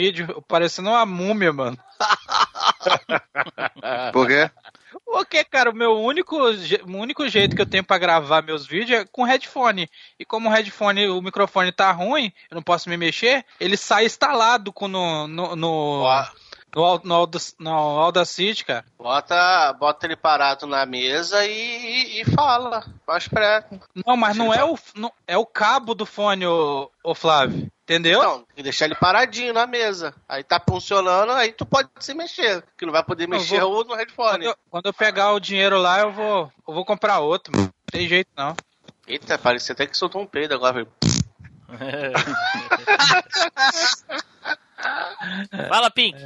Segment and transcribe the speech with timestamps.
[0.00, 1.76] vídeo parecendo uma múmia, mano.
[4.12, 4.48] Por quê?
[5.04, 9.00] Porque, cara, o meu único, o único jeito que eu tenho pra gravar meus vídeos
[9.00, 9.90] é com headphone.
[10.18, 14.04] E como o headphone, o microfone tá ruim, eu não posso me mexer, ele sai
[14.04, 16.04] instalado com no, no, no,
[16.74, 18.84] no, no, no Audacity, cara.
[18.98, 22.84] Bota, bota ele parado na mesa e, e fala.
[23.06, 23.80] Mais perto.
[24.06, 27.70] Não, mas não é o, não, é o cabo do fone, ô, ô Flávio.
[27.84, 28.22] Entendeu?
[28.22, 30.14] Não, tem que deixar ele paradinho na mesa.
[30.28, 32.62] Aí tá funcionando, aí tu pode se mexer.
[32.76, 34.30] Que não vai poder mexer vou- o no headphone.
[34.30, 37.50] Quando eu, quando eu pegar o dinheiro lá, eu vou, eu vou comprar outro.
[37.56, 37.68] Mano.
[37.68, 38.54] Não tem jeito, não.
[39.06, 40.74] Eita, parecia até que soltou um peido agora.
[40.74, 40.88] velho.
[45.68, 46.16] Fala, Pink.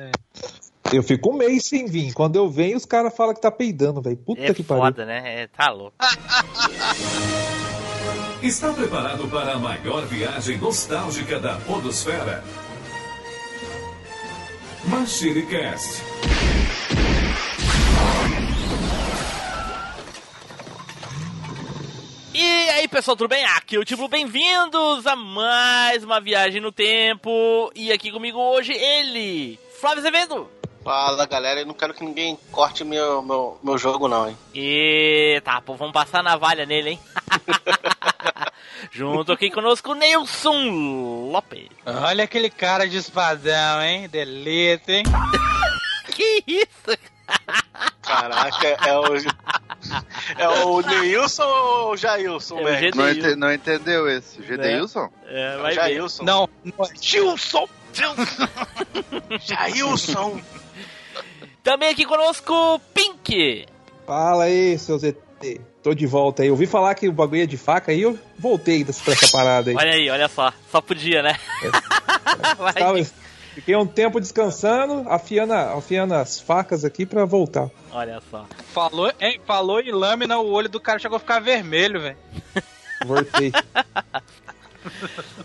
[0.92, 2.12] Eu fico um mês sem vir.
[2.12, 4.16] Quando eu venho, os caras falam que tá peidando, velho.
[4.16, 4.82] Puta É que pariu.
[4.84, 5.42] foda, né?
[5.42, 5.94] É, tá louco.
[8.42, 12.42] Está preparado para a maior viagem nostálgica da Podosfera?
[14.84, 16.02] Machine Cast.
[22.34, 23.44] E aí, pessoal, tudo bem?
[23.44, 27.70] Aqui é o Tipo, bem-vindos a mais uma viagem no tempo.
[27.74, 30.50] E aqui comigo hoje ele, Flávio Azevedo.
[30.82, 34.36] Fala galera, eu não quero que ninguém corte meu, meu, meu jogo, não, hein?
[34.54, 37.00] E tá, pô, vamos passar navalha nele, hein?
[38.90, 41.68] Junto aqui conosco, Nelson Lopes.
[41.84, 44.08] Olha aquele cara de espadão, hein?
[44.08, 45.04] Delícia, hein?
[46.14, 46.98] Que isso?
[48.02, 49.04] Caraca, é o.
[50.38, 52.90] É o Neilson ou o Jailson, É o velho?
[52.96, 54.40] Não, ente- não entendeu esse?
[54.42, 55.10] Gedeilson?
[55.26, 55.80] É, É o vai ver.
[55.80, 56.22] Jailson.
[56.22, 57.68] Não, não é Gilson!
[59.40, 60.40] Jailson!
[61.64, 63.66] Também aqui conosco, Pink.
[64.06, 65.16] Fala aí, seus ET.
[65.82, 66.48] Tô de volta aí.
[66.48, 69.70] Eu ouvi falar que o bagulho é de faca aí, eu voltei pra essa parada
[69.70, 69.76] aí.
[69.76, 70.52] Olha aí, olha só.
[70.70, 71.36] Só podia, né?
[72.56, 73.10] Vai, Tava- Pink.
[73.54, 77.70] Fiquei um tempo descansando, afiando, afiando as facas aqui para voltar.
[77.90, 78.46] Olha só.
[78.72, 82.16] Falou, hein, falou em lâmina, o olho do cara chegou a ficar vermelho, velho.
[83.04, 83.52] Voltei.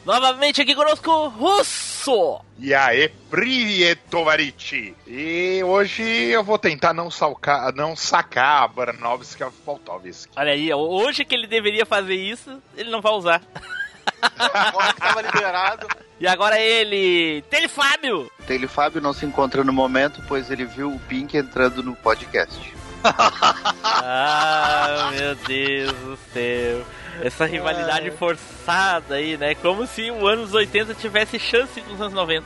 [0.05, 2.41] Novamente aqui conosco, Russo!
[2.57, 4.95] E aí, Prietovariti.
[5.05, 10.31] E hoje eu vou tentar não, salcar, não sacar a Baranovski Voltovski.
[10.35, 13.41] Olha aí, hoje que ele deveria fazer isso, ele não vai usar.
[14.21, 15.87] Agora tava liberado.
[16.19, 18.31] E agora ele, Telefábio.
[18.47, 22.73] Taylor Fábio não se encontra no momento, pois ele viu o Pink entrando no podcast.
[24.09, 26.85] Ah, meu Deus do céu.
[27.21, 29.55] Essa rivalidade forçada aí, né?
[29.55, 32.45] Como se o anos 80 tivesse chance com os anos 90.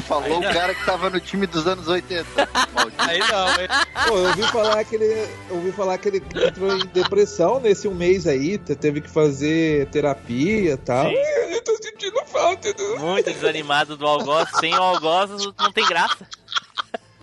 [0.00, 2.24] Falou o cara que tava no time dos anos 80.
[2.74, 2.96] Maldito.
[3.02, 3.68] Aí não, hein?
[4.08, 5.28] Pô, eu ouvi falar que ele.
[5.50, 9.10] Eu ouvi falar que ele entrou em depressão nesse um mês aí, te- teve que
[9.10, 11.06] fazer terapia e tal.
[11.08, 11.16] Sim.
[11.16, 12.98] Eu tô sentindo falta do.
[12.98, 14.48] Muito desanimado do algoz.
[14.60, 16.26] Sem o algoz não tem graça,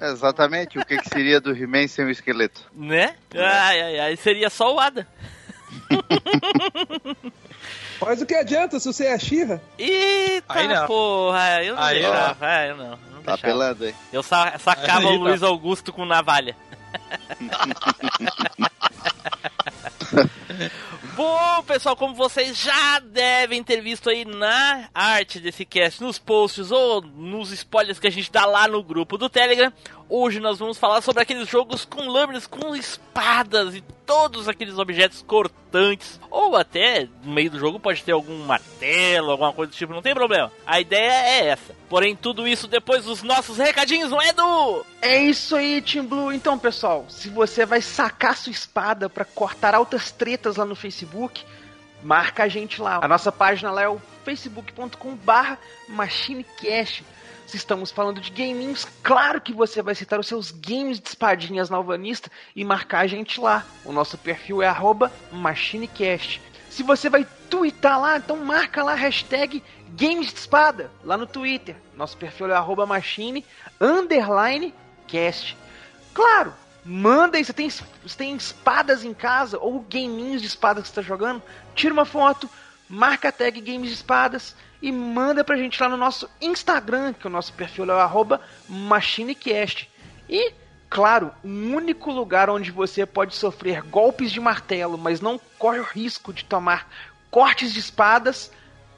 [0.01, 2.61] Exatamente, o que, que seria do He-Man sem o esqueleto?
[2.73, 3.15] né?
[3.35, 4.15] Ai, ai, ai.
[4.15, 5.05] Seria só o Ada.
[8.01, 9.61] Mas o que adianta se você é a Xirra?
[9.77, 12.37] Eita porra, eu não Aí deixava.
[12.45, 13.37] Ah, eu não, não Tá deixava.
[13.41, 13.95] pelando aí.
[14.13, 15.19] Eu sa sacava Aí o.
[15.19, 16.55] Luiz Augusto com navalha.
[21.15, 26.71] Bom, pessoal, como vocês já devem ter visto aí na arte desse cast, nos posts
[26.71, 29.71] ou nos spoilers que a gente dá lá no grupo do Telegram,
[30.09, 35.21] hoje nós vamos falar sobre aqueles jogos com lâminas, com espadas e todos aqueles objetos
[35.21, 39.93] cortantes, ou até no meio do jogo pode ter algum martelo, alguma coisa do tipo,
[39.93, 40.51] não tem problema.
[40.65, 41.75] A ideia é essa.
[41.87, 44.85] Porém, tudo isso depois dos nossos recadinhos, não é, Edu?
[44.99, 46.33] É isso aí, Team Blue.
[46.33, 51.45] Então, pessoal, se você vai sacar sua espada pra cortar altas tretas lá no Facebook,
[52.01, 52.99] marca a gente lá.
[53.03, 57.03] A nossa página lá é o facebook.com barra machinecast.
[57.49, 61.67] Se estamos falando de gaminhos, claro que você vai citar os seus games de espadinhas
[61.67, 63.65] na Alvanista e marcar a gente lá.
[63.83, 64.71] O nosso perfil é
[65.31, 66.39] machinecast.
[66.69, 69.63] Se você vai twittar lá, então marca lá hashtag
[69.97, 71.75] Games de Espada, lá no Twitter.
[71.95, 73.43] Nosso perfil é arroba machine,
[73.81, 74.71] underline,
[75.07, 75.57] cast.
[76.13, 76.53] Claro,
[76.85, 80.99] manda aí, você tem, você tem espadas em casa, ou gaminhos de espadas que você
[80.99, 81.41] está jogando,
[81.73, 82.47] tira uma foto,
[82.87, 87.27] marca a tag Games de Espadas e manda pra gente lá no nosso Instagram, que
[87.27, 89.89] o nosso perfil é o arroba machinecast.
[90.29, 90.53] E,
[90.89, 95.83] claro, o único lugar onde você pode sofrer golpes de martelo, mas não corre o
[95.83, 96.89] risco de tomar
[97.29, 98.51] cortes de espadas,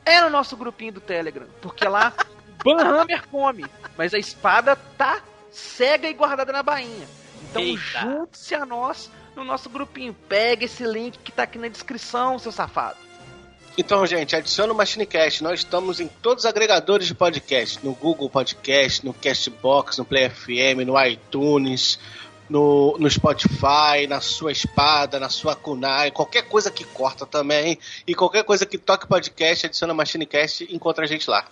[0.06, 1.48] é no nosso grupinho do Telegram.
[1.62, 2.14] Porque lá,
[2.64, 3.66] Banhammer come,
[3.98, 7.08] mas a espada tá cega e guardada na bainha.
[7.42, 10.14] Então junte-se a nós no nosso grupinho.
[10.14, 12.98] Pega esse link que tá aqui na descrição, seu safado.
[13.78, 15.42] Então, gente, adiciona o MachineCast.
[15.44, 17.80] Nós estamos em todos os agregadores de podcast.
[17.84, 21.98] No Google Podcast, no Castbox, no Play FM, no iTunes,
[22.50, 27.80] no, no Spotify, na sua espada, na sua kunai, qualquer coisa que corta também.
[28.06, 31.46] E qualquer coisa que toque podcast, adiciona MachineCast e encontra a gente lá.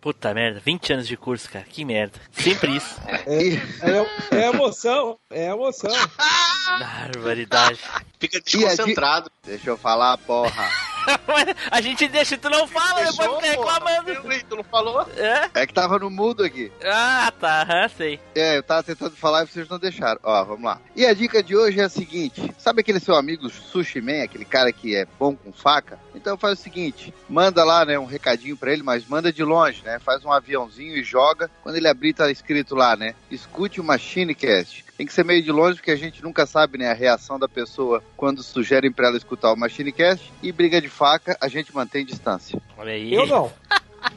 [0.00, 1.64] Puta merda, 20 anos de curso, cara.
[1.68, 2.18] Que merda.
[2.32, 2.96] Sempre isso.
[3.26, 5.90] É, é emoção, é emoção.
[6.80, 7.78] Barbaridade.
[8.18, 9.30] Fica desconcentrado.
[9.44, 10.89] Deixa eu falar, porra.
[11.70, 14.40] a gente deixa, tu não fala, depois fica reclamando.
[14.48, 15.06] Tu não falou?
[15.16, 15.50] É?
[15.54, 16.70] É que tava no mudo aqui.
[16.84, 18.20] Ah, tá, aham, sei.
[18.34, 20.20] É, eu tava tentando falar e vocês não deixaram.
[20.22, 20.80] Ó, vamos lá.
[20.94, 24.44] E a dica de hoje é a seguinte: sabe aquele seu amigo Sushi Man, aquele
[24.44, 25.98] cara que é bom com faca?
[26.14, 29.82] Então faz o seguinte: manda lá, né, um recadinho pra ele, mas manda de longe,
[29.84, 29.98] né?
[29.98, 31.50] Faz um aviãozinho e joga.
[31.62, 33.14] Quando ele abrir, tá escrito lá, né?
[33.30, 34.84] Escute o Machinecast.
[35.00, 37.48] Tem que ser meio de longe, porque a gente nunca sabe, né, a reação da
[37.48, 40.30] pessoa quando sugerem pra ela escutar o Machinecast.
[40.42, 42.60] E briga de faca, a gente mantém distância.
[42.76, 43.14] Olha aí.
[43.14, 43.50] Eu não.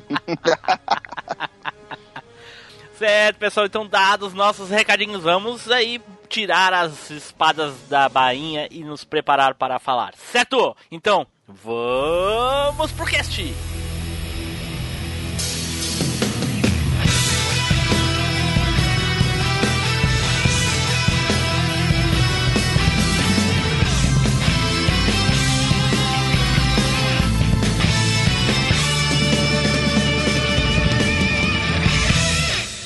[2.99, 9.05] Certo, pessoal, então dados nossos recadinhos, vamos aí tirar as espadas da bainha e nos
[9.05, 10.75] preparar para falar, certo?
[10.91, 13.41] Então, vamos pro cast!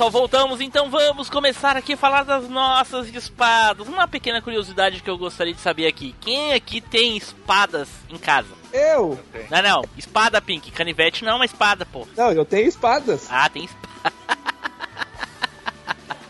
[0.00, 3.86] Pessoal, voltamos, então vamos começar aqui a falar das nossas espadas.
[3.86, 8.48] Uma pequena curiosidade que eu gostaria de saber aqui: quem aqui tem espadas em casa?
[8.72, 9.20] Eu?
[9.50, 12.08] Não, não, espada pink, canivete não é uma espada, pô.
[12.16, 13.26] Não, eu tenho espadas.
[13.28, 13.90] Ah, tem espada.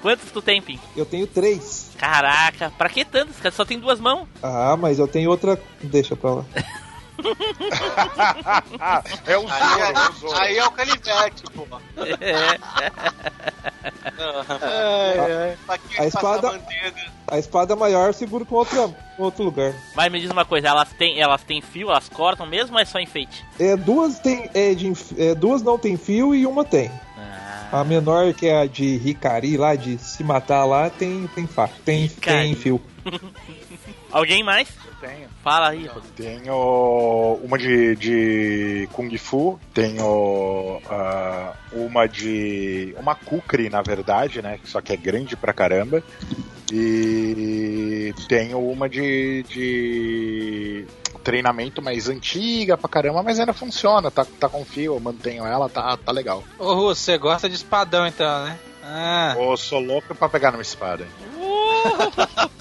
[0.03, 0.81] Quantas tu tem, Pink?
[0.97, 1.91] Eu tenho três.
[1.99, 3.55] Caraca, pra que tantas, cara?
[3.55, 4.27] Só tem duas mãos.
[4.43, 5.61] Ah, mas eu tenho outra.
[5.83, 6.45] Deixa pra lá.
[9.27, 10.37] é o Aí Zoro, é o é, Zoro.
[10.41, 11.67] aí é o canivete, pô.
[12.21, 12.59] É.
[15.69, 16.61] A passar espada-?
[17.29, 19.73] A espada maior seguro com outra, outro lugar.
[19.95, 22.85] Mas me diz uma coisa, elas têm, elas têm fio, elas cortam mesmo ou é
[22.85, 23.45] só enfeite?
[23.59, 24.51] É, duas tem.
[24.53, 26.91] É, de, é, duas não tem fio e uma tem.
[27.17, 31.47] Ah, A menor, que é a de Ricari lá, de se matar lá, tem, tem
[31.47, 31.75] faca.
[31.85, 32.43] Tem, Hikari.
[32.43, 32.81] tem fio.
[34.11, 34.69] alguém mais?
[35.01, 35.29] Tenho.
[35.43, 36.15] Fala aí, Rodrigo.
[36.15, 42.95] Tenho uma de, de Kung Fu, tenho ah, uma de.
[42.99, 44.59] uma Kukri, na verdade, né?
[44.65, 46.03] Só que é grande pra caramba.
[46.73, 50.87] E tenho uma de, de
[51.25, 55.69] treinamento mais antiga pra caramba, mas ainda funciona, tá, tá com fio, eu mantenho ela,
[55.69, 56.45] tá, tá legal.
[56.59, 58.59] Ô, Russo, você gosta de espadão então, né?
[58.85, 61.07] Ah, Eu sou louco pra pegar numa espada.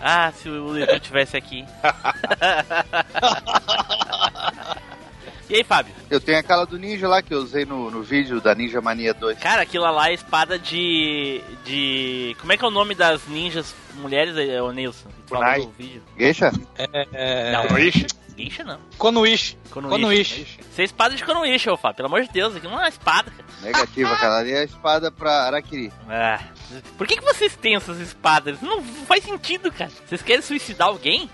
[0.00, 1.64] Ah, se o Leandro tivesse aqui.
[5.48, 5.94] e aí, Fábio?
[6.08, 9.12] Eu tenho aquela do ninja lá que eu usei no, no vídeo da Ninja Mania
[9.12, 9.38] 2.
[9.38, 11.42] Cara, aquilo lá é espada de.
[11.64, 12.36] de.
[12.40, 15.08] Como é que é o nome das ninjas mulheres, é, ô Nilson?
[15.76, 16.02] Vídeo.
[16.18, 16.50] Geisha?
[17.12, 17.52] é.
[17.52, 17.78] Não.
[17.78, 18.06] Ixi,
[18.40, 18.78] Guincha não.
[18.96, 19.58] Konuichi.
[19.70, 20.42] Konuichi.
[20.42, 21.96] Isso é espada de Konuichi, ô Fábio.
[21.96, 23.44] Pelo amor de Deus, aqui não é uma espada, cara.
[23.60, 24.38] Negativa, cara.
[24.38, 25.92] Ali é a espada pra Araquiri.
[26.08, 26.40] Ah,
[26.96, 28.60] por que, que vocês têm essas espadas?
[28.60, 29.90] Não faz sentido, cara.
[30.06, 31.28] Vocês querem suicidar alguém?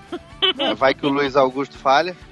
[0.76, 2.16] Vai que o Luiz Augusto falha.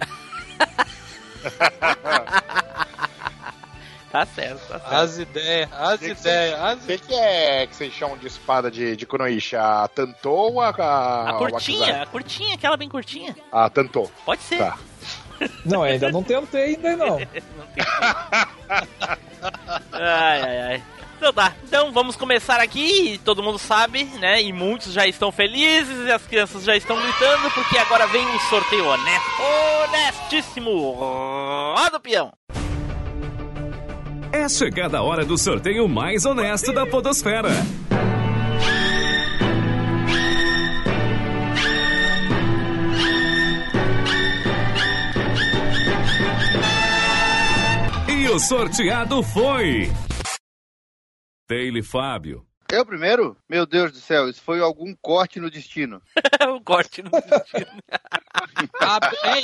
[4.14, 4.94] Tá certo, tá certo.
[4.94, 8.70] As ideias, as Que ideias, O as que, que é que vocês chamam de espada
[8.70, 9.56] de, de Kunoichi?
[9.56, 13.34] A Tantou ou a, a, A curtinha, a curtinha, aquela bem curtinha.
[13.50, 14.08] A Tantou.
[14.24, 14.58] Pode ser.
[14.58, 14.78] Tá.
[15.64, 17.18] Não, ainda não tentei ainda não.
[19.92, 20.82] Ai, ai, ai.
[21.16, 23.20] Então tá, então vamos começar aqui.
[23.24, 24.42] Todo mundo sabe, né?
[24.42, 28.40] E muitos já estão felizes e as crianças já estão gritando porque agora vem o
[28.40, 29.30] sorteio honesto.
[29.88, 30.92] Honestíssimo!
[30.92, 32.32] Roda o peão!
[34.32, 37.50] É chegada a hora do sorteio mais honesto da Podosfera.
[48.08, 49.92] E o sorteado foi.
[51.46, 52.46] Taylor Fábio.
[52.72, 53.36] Eu primeiro?
[53.48, 56.02] Meu Deus do céu, isso foi algum corte no destino.
[56.48, 57.70] o corte no destino.
[58.80, 59.42] Ab- hein?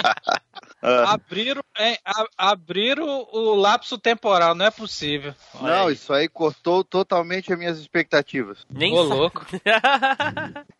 [0.82, 1.96] Ah, Abriram, hein?
[2.36, 5.34] Abriram o lapso temporal, não é possível.
[5.54, 5.94] Olha não, aí.
[5.94, 8.66] isso aí cortou totalmente as minhas expectativas.
[8.70, 9.46] Nem Ô, louco.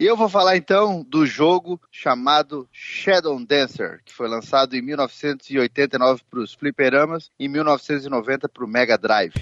[0.01, 6.23] E eu vou falar então do jogo chamado Shadow Dancer, que foi lançado em 1989
[6.29, 9.35] para os fliperamas e em 1990 para o Mega Drive.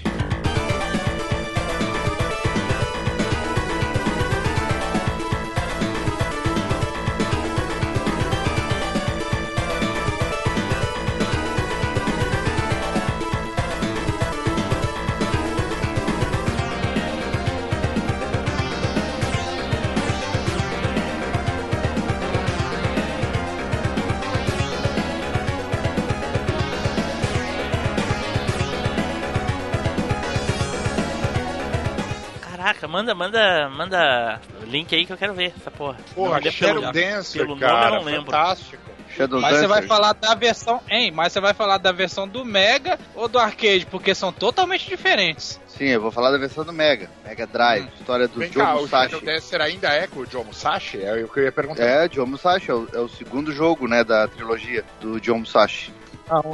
[33.13, 35.97] Manda, manda, manda o link aí que eu quero ver essa porra.
[36.13, 38.25] Porra, Não, Shadow pelo- Dancer, pelo nome cara, eu não lembro.
[38.25, 38.89] fantástico.
[39.15, 41.11] Shadow Mas você vai falar da versão, hein?
[41.11, 45.59] Mas você vai falar da versão do Mega ou do arcade, porque são totalmente diferentes.
[45.67, 48.75] Sim, eu vou falar da versão do Mega, Mega Drive, história do Vem Joe cá,
[48.75, 49.09] o Musashi.
[49.11, 51.01] Shadow Dancer ainda é com o Joe Musashi?
[51.03, 51.81] É o que eu ia perguntar.
[51.83, 55.91] É, Joe Musashi, é o, é o segundo jogo, né, da trilogia do Joe Musashi.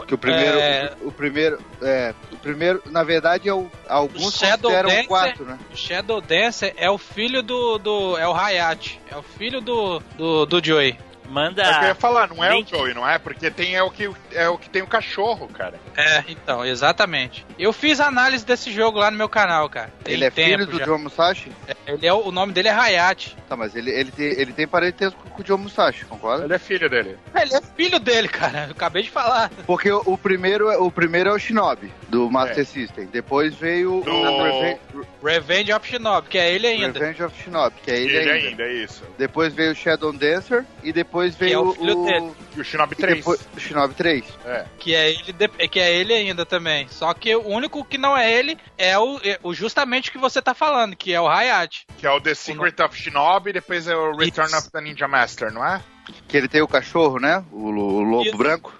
[0.08, 0.94] Que o primeiro, É.
[1.02, 5.08] o, o primeiro, é, o primeiro, na verdade, é o, alguns Shadow consideram Dancer- o
[5.08, 5.60] 4, né?
[5.72, 7.78] O Shadow Dancer é o filho do.
[7.78, 9.00] do é o Hayate.
[9.12, 10.98] É o filho do, do, do Joey.
[11.28, 11.62] Manda.
[11.64, 12.74] É o que eu ia falar, não é link.
[12.74, 13.18] o Joey, não é?
[13.18, 15.76] Porque tem, é, o que, é o que tem o cachorro, cara.
[15.98, 17.46] É, então, exatamente.
[17.58, 19.92] Eu fiz análise desse jogo lá no meu canal, cara.
[20.04, 20.86] Tem Ele é filho do já.
[20.86, 21.52] Joe Musashi?
[21.88, 23.36] Ele é, o nome dele é Hayate.
[23.50, 26.46] Tá, mas ele, ele, tem, ele tem parentesco com o Joe Musashi, concorda?
[26.46, 27.18] Ele é filho dele.
[27.36, 28.66] Ele é filho dele, cara.
[28.68, 29.50] Eu acabei de falar.
[29.66, 32.64] Porque o, o primeiro, é- o primeiro é o Shinobi, do Master É.
[32.66, 33.06] System.
[33.08, 34.80] Depois veio Do- o Revenge,
[35.24, 37.00] Revenge of Shinobi, que é ele ainda.
[37.00, 38.48] Revenge of Shinobi, que é ele, Ele, ainda.
[38.50, 39.04] ainda, é isso.
[39.18, 42.32] Depois veio o Shadow Dancer e depois Que é veio o filho o, dele.
[42.56, 43.18] E o Shinobi e 3.
[43.18, 44.26] depois, o Shinobi 3.
[44.46, 44.66] É.
[44.80, 46.88] Que é ele, de- que é ele ainda também.
[46.90, 50.18] Só que o único que não é ele é o, é o justamente o que
[50.18, 51.86] você tá falando, que é o Hayate.
[51.98, 54.58] Que é o The Secret of Shinobi, depois é o Return Isso.
[54.58, 55.82] of the Ninja Master, não é?
[56.28, 57.44] Que ele tem o cachorro, né?
[57.52, 58.38] O, o lobo Isso.
[58.38, 58.74] branco.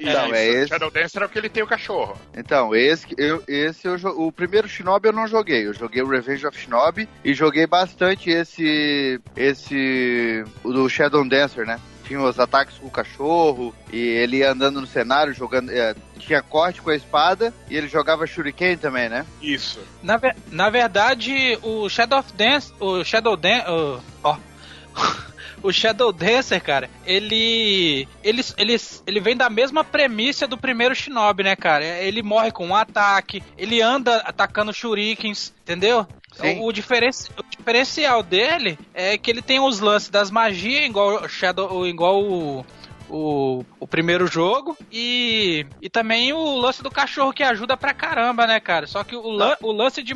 [0.00, 0.34] Então, Isso.
[0.34, 0.68] é esse.
[0.68, 2.16] Shadow Dancer é o que ele tem o cachorro.
[2.34, 5.66] Então, esse, eu, esse eu, o primeiro Shinobi eu não joguei.
[5.66, 9.20] Eu joguei o Revenge of Shinobi e joguei bastante esse.
[9.36, 10.44] Esse.
[10.64, 11.78] O do Shadow Dancer, né?
[12.06, 15.70] Tinha os ataques com o cachorro e ele ia andando no cenário jogando.
[15.70, 19.24] é, tinha corte com a espada e ele jogava Shuriken também, né?
[19.40, 19.78] Isso.
[20.02, 24.36] Na, ver- na verdade, o Shadow of Dance, o Shadow Dan, o- ó,
[25.62, 28.76] o Shadow Dancer, cara, ele, ele, ele,
[29.06, 31.84] ele vem da mesma premissa do primeiro Shinobi, né, cara?
[31.84, 36.06] Ele morre com um ataque, ele anda atacando shurikens, entendeu?
[36.32, 36.60] Sim.
[36.62, 41.28] O, diferenci- o diferencial dele é que ele tem os lances das magias, igual o
[41.28, 42.64] Shadow, igual o,
[43.10, 44.76] o, o primeiro jogo.
[44.90, 48.86] E, e também o lance do cachorro que ajuda pra caramba, né, cara?
[48.86, 50.14] Só que o, lan- o, lance, de,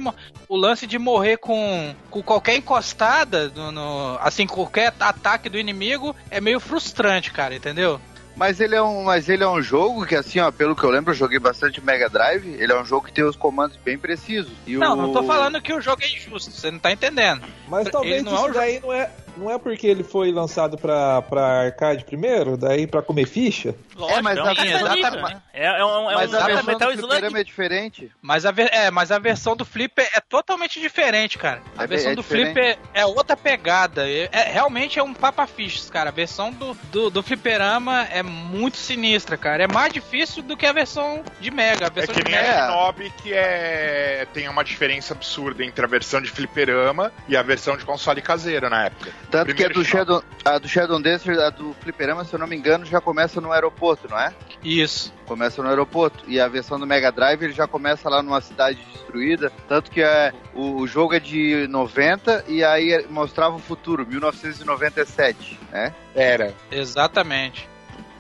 [0.48, 6.14] o lance de morrer com, com qualquer encostada, no, no- assim, qualquer ataque do inimigo,
[6.30, 8.00] é meio frustrante, cara, entendeu?
[8.36, 10.90] Mas ele é um, mas ele é um jogo que, assim, ó, pelo que eu
[10.90, 12.44] lembro, eu joguei bastante Mega Drive.
[12.58, 14.50] Ele é um jogo que tem os comandos bem precisos.
[14.66, 14.96] E Não, o...
[14.96, 17.42] não tô falando que o jogo é injusto, você não tá entendendo.
[17.68, 20.30] Mas Ele talvez não é isso o daí não é, não é porque ele foi
[20.32, 23.74] lançado pra, pra arcade primeiro, daí pra comer ficha?
[23.96, 25.34] Lógico, É, mas é um a- caça-níquel, exatamente.
[25.34, 25.42] né?
[25.52, 27.08] É, é um, é Mas um a versão Metal do Slug.
[27.12, 28.10] fliperama é diferente.
[28.20, 31.62] Mas a, ver- é, mas a versão do Flipper é totalmente diferente, cara.
[31.78, 32.22] A É versão é do.
[32.22, 34.08] Flipper é outra pegada.
[34.08, 36.10] É, é- realmente é um papafiches, cara.
[36.10, 39.62] A versão do, do, do Fliperama é muito sinistra, cara.
[39.64, 41.84] É mais difícil do que a versão de Mega.
[41.84, 42.64] A É versão que de nem Mega.
[42.64, 44.26] a Shinobi, que é...
[44.34, 48.68] tem uma diferença absurda entre a versão de fliperama e a versão de console caseiro
[48.68, 49.12] na época.
[49.34, 49.84] Tanto que a Primeiro do.
[49.84, 53.40] Shadow, a do Shadow Dancer, a do Fliperama, se eu não me engano, já começa
[53.40, 54.32] no aeroporto, não é?
[54.62, 55.12] Isso.
[55.26, 56.22] Começa no aeroporto.
[56.28, 59.50] E a versão do Mega Drive ele já começa lá numa cidade destruída.
[59.68, 64.06] Tanto que é, o, o jogo é de 90 e aí é- mostrava o futuro,
[64.06, 65.92] 1997, né?
[66.14, 66.54] Era.
[66.70, 67.68] Exatamente.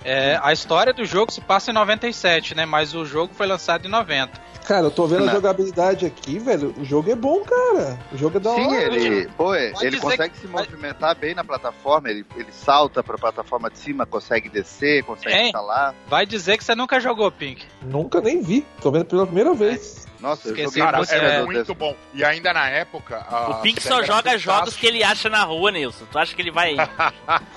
[0.04, 2.66] É, a história do jogo se passa em 97, né?
[2.66, 4.32] Mas o jogo foi lançado em 90.
[4.64, 5.32] Cara, eu tô vendo a Não.
[5.34, 6.74] jogabilidade aqui, velho.
[6.78, 7.98] O jogo é bom, cara.
[8.12, 8.76] O jogo é da Sim, hora.
[8.96, 13.18] ele, pô, é, ele consegue que- se movimentar bem na plataforma, ele, ele salta pra
[13.18, 15.46] plataforma de cima, consegue descer, consegue Hein?
[15.46, 15.94] instalar.
[16.08, 17.62] Vai dizer que você nunca jogou Pink.
[17.82, 18.64] Nunca nem vi.
[18.80, 20.03] Tô vendo pela primeira vez.
[20.24, 21.74] Nossa, Esqueci Cara, muito você é muito Dancer.
[21.74, 21.94] bom.
[22.14, 23.26] E ainda na época.
[23.30, 26.06] a O Pink só joga jogos que ele acha na rua, Nilson.
[26.10, 26.74] Tu acha que ele vai.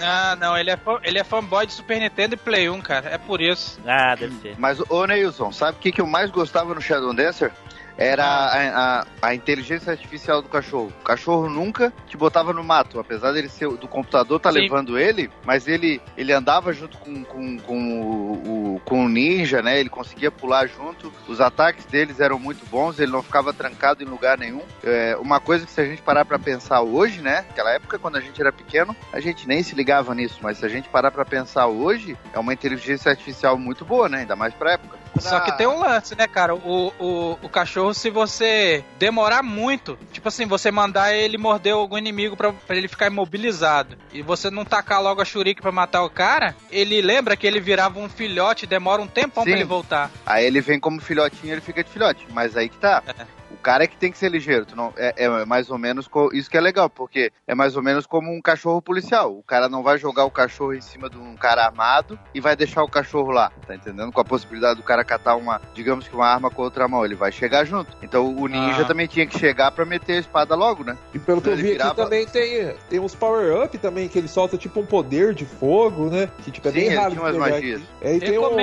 [0.00, 3.10] Não, não, ele é, fã- ele é fanboy de Super Nintendo e Play 1, cara.
[3.10, 3.78] É por isso.
[3.86, 4.54] Ah, deve ser.
[4.58, 7.52] Mas, ô Neilson, sabe o que, que eu mais gostava no Shadow Dancer?
[7.96, 10.92] Era a, a, a inteligência artificial do cachorro.
[11.00, 14.60] O cachorro nunca te botava no mato, apesar dele ser do computador tá Sim.
[14.60, 18.32] levando ele, mas ele, ele andava junto com, com, com, o,
[18.76, 19.78] o- com o ninja, né?
[19.78, 21.12] Ele conseguia pular junto.
[21.28, 24.62] Os ataques deles eram muito bons, ele não ficava trancado em lugar nenhum.
[24.82, 27.44] É, uma coisa que se a gente parar pra pensar hoje, né?
[27.48, 30.64] Naquela época, quando a gente era pequeno, a gente nem se ligava nisso, mas se
[30.66, 34.18] a gente parar pra pensar hoje, é uma inteligência artificial muito boa, né?
[34.20, 35.03] Ainda mais pra época.
[35.20, 36.54] Só que tem um lance, né, cara?
[36.54, 41.98] O, o, o cachorro, se você demorar muito, tipo assim, você mandar ele morder algum
[41.98, 46.02] inimigo pra, pra ele ficar imobilizado, e você não tacar logo a shuriken pra matar
[46.02, 49.50] o cara, ele lembra que ele virava um filhote, demora um tempão Sim.
[49.50, 50.10] pra ele voltar.
[50.24, 52.26] Aí ele vem como filhotinho, ele fica de filhote.
[52.30, 53.02] Mas aí que tá.
[53.43, 54.66] O cara é que tem que ser ligeiro.
[54.66, 57.76] Tu não, é, é mais ou menos co- isso que é legal, porque é mais
[57.76, 59.32] ou menos como um cachorro policial.
[59.36, 62.54] O cara não vai jogar o cachorro em cima de um cara armado e vai
[62.54, 64.12] deixar o cachorro lá, tá entendendo?
[64.12, 67.14] Com a possibilidade do cara catar uma, digamos que uma arma com outra mão, ele
[67.14, 67.96] vai chegar junto.
[68.02, 68.84] Então o ninja Ah.
[68.84, 70.96] também tinha que chegar pra meter a espada logo, né?
[71.14, 74.28] E pelo que eu vi aqui virava- também tem, tem uns power-up também, que ele
[74.28, 76.28] solta tipo um poder de fogo, né?
[76.44, 77.80] Que tipo, é Sim, bem ele raro tinha umas magias.
[77.82, 78.06] aqui.
[78.08, 78.56] Aí tem, um,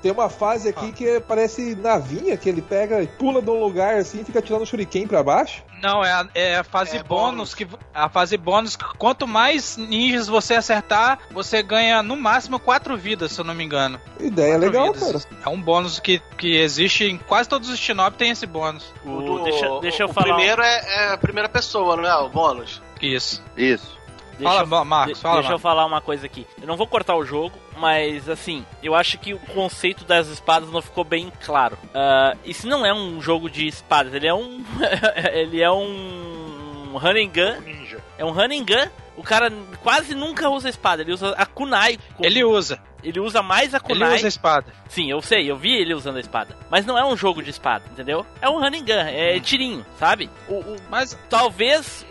[0.00, 3.58] tem uma fase aqui que é- parece navinha, que ele pega e pula de um
[3.58, 5.62] lugar assim e fica tirando shuriken pra baixo.
[5.82, 9.76] Não, é a, é a fase É bônus que a fase bônus que quanto mais
[9.76, 14.00] ninjas você acertar, você ganha no máximo quatro vidas, se eu não me engano.
[14.18, 15.24] Ideia Quatro legal, vidas.
[15.26, 15.36] cara.
[15.44, 18.84] É um bônus que, que existe em quase todos os shinobi tem esse bônus.
[19.04, 20.26] O, O- deixa, deixa eu o falar.
[20.28, 22.14] um- primeiro é, é a primeira pessoa, não é?
[22.16, 22.80] O bônus.
[23.02, 23.42] Isso.
[23.56, 23.93] Isso.
[24.38, 25.62] Deixa fala, eu- Marcos, De- fala, deixa eu Marcos.
[25.62, 26.46] falar uma coisa aqui.
[26.60, 30.70] Eu não vou cortar o jogo, mas assim, eu acho que o conceito das espadas
[30.70, 31.76] não ficou bem claro.
[31.94, 34.64] Ah, isso não é um jogo de espadas, ele é um.
[35.32, 36.92] ele é um.
[36.94, 37.60] Run and gun.
[37.64, 37.98] Ninja.
[38.16, 38.90] É um run and gun.
[39.16, 41.98] O cara quase nunca usa espada, ele usa a kunai.
[42.16, 42.80] como- Ele usa.
[43.04, 44.16] Ele usa mais a Ele kunai.
[44.16, 44.72] usa a espada.
[44.88, 46.56] Sim, eu sei, eu vi ele usando a espada.
[46.70, 48.24] Mas não é um jogo de espada, entendeu?
[48.40, 50.30] É um run and gun, é tirinho, sabe?
[50.48, 52.06] O, o- Mas talvez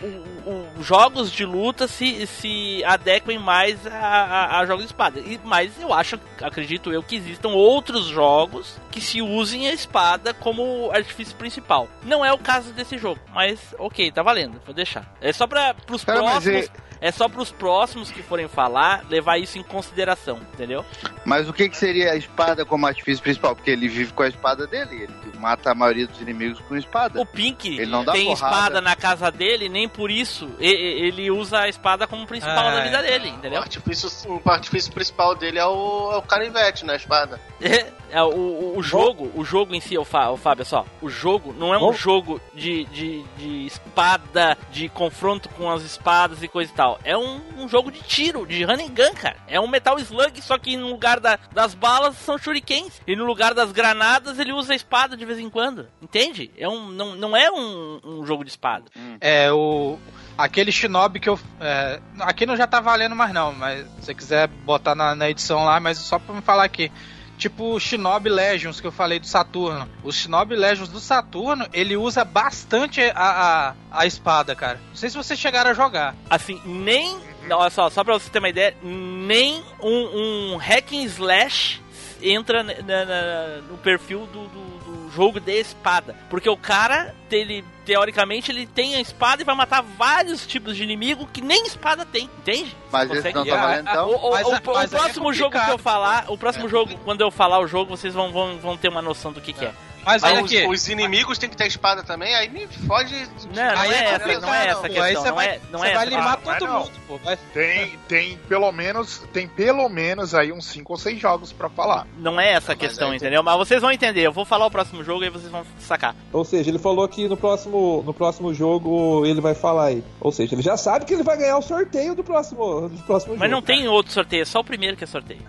[0.77, 5.19] os jogos de luta se, se adequem mais a, a- a jogos de espada.
[5.19, 10.33] E, mas eu acho, acredito eu, que existam outros jogos que se usem a espada
[10.33, 11.87] como artifício principal.
[12.03, 15.11] Não é o caso desse jogo, mas ok, tá valendo, vou deixar.
[15.21, 16.65] É só para mas próximos.
[16.65, 20.82] e- É só pros próximos que forem falar, levar isso em consideração, entendeu?
[21.25, 23.55] Mas o que, que seria a espada como artifício principal?
[23.55, 25.03] Porque ele vive com a espada dele.
[25.03, 27.19] Ele mata a maioria dos inimigos com espada.
[27.19, 28.55] O Pink Ele não dá tem porrada.
[28.55, 32.81] espada na casa dele, nem por isso ele usa a espada como principal Ah, da
[32.83, 33.01] vida é.
[33.03, 33.59] dele, O entendeu?
[33.61, 34.09] artifício,
[34.45, 36.93] o artifício principal dele é o, é o canivete, né?
[36.93, 37.39] A espada.
[38.13, 41.09] É, o, o- o jogo, o jogo em si, o, Fá- o Fábio, só, o
[41.09, 41.93] jogo não é um Bom.
[41.93, 46.99] jogo de, de, de espada, de confronto com as espadas e coisa e tal.
[47.03, 49.37] É um, um jogo de tiro, de run and gun, cara.
[49.47, 53.01] É um Metal Slug, só que no lugar da- das balas são shurikens.
[53.07, 55.87] E no lugar das granadas ele usa espada de vez em quando.
[56.01, 56.51] Entende?
[56.57, 58.85] É um, não, não é um, um jogo de espada.
[59.21, 59.97] é o
[60.37, 64.13] aquele shinobi que eu é, aqui não já tá valendo mais não, mas se você
[64.15, 66.91] quiser botar na, na edição lá, mas só pra me falar aqui.
[67.35, 69.89] Tipo o Shinobi Legends que eu falei do Saturno.
[70.03, 74.79] O Shinobi Legends do Saturno, ele usa bastante a, a, a espada, cara.
[74.89, 76.15] Não sei se vocês chegaram a jogar.
[76.29, 77.19] Assim, nem.
[77.47, 81.81] Não, olha só, só pra você ter uma ideia, nem um, um hack and slash
[82.21, 84.73] entra na- na- no perfil do, do-
[85.07, 86.15] do jogo de espada.
[86.29, 90.83] Porque o cara, ele, teoricamente, ele tem a espada e vai matar vários tipos de
[90.83, 92.75] inimigo que nem espada tem, entende?
[92.91, 94.09] Mas Você esse não consegue- tá valendo então?
[94.09, 96.97] O, o- Mas- o- mas o é próximo jogo que eu falar, o próximo jogo,
[97.03, 99.65] quando eu falar o jogo, vocês vão, vão, vão ter uma noção do que, que
[99.65, 99.73] é.
[100.05, 100.67] Mas Aí olha os, aqui.
[100.67, 103.13] os inimigos têm que ter espada também, aí me fode.
[103.53, 105.01] Não, não Aí é, é essa, não é essa a pô.
[105.01, 106.57] Aí questão, você não vai- é, não você é vai limar questão.
[106.57, 107.17] todo Não, mundo, pô.
[107.19, 111.69] Vai- Tem, tem pelo menos tem pelo menos aí uns 5 ou 6 jogos pra
[111.69, 112.07] falar.
[112.17, 113.43] Não é essa a Mas questão, aí tem- entendeu?
[113.43, 114.21] Mas vocês vão entender.
[114.21, 116.15] Eu vou falar o próximo jogo e vocês vão sacar.
[116.31, 120.03] Ou seja, ele falou que no próximo, no próximo jogo ele vai falar aí.
[120.19, 123.35] Ou seja, ele já sabe que ele vai ganhar o sorteio do próximo, do próximo
[123.37, 123.51] Mas jogo.
[123.51, 125.41] não tem outro sorteio, é só o primeiro que é sorteio.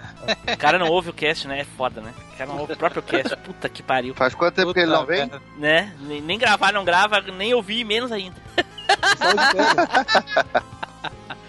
[0.52, 1.60] O cara não ouve o cast, né?
[1.60, 2.12] É foda, né?
[2.34, 3.34] O cara não ouve o próprio cast.
[3.38, 4.14] Puta que pariu.
[4.14, 5.30] Faz quanto tempo que ele não vem?
[5.57, 5.92] Né?
[6.00, 8.37] Nem nem gravar não grava, nem ouvir, menos ainda.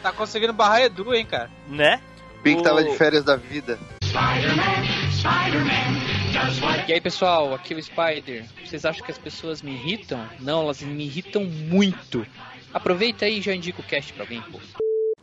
[0.01, 1.49] Tá conseguindo barrar Edu, hein, cara.
[1.67, 1.99] Né?
[2.43, 3.79] Pink O- tava de férias da vida.
[6.88, 8.45] E aí, pessoal, aqui é o Spider.
[8.63, 10.23] Vocês acham que as pessoas me irritam?
[10.39, 12.25] Não, elas me irritam muito.
[12.71, 14.60] Aproveita aí e já indica o cast pra alguém, pô.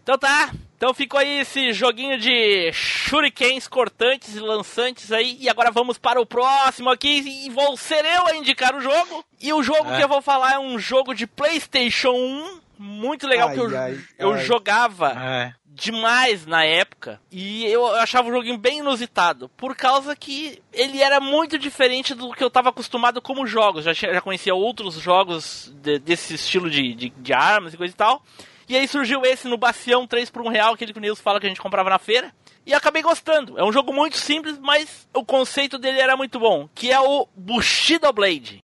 [0.02, 5.36] Então tá, então ficou aí esse joguinho de shurikens cortantes e lançantes aí.
[5.40, 7.20] E agora vamos para o próximo aqui.
[7.46, 9.24] E vou ser eu a indicar o jogo.
[9.40, 9.96] E o jogo É.
[9.98, 12.60] que eu vou falar é um jogo de PlayStation 1.
[12.78, 14.44] Muito legal, Ai, que eu, ai, eu ai.
[14.44, 15.54] jogava É.
[15.64, 17.20] demais na época.
[17.30, 19.48] E eu achava o joguinho bem inusitado.
[19.50, 23.84] Por causa que ele era muito diferente do que eu estava acostumado como jogos.
[23.84, 27.96] Já, já conhecia outros jogos de- desse estilo de, de, de armas e coisa e
[27.96, 28.20] tal.
[28.68, 31.40] E aí surgiu esse no Bacião 3 por 1 real, aquele que o Nilson fala
[31.40, 32.32] que a gente comprava na feira.
[32.64, 33.58] E acabei gostando.
[33.58, 36.68] É um jogo muito simples, mas o conceito dele era muito bom.
[36.74, 38.62] Que é o Bushido Blade.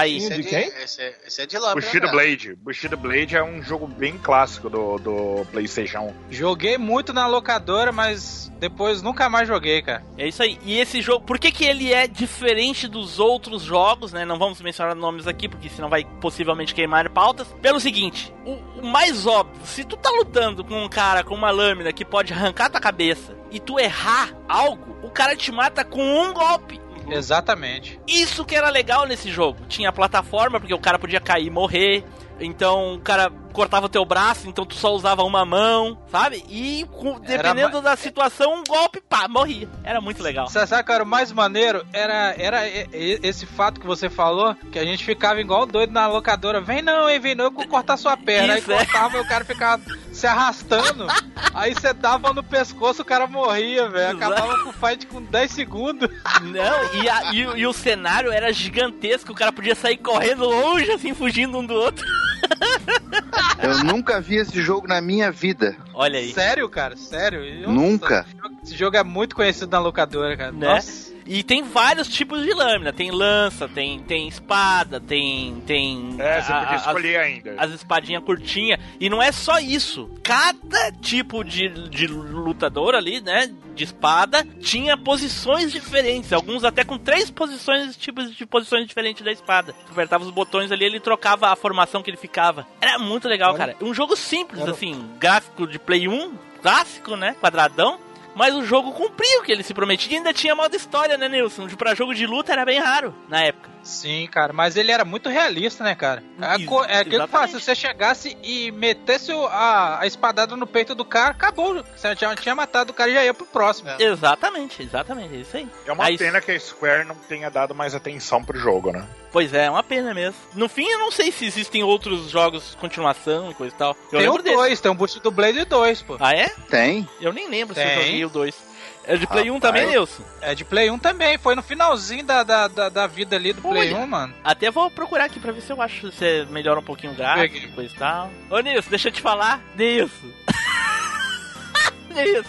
[0.00, 0.16] Aí.
[0.16, 0.68] Esse é de de, quem?
[0.82, 1.80] esse é, esse é de lâmpada.
[1.80, 2.12] Bushido né?
[2.12, 2.54] Blade.
[2.56, 6.14] Bushido Blade é um jogo bem clássico do, do PlayStation 1.
[6.30, 10.04] Joguei muito na locadora, mas depois nunca mais joguei, cara.
[10.18, 10.58] É isso aí.
[10.64, 14.24] E esse jogo, por que, que ele é diferente dos outros jogos, né?
[14.24, 17.46] Não vamos mencionar nomes aqui, porque senão vai possivelmente queimar pautas.
[17.62, 21.50] Pelo seguinte, o, o mais óbvio, se tu tá lutando com um cara com uma
[21.50, 26.02] lâmina que pode arrancar tua cabeça e tu errar algo, o cara te mata com
[26.02, 26.80] um golpe.
[27.10, 28.00] Exatamente.
[28.06, 29.58] Isso que era legal nesse jogo.
[29.68, 32.04] Tinha plataforma, porque o cara podia cair e morrer.
[32.40, 36.44] Então o cara cortava o teu braço, então tu só usava uma mão, sabe?
[36.48, 39.68] E com- Era dependendo da situação, um golpe, pá, morria.
[39.84, 40.48] Era muito legal.
[40.48, 45.04] Sabe, cara, o mais maneiro era, era esse fato que você falou, que a gente
[45.04, 46.60] ficava igual doido na locadora.
[46.60, 48.58] Vem não, hein, vem não, eu vou cortar sua perna.
[48.58, 48.84] Isso, aí é.
[48.86, 49.82] cortava e o cara ficava
[50.12, 51.06] se arrastando.
[51.54, 54.16] aí você dava no pescoço, o cara morria, velho.
[54.16, 56.08] Acabava com o fight com 10 segundos.
[56.42, 60.44] Não, e, a- e o- e o cenário era gigantesco, o cara podia sair correndo
[60.48, 62.06] longe, assim, fugindo um do outro.
[63.62, 65.76] Eu nunca vi esse jogo na minha vida.
[65.94, 66.32] Olha aí.
[66.32, 67.60] Sério, cara, sério.
[67.62, 68.26] Nossa, Nunca.
[68.62, 70.52] esse jogo- é muito conhecido na locadora, cara.
[70.52, 70.66] Né?
[70.66, 71.09] Nossa.
[71.32, 72.92] E tem vários tipos de lâmina.
[72.92, 75.60] Tem lança, tem, tem espada, tem.
[75.64, 77.54] tem É, você a- podia a- as- escolher ainda.
[77.56, 78.80] as espadinhas curtinhas.
[78.98, 80.10] E não é só isso.
[80.24, 83.48] Cada tipo de, de lutador ali, né?
[83.76, 86.32] De espada, tinha posições diferentes.
[86.32, 89.72] Alguns até com três posições, tipos de posições diferentes da espada.
[89.86, 92.66] Tu apertava os botões ali, ele trocava a formação que ele ficava.
[92.80, 93.58] Era muito legal, Olha.
[93.58, 93.76] cara.
[93.80, 97.36] Um jogo simples, Era- assim, gráfico de Play 1, clássico, né?
[97.40, 98.00] Quadradão.
[98.40, 100.14] Mas o jogo cumpriu o que ele se prometia.
[100.14, 101.68] E ainda tinha modo história, né, Nilson?
[101.76, 103.68] Pra jogo de luta era bem raro na época.
[103.82, 106.22] Sim, cara, mas ele era muito realista, né, cara?
[106.40, 110.54] É, Ex- co- é aquilo que fala, se você chegasse e metesse a, a espadada
[110.56, 111.82] no peito do cara, acabou.
[111.96, 113.88] Você já tinha matado o cara e já ia pro próximo.
[113.90, 113.96] É.
[114.02, 115.68] Exatamente, exatamente, é isso aí.
[115.86, 119.04] É uma Aí- pena que a Square não tenha dado mais atenção pro jogo, né?
[119.32, 120.34] Pois é, é uma pena mesmo.
[120.54, 123.96] No fim, eu não sei se existem outros jogos continuação e coisa e tal.
[124.12, 124.56] Eu Tem o lembro desse.
[124.56, 126.16] 2, tem o Boost do Blade 2, pô.
[126.20, 126.48] Ah, é?
[126.68, 127.08] Tem?
[127.20, 127.94] Eu nem lembro se eu Tem.
[127.96, 128.69] joguei o 2.
[129.10, 129.74] É de Play 1 Rapaz.
[129.74, 130.22] também, Nilson?
[130.40, 133.60] É de Play 1 também, foi no finalzinho da, da, da, da vida ali do
[133.60, 134.04] Play Olha.
[134.04, 134.32] 1, mano.
[134.44, 137.16] Até vou procurar aqui pra ver se eu acho se você melhora um pouquinho o
[137.16, 138.30] gráfico e coisa e tal.
[138.48, 139.60] Ô, Nilson, deixa eu te falar.
[139.76, 140.28] Nilson.
[142.14, 142.48] Nilson,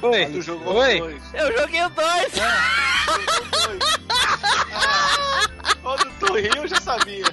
[0.00, 0.98] Oi, Tu jogou Oi.
[1.00, 1.34] dois.
[1.34, 2.06] eu joguei o 2.
[5.82, 7.24] Quando tu riu, eu já sabia.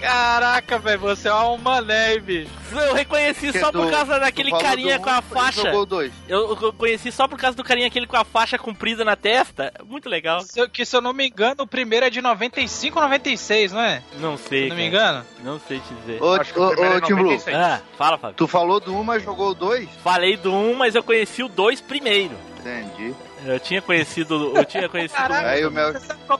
[0.00, 2.50] Caraca, velho, você é um mané, hein, bicho.
[2.72, 5.62] Eu reconheci só por causa daquele carinha com a um, faixa.
[5.62, 6.12] Jogou dois.
[6.28, 9.72] Eu eu conheci só por causa do carinha aquele com a faixa comprida na testa.
[9.84, 10.40] Muito legal.
[10.42, 13.72] Se eu- que se eu não me engano, o primeiro é de 95 ou 96,
[13.72, 14.02] não é?
[14.20, 14.64] Não sei.
[14.64, 15.24] Se não me engano.
[15.42, 16.22] Não sei te dizer.
[16.22, 17.56] Ô, Acho que o ô, primeiro ô, é Tim Blue, 96.
[17.56, 18.36] Ah, fala, Fábio.
[18.36, 19.88] tu falou do um, mas jogou o dois?
[20.04, 22.36] Falei do 1, mas eu conheci o 2 primeiro.
[22.60, 23.14] Entendi.
[23.44, 24.52] Eu tinha conhecido.
[24.56, 25.16] Eu tinha conhecido.
[25.16, 25.48] Caraca.
[25.48, 25.94] Aí o meu,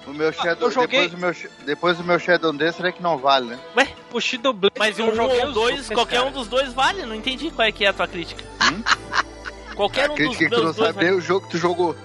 [0.06, 3.02] o meu Shadow, Eu joguei- depois, o meu, depois o meu Shadow Dancer é que
[3.02, 3.58] não vale, né?
[3.76, 4.74] Ué, Bushido Blade.
[4.78, 6.28] Mas eu um joguei ou os dois, qualquer cara.
[6.28, 7.06] um dos dois vale.
[7.06, 8.42] Não entendi qual é que é a tua crítica.
[9.76, 11.10] Qualquer A um dos crítica é que tu não dois sabe vale.
[11.16, 11.96] o jogo que tu jogou.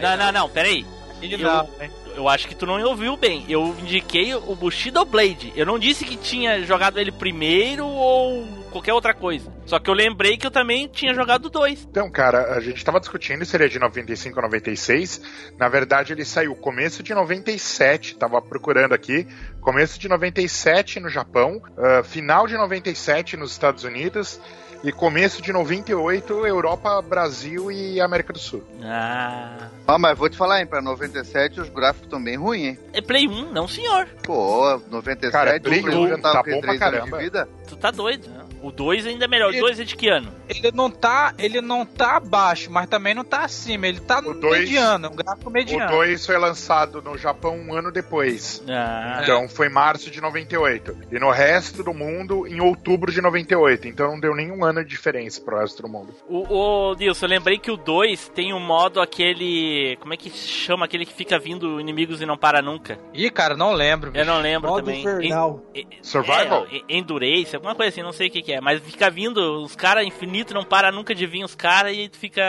[0.00, 0.86] Não, não, não, peraí.
[1.22, 1.90] Ele Eu- não, né?
[2.16, 3.44] Eu acho que tu não ouviu bem.
[3.48, 5.52] Eu indiquei o Bushido Blade.
[5.56, 9.52] Eu não disse que tinha jogado ele primeiro ou qualquer outra coisa.
[9.66, 11.86] Só que eu lembrei que eu também tinha jogado dois.
[11.90, 15.20] Então, cara, a gente tava discutindo se ele é de 95 ou 96.
[15.58, 19.26] Na verdade, ele saiu começo de 97, tava procurando aqui.
[19.60, 24.40] Começo de 97 no Japão, ah, final de 97 nos Estados Unidos
[24.82, 28.64] e começo de 98 Europa, Brasil e América do Sul.
[28.82, 29.68] Ah.
[29.86, 32.78] Ah, mas vou te falar, hein, pra 97 os gráficos estão bem ruins, hein?
[32.92, 34.06] É Play 1, não senhor.
[34.22, 36.82] Pô, 97 Cara, Play o Play 1 já 1 tava tá com bom pra 3
[36.82, 37.48] anos de vida.
[37.68, 38.28] Tu tá doido.
[38.28, 38.42] né?
[38.62, 39.48] O 2 ainda é melhor.
[39.48, 40.32] O Ele- 2 é de que ano?
[40.48, 43.86] Ele não tá, ele não tá abaixo, mas também não tá acima.
[43.86, 45.90] Ele tá no O dois- mediano, um gráfico O mediano.
[45.90, 48.62] 2 foi lançado no Japão um ano depois.
[48.68, 49.20] Ah.
[49.22, 50.96] Então foi março de 98.
[51.10, 53.88] E no resto do mundo, em outubro de 98.
[53.88, 56.14] Então não deu nenhum ano de diferença pro resto do mundo.
[56.28, 56.46] O,
[56.90, 59.96] o Nilson, eu lembrei que o 2 tem um modo aquele.
[60.00, 60.84] Como é que chama?
[60.84, 62.98] Aquele que fica vindo inimigos e não para nunca.
[63.14, 64.10] Ih, cara, não lembro.
[64.14, 65.00] Eu não lembro Modo também.
[65.00, 65.62] infernal.
[65.74, 66.66] En- en- Survival?
[66.70, 68.60] É, en- Endurance, alguma coisa assim, não sei o que, que é.
[68.60, 72.16] Mas fica vindo os caras infinito, não para nunca de vir os caras e tu
[72.18, 72.42] fica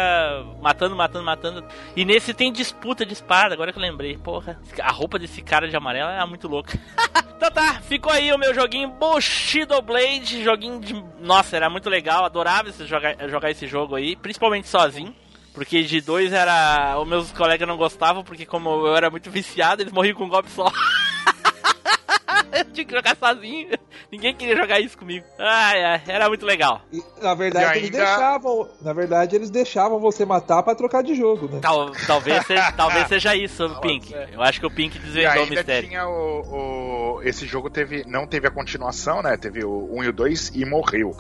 [0.62, 1.64] matando, matando, matando.
[1.96, 4.18] E nesse tem disputa de espada, agora que eu lembrei.
[4.18, 6.80] Porra, a roupa desse cara de amarelo é muito louca.
[7.36, 10.94] então tá, ficou aí o meu joguinho Bushido Blade, joguinho de.
[11.20, 15.16] Nossa, era muito legal, adorava esse- jogar, jogar esse jogo aí, principalmente sozinho.
[15.54, 16.98] Porque de dois era.
[17.00, 20.30] Os meus colegas não gostavam, porque como eu era muito viciado, eles morriam com um
[20.30, 20.66] golpe só.
[22.60, 23.70] eu tinha que jogar sozinho.
[24.12, 25.26] Ninguém queria jogar isso comigo.
[25.40, 26.82] Ai, ai, era muito legal.
[26.92, 28.70] E, na verdade, E eles ainda- deixavam.
[28.82, 31.60] Na verdade, eles deixavam você matar pra trocar de jogo, né?
[31.62, 34.14] Tal, talvez, seja, talvez seja isso, Pink.
[34.32, 35.90] Eu acho que o Pink desvendou o ainda mistério.
[35.90, 38.04] tinha o, o- Esse jogo teve.
[38.06, 39.36] Não teve a continuação, né?
[39.38, 41.16] Teve o 1 e o 2 e morreu.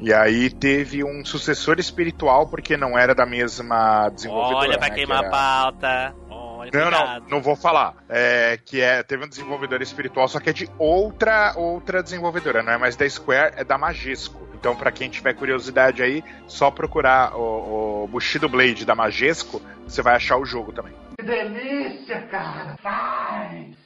[0.00, 4.68] E aí teve um sucessor espiritual, porque não era da mesma desenvolvedora.
[4.68, 6.14] Olha, vai né, queimar que a era-
[6.58, 6.78] pauta.
[6.78, 7.94] Olha, Não, não, não vou falar.
[8.08, 12.72] É, que é, teve um desenvolvedor espiritual, só que é de outra outra desenvolvedora, não
[12.72, 14.46] é mais da Square, é da Majesco.
[14.54, 20.02] Então, pra quem tiver curiosidade aí, só procurar o, o Bushido Blade da Majesco, você
[20.02, 20.92] vai achar o jogo também.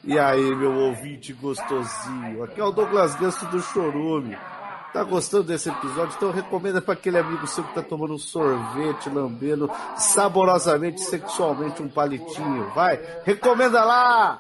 [0.05, 4.37] E aí, meu ouvinte gostosinho, aqui é o Douglas Ganso do Chorume.
[4.93, 6.15] Tá gostando desse episódio?
[6.17, 11.89] Então recomenda pra aquele amigo seu que tá tomando um sorvete, lambendo saborosamente, sexualmente um
[11.89, 12.69] palitinho.
[12.75, 14.37] Vai, recomenda lá!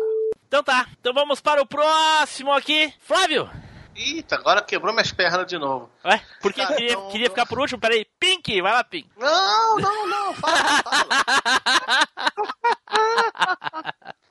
[0.46, 2.92] Então tá, então vamos para o próximo aqui.
[3.00, 3.48] Flávio!
[3.96, 5.88] Eita, agora quebrou minhas pernas de novo.
[6.04, 7.80] Ué, por que Cara, queria, então- queria ficar por último?
[7.80, 9.08] Peraí, Pink, vai lá, Pink.
[9.18, 11.06] Não, não, não, fala, fala.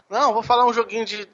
[0.09, 1.25] Não, vou falar um joguinho de.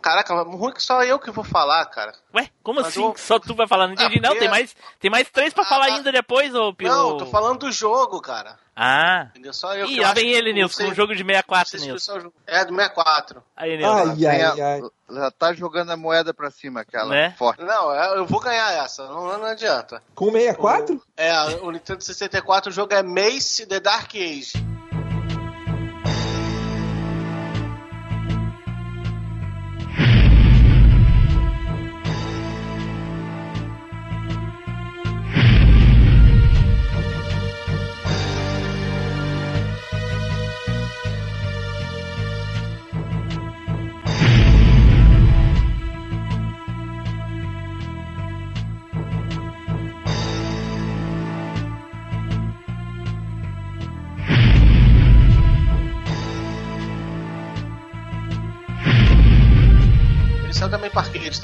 [0.00, 2.14] Caraca, ruim que só eu que vou falar, cara.
[2.34, 3.02] Ué, como Mas assim?
[3.04, 3.86] eu- Só tu vai falar?
[3.86, 4.36] Não entendi, Ah, não.
[4.38, 6.88] Tem mais, tem mais três pra falar Ah, ainda depois, ô Pio.
[6.88, 8.58] Não, tô falando do jogo, cara.
[8.74, 9.26] Ah.
[9.30, 9.52] Entendeu?
[9.54, 11.78] Só eu Ih, lá vem ele, não Nilson, com o jogo de não 64, sei
[11.78, 12.18] se Nilson.
[12.18, 12.32] o.
[12.44, 13.40] É, do 64.
[13.56, 14.16] Aí, Nilson.
[14.18, 14.80] Ai, ai, a- ai.
[15.10, 17.34] Já tá jogando a moeda pra cima, aquela Né?
[17.38, 17.62] forte.
[17.62, 20.02] Não, é- eu vou ganhar essa, não, não adianta.
[20.14, 21.00] Com 64?
[21.16, 24.52] É, o Nintendo 64, o jogo é Mace The Dark Age.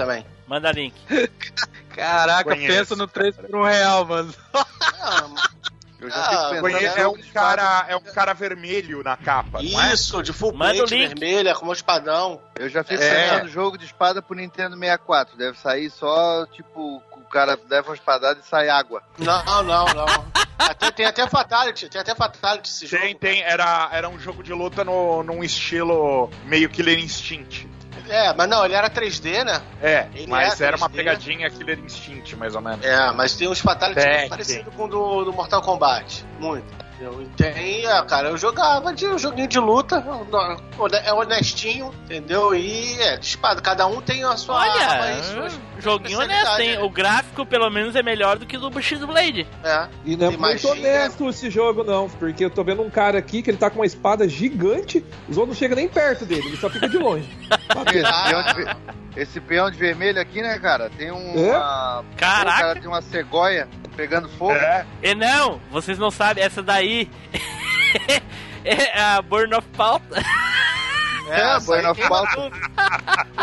[0.00, 0.26] Também.
[0.46, 0.94] Manda link.
[1.94, 2.74] Caraca, Conheço.
[2.78, 4.34] pensa no 3 por 1 real, mano.
[6.00, 6.98] Eu já Ah, fico pensando.
[6.98, 9.92] É É um cara, é um cara vermelho na capa, não é?
[9.92, 11.08] Isso, de full Manda plate, link.
[11.08, 12.40] vermelha, com um espadão.
[12.58, 13.30] Eu já fico É.
[13.30, 15.36] pensando jogo de espada pro Nintendo 64.
[15.36, 19.02] Deve sair só, tipo, o cara leva uma espadada e sai água.
[19.18, 20.06] Não, não, não.
[20.58, 23.02] Até, tem até Fatality, tem até Fatality esse jogo.
[23.02, 27.68] Tem, tem, era, era um jogo de luta no, num estilo meio Killer Instinct.
[28.10, 29.62] É, mas não, ele era 3D, né?
[29.80, 30.96] É, Ele mas é era uma 3D.
[30.96, 32.84] pegadinha Killer Instinct, mais ou menos.
[32.84, 36.24] É, mas tem uns Fatality Tem, muito parecido com o do, do Mortal Kombat.
[36.38, 36.79] Muito.
[37.00, 37.22] Entendeu?
[37.22, 40.04] E Tem, cara, eu jogava de um joguinho de luta,
[41.04, 42.54] é honestinho, entendeu?
[42.54, 46.60] E é de espada, cada um tem a sua Olha, arma e suas Joguinho honesto,
[46.60, 46.76] hein?
[46.76, 46.82] né?
[46.82, 49.46] O gráfico, pelo menos, é melhor do que o do X-Blade.
[49.64, 49.88] É.
[50.04, 52.08] E não é Tem muito magia, honesto esse jogo, não.
[52.08, 55.38] Porque eu tô vendo um cara aqui que ele tá com uma espada gigante, os
[55.38, 57.28] outros não chegam nem perto dele, ele só fica de longe.
[59.16, 60.88] Esse peão, de, vermelho aqui, né, cara?
[60.90, 61.44] Tem um.
[61.44, 61.56] É?
[61.56, 62.56] Uma, Caraca.
[62.56, 64.52] O cara tem uma cegonha pegando fogo.
[64.52, 66.89] É, E não, vocês não sabem, essa daí
[68.64, 70.22] é a Burn of Pauta.
[71.28, 72.50] É, essa Burn aí of Pauta.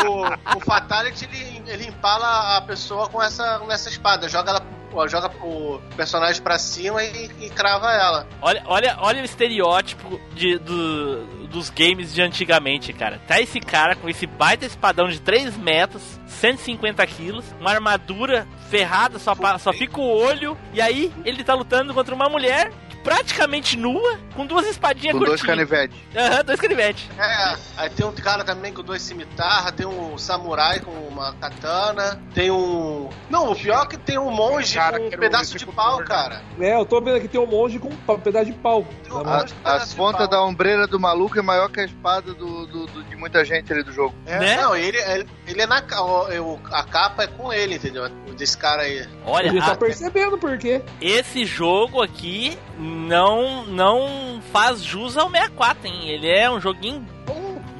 [0.05, 4.27] O, o Fatality, ele, ele empala a pessoa com essa, com essa espada.
[4.27, 8.27] Joga, ela, joga o personagem pra cima e, e crava ela.
[8.41, 13.21] Olha, olha, olha o estereótipo de, do- dos games de antigamente, cara.
[13.25, 19.17] Tá esse cara com esse baita espadão de 3 metros, 150 quilos, uma armadura ferrada,
[19.17, 22.69] só, só fica o olho, e aí ele tá lutando contra uma mulher
[23.07, 25.69] praticamente nua, com duas espadinhas Com dois curtinhas.
[25.69, 25.97] canivetes.
[26.13, 27.09] Aham, dois canivetes.
[27.17, 32.21] É, aí tem um cara também com dois cimitarras, tem um samurai com uma katana,
[32.33, 33.09] tem um.
[33.29, 36.03] Não, o pior é que tem um monge Cara, com um que pedaço de pau,
[36.03, 36.41] cara.
[36.59, 38.85] É, eu tô vendo aqui tem um monge com um pedaço de pau.
[39.09, 40.27] Um A- pedaço as de pontas pau.
[40.27, 43.71] da ombreira do maluco é maior que a espada do, do- do- de muita gente
[43.71, 44.13] ali do jogo.
[44.25, 44.37] é.
[44.39, 44.57] Né?
[44.61, 48.09] Não, ele, ele, ele é na o- a capa é com ele, entendeu?
[48.37, 49.07] Desse cara aí.
[49.25, 50.81] Olha, A gente tá percebendo por quê.
[51.01, 52.57] esse jogo aqui
[52.97, 56.09] não não faz jus ao 64, hein?
[56.09, 57.05] Ele é um joguinho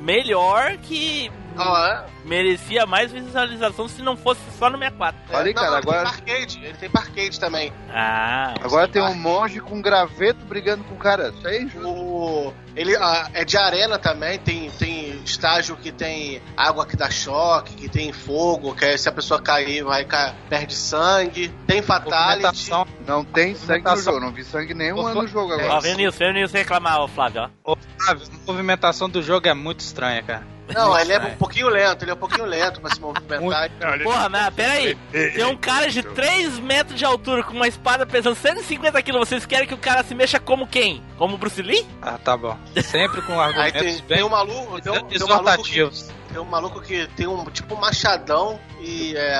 [0.02, 1.32] melhor que
[1.64, 5.20] Ah, merecia mais visualização se não fosse só no 64.
[5.30, 5.36] é?
[5.36, 7.74] Olha aí, Não, cara, ele tem agora- parquete, ele tem parquete também.
[7.90, 11.30] Ah, Agora tem um monge com graveto brigando com o cara.
[11.38, 11.80] Isso aí é.
[11.86, 17.10] O, ele ah, é de arena também, tem, tem estágio que tem água que dá
[17.10, 21.82] choque, que tem fogo, que aí se a pessoa cair vai cair, perde sangue, tem
[21.82, 22.70] fatality.
[23.06, 24.20] Não tem sangue no jogo.
[24.20, 25.82] Não vi sangue nenhum Ô, no jogo ó, agora.
[25.82, 27.72] vem o Nilson reclamar, ô Flávio, ó.
[27.74, 30.57] Ô, Flávio, a movimentação do jogo é muito estranha, cara.
[30.74, 31.34] Não, ele é estranha.
[31.34, 33.70] um pouquinho lento, ele é um pouquinho lento pra se movimentar.
[33.80, 34.96] Não, ele- Porra, mas peraí.
[35.12, 39.28] Tem um cara de 3 metros de altura com uma espada pesando 150 quilos.
[39.28, 41.04] Vocês querem que o cara se mexa como quem?
[41.18, 41.86] Como o Bruce Lee?
[42.02, 42.58] Ah, tá bom.
[42.84, 45.90] Sempre com argumentos tem, bem tem um maluco, tem um, tem um maluco que,
[46.30, 49.36] tem um maluco que tem um tipo um machadão e é,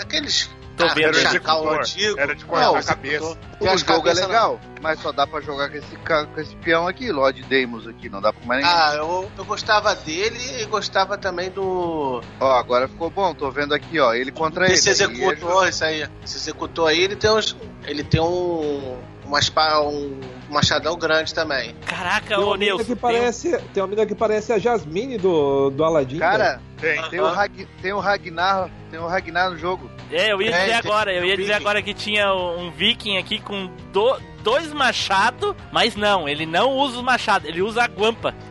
[0.00, 1.80] aqueles Tô ah, vendo, chacal executor.
[1.80, 2.20] antigo.
[2.20, 3.36] Era de Não, cortar a executor.
[3.36, 3.38] cabeça.
[3.60, 7.12] O jogo é legal, mas só dá pra jogar com esse, com esse peão aqui,
[7.12, 8.08] Lord Deimos aqui.
[8.08, 8.78] Não dá pra mais ninguém.
[8.78, 12.22] Ah, eu, eu gostava dele e gostava também do.
[12.40, 13.34] Ó, agora ficou bom.
[13.34, 14.14] Tô vendo aqui, ó.
[14.14, 14.74] Ele contra ele.
[14.74, 16.08] Esse Aí executor, isso aí.
[16.24, 17.56] Esse executor aí, ele tem uns.
[17.84, 18.98] Ele tem um.
[19.24, 20.18] Uma espada, um
[20.50, 21.74] machadão grande também.
[21.86, 22.78] Caraca, Tem ô Nilson.
[22.78, 26.18] que tem parece, tem uma mina que parece a Jasmine do, do Aladdin.
[26.18, 27.02] Cara, Tem.
[27.10, 28.70] tem o, Rag, tem o Ragnar.
[28.90, 29.88] Tem o Ragnar no jogo.
[30.10, 31.60] É, eu ia É, dizer tem agora, eu ia dizer viking.
[31.62, 36.96] agora que tinha um viking aqui com do- dois machados, mas não, ele não usa
[36.96, 38.34] os machados, ele usa a guampa.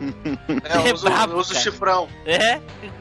[0.64, 2.08] É, É uso, brabo, uso o chifrão.
[2.24, 2.54] É?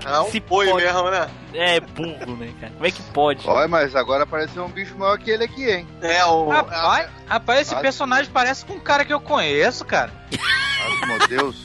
[0.06, 0.84] É um Se boi pode.
[0.84, 1.30] mesmo, né?
[1.54, 2.74] É burro, né, cara?
[2.74, 3.48] Como é que pode?
[3.48, 5.88] Olha, mas agora apareceu um bicho maior que ele aqui, hein?
[6.02, 6.48] É, o.
[6.50, 10.12] Rapaz, rapaz, esse personagem parece com um cara que eu conheço, cara.
[10.34, 11.56] Ai, meu Deus.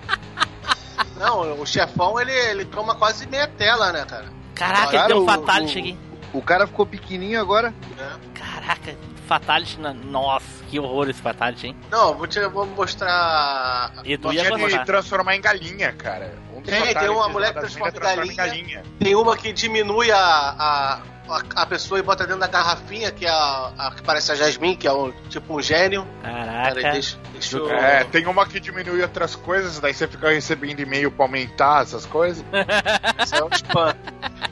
[1.20, 4.24] Não, o chefão ele, ele toma quase meia tela, né, cara?
[4.54, 5.98] Caraca, Cara, ele tem um o- fatality o- aqui.
[6.32, 7.74] O cara ficou pequenininho agora.
[8.34, 8.96] Caraca,
[9.28, 9.92] fatality na...
[9.92, 11.76] Nossa, que horror esse fatality, hein?
[11.90, 13.92] Não, vou, te, vou mostrar.
[14.02, 16.34] E tu ia transformar em galinha, cara.
[16.56, 18.82] Um Tem, tem uma lá mulher que transforma em em galinha.
[18.98, 23.24] Tem uma que diminui a, a, a, a pessoa e bota dentro da garrafinha, que
[23.26, 26.06] é a, a que parece a Jasmine, que é um, tipo um gênio.
[26.22, 26.74] Caraca.
[26.74, 27.70] Peraí, deixa, deixa eu...
[27.70, 32.04] É, tem uma que diminui outras coisas, daí você fica recebendo e-mail pra aumentar essas
[32.06, 32.44] coisas.
[33.24, 33.94] Isso é um spam.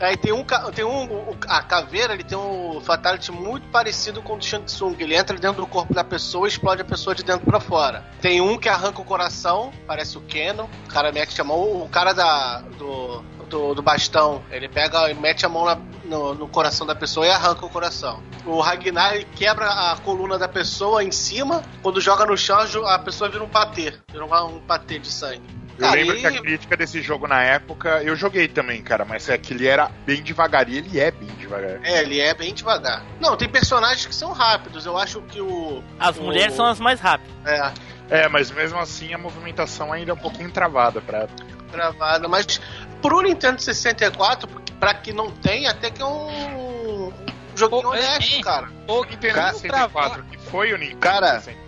[0.01, 4.35] Aí tem um, tem um o- a caveira, ele tem um fatality muito parecido com
[4.35, 4.97] o do Shang Tsung.
[4.99, 8.05] Ele entra dentro do corpo da pessoa e explode a pessoa de dentro pra fora.
[8.21, 10.67] Tem um que arranca o coração, parece o Kenon.
[10.87, 14.43] O cara meio que chamou o cara da do, do, do bastão.
[14.51, 17.69] Ele pega e mete a mão na- no, no coração da pessoa e arranca o
[17.71, 18.21] coração.
[18.45, 21.63] O Ragnar ele quebra a coluna da pessoa em cima.
[21.83, 23.95] Quando joga no chão, a pessoa vira um patê.
[24.11, 25.43] Vira um, um patê de sangue.
[25.79, 29.29] Eu Cara, lembro que a crítica desse jogo na época, eu joguei também, cara, mas
[29.29, 31.81] é que ele era bem devagar e ele é bem devagar.
[31.83, 33.03] É, ele é bem devagar.
[33.21, 34.85] Não, tem personagens que são rápidos.
[34.87, 35.83] Eu acho que o.
[35.99, 37.33] As o- mulheres são as mais rápidas.
[37.47, 37.73] É,
[38.11, 41.27] É, mas mesmo assim a movimentação ainda é um pouquinho travada pra.
[41.71, 42.29] travada.
[42.29, 42.61] Mas
[43.03, 47.09] pro Nintendo 64, pra que não tem, até que é um.
[47.09, 47.13] um
[47.55, 48.69] joguinho honesto, cara.
[48.87, 51.62] Pô, Nintendo Cara, 64, que foi o Nintendo Cara, 64,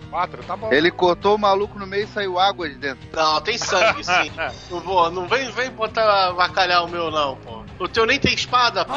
[0.47, 0.71] tá bom.
[0.71, 3.07] Ele cortou o maluco no meio e saiu água de dentro.
[3.13, 4.31] Não, tem sangue, sim.
[4.71, 7.63] não, vou, não vem, vem botar vacalhar o meu, não, pô.
[7.79, 8.93] O teu nem tem espada, pô.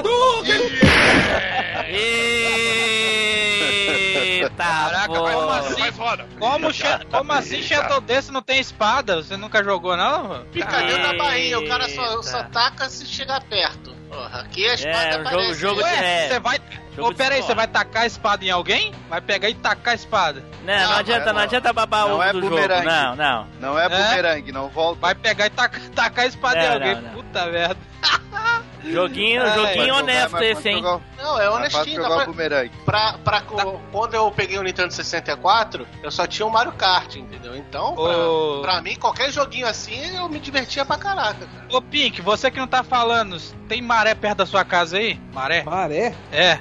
[3.58, 5.14] Eita, Caraca, pô.
[5.14, 5.80] como assim?
[5.80, 6.28] Mais roda.
[6.38, 6.68] Como,
[7.10, 9.16] como assim Shadow desse não tem espada?
[9.22, 10.44] Você nunca jogou, não?
[10.52, 13.97] Fica dentro da barrinha, o cara só, só taca se chegar perto.
[14.08, 16.28] Porra, aqui a espada É, o jogo, jogo Ué, é.
[16.28, 16.58] você vai.
[16.96, 18.92] jogo Ô, pera aí, você vai tacar a espada em alguém?
[19.08, 20.42] Vai pegar e tacar a espada.
[20.64, 21.42] Não, não, Não, adianta, não é não não.
[21.42, 22.54] adianta babar o Não é do jogo.
[22.56, 22.86] bumerangue.
[22.86, 23.46] Não, não.
[23.60, 25.00] Não é bumerangue, não volta.
[25.00, 26.94] Vai pegar e tacar, tacar a espada em Não, alguém.
[26.94, 27.10] não, não.
[27.12, 27.76] Puta merda.
[28.84, 30.76] Joguinho, Ai, joguinho honesto esse, hein?
[30.82, 31.96] jogar- Não, é honestinho.
[31.96, 32.70] jogar Dá o pra, bumerangue.
[32.84, 37.16] pra, pra co- Quando eu peguei o Nintendo 64, eu só tinha o Mario Kart,
[37.16, 37.56] entendeu?
[37.56, 38.60] Então, pra, Ô.
[38.62, 41.66] pra mim, qualquer joguinho assim, eu me divertia pra caraca, cara.
[41.70, 45.20] Ô, Pink, você que não tá falando, tem maré perto da sua casa aí?
[45.32, 45.62] Maré?
[45.64, 46.14] Maré?
[46.32, 46.58] É.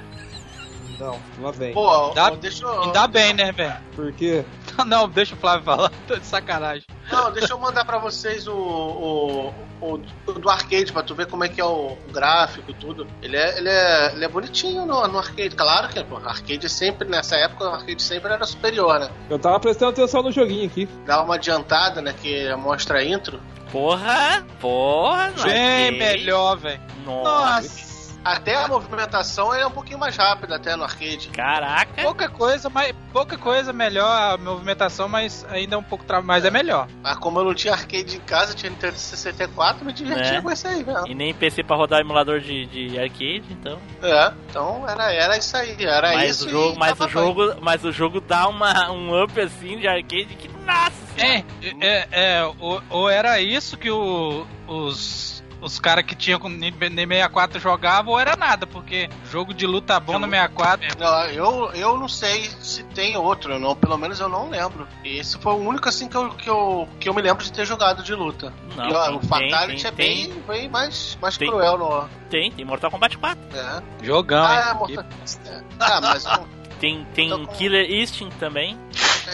[0.98, 1.72] Não, lá vem.
[1.72, 2.82] Pô, Dá- ó, deixa eu.
[2.82, 3.76] Ainda bem, né, velho?
[3.94, 4.44] Por quê?
[4.86, 5.90] Não, deixa o Flávio falar.
[6.08, 6.84] Tô de sacanagem.
[7.10, 11.26] Não, deixa eu mandar pra vocês o, o, o- o do arcade pra tu ver
[11.26, 13.06] como é que é o gráfico e tudo.
[13.22, 15.50] Ele é, ele é, ele é bonitinho no, no arcade.
[15.56, 19.08] Claro que pô, arcade sempre, nessa época, o arcade sempre era superior, né?
[19.30, 20.88] Eu tava prestando atenção no joguinho aqui.
[21.06, 22.12] Dá uma adiantada, né?
[22.20, 23.40] Que mostra a intro.
[23.72, 25.54] Porra, porra, não Bem
[25.88, 26.80] é melhor, velho.
[27.04, 27.60] Nossa.
[27.62, 27.87] Nossa.
[28.24, 31.28] Até a movimentação é um pouquinho mais rápida até no arcade.
[31.28, 32.02] Caraca.
[32.02, 36.20] Pouca coisa, mas pouca coisa melhor a movimentação, mas ainda é um pouco tra...
[36.20, 36.88] mas é melhor.
[37.02, 40.40] Mas como eu não tinha arcade em casa, tinha Nintendo 64, me divertia Né?
[40.42, 41.06] com isso aí mesmo.
[41.06, 43.78] E nem PC pra rodar emulador de, de arcade, então.
[44.02, 46.46] É, então era, era isso aí, era mas isso.
[46.46, 49.86] o jogo, e mas o jogo, mas o jogo dá uma, um up assim de
[49.88, 50.92] arcade que nossa.
[51.18, 51.42] É,
[51.80, 57.58] é, é ou, ou era isso que o- os, os caras que tinham Ni 64
[57.60, 60.98] jogavam, ou era nada, porque jogo de luta bom no 64.
[60.98, 64.86] Não, eu, eu não sei se tem outro, eu não, pelo menos eu não lembro.
[65.04, 67.66] Esse foi o único assim que eu, que eu, que eu me lembro de ter
[67.66, 68.52] jogado de luta.
[68.76, 71.48] Não, E, ó, tem, o Fatality tem, é tem, bem, bem mais, mais Tem.
[71.48, 72.08] cruel no.
[72.30, 73.38] Tem, tem Mortal Kombat 4.
[73.54, 73.82] É.
[74.04, 74.62] Jogão, Ah, hein?
[74.70, 75.04] é, Mortal-
[75.46, 75.62] é.
[75.80, 76.24] Ah, mas
[76.78, 78.78] Tem, tem com- Killer Instinct também.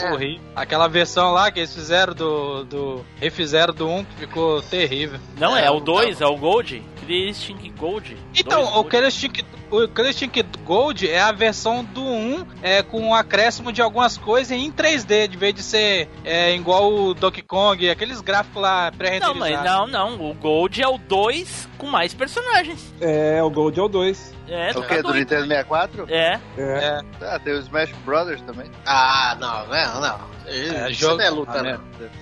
[0.02, 0.40] É, Horrível.
[0.54, 2.64] Aquela versão lá que eles fizeram do.
[2.64, 5.20] do refizeram do 1 que ficou terrível.
[5.38, 6.82] Não, é, É, o não 2, é o Gold.
[7.08, 8.16] Instinct Gold.
[8.36, 13.80] Então, o Instinct, o Gold é a versão do 1 é, com um acréscimo de
[13.82, 18.60] algumas coisas em 3D, de vez de ser é, igual o Donkey Kong, aqueles gráficos
[18.62, 19.38] lá Não, pré-renderizados.
[19.38, 20.30] mas não, não.
[20.30, 22.92] O Gold é o 2 com mais personagens.
[23.00, 24.34] É, o Gold é o 2.
[24.46, 25.02] É, O tá que?
[25.02, 25.14] Do.
[25.14, 26.06] Nintendo 64?
[26.10, 26.38] É.
[26.58, 27.00] É.
[27.22, 28.70] Ah, tem o Smash Brothers também.
[28.84, 30.34] Ah, não, não, não.
[30.46, 31.70] É, Isso jogo- não é luta, Ah, não.
[31.72, 31.78] né?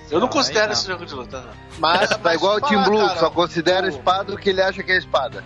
[0.09, 1.49] Eu não considero aí esse jogo de luta, não.
[1.79, 4.81] Mas, Tá igual o Team Blue, cara, só considera o- espada o que ele acha
[4.81, 5.43] que é espada.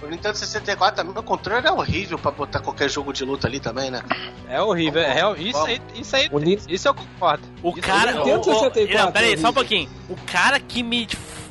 [0.00, 0.06] O...
[0.06, 3.60] o Nintendo 64 também, o controle é horrível pra botar qualquer jogo de luta ali
[3.60, 4.02] também, né?
[4.48, 5.00] É horrível.
[5.02, 6.30] É, real- isso, aí, isso aí.
[6.68, 7.42] Isso eu concordo.
[7.62, 8.10] O Isso cara.
[8.10, 9.90] aí O, Nintendo o, 64, não, peraí, só um pouquinho.
[10.08, 11.06] O cara que me,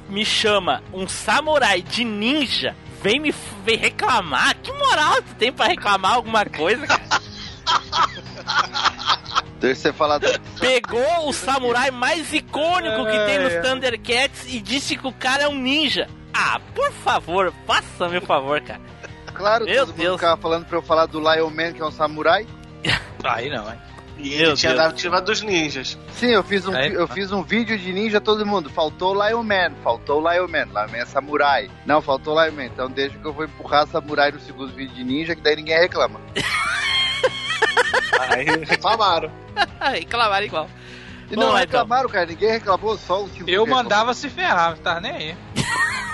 [0.10, 3.34] me chama um samurai de ninja vem me
[3.64, 4.56] vem reclamar.
[4.56, 7.04] Que moral tu tem pra reclamar alguma coisa, cara?
[9.60, 10.20] Deixa você falar.
[10.20, 13.62] do- Pegou o samurai mais icônico que tem nos É, é.
[13.62, 16.08] Thundercats e disse que o cara é um ninja.
[16.40, 18.82] Ah, por favor, faça meu favor, cara.
[19.34, 20.16] Claro, Meu todo mundo Deus.
[20.16, 22.46] ficava falando pra eu falar do Lion Man, que é um samurai.
[23.24, 23.80] Aí não, hein?
[24.20, 24.82] E Meu ele tinha Deus.
[24.84, 25.98] dado ativa dos ninjas.
[26.14, 28.68] Sim, eu fiz, um, vi- eu fiz um vídeo de ninja, todo mundo.
[28.70, 30.66] Faltou o Lion Man, faltou o Lion Man.
[30.66, 31.70] Lion Man é samurai.
[31.86, 32.66] Não, faltou o Lion Man.
[32.66, 35.78] Então deixa que eu vou empurrar samurai no segundo vídeo de ninja, que daí ninguém
[35.80, 36.20] reclama.
[38.30, 39.32] Aí reclamaram.
[39.92, 40.70] Reclamaram igual.
[41.30, 41.58] E Bom, não então.
[41.60, 42.26] reclamaram, cara.
[42.26, 43.52] Ninguém reclamou, só o time.
[43.52, 45.38] Eu mandava se ferrar, não tava nem aí.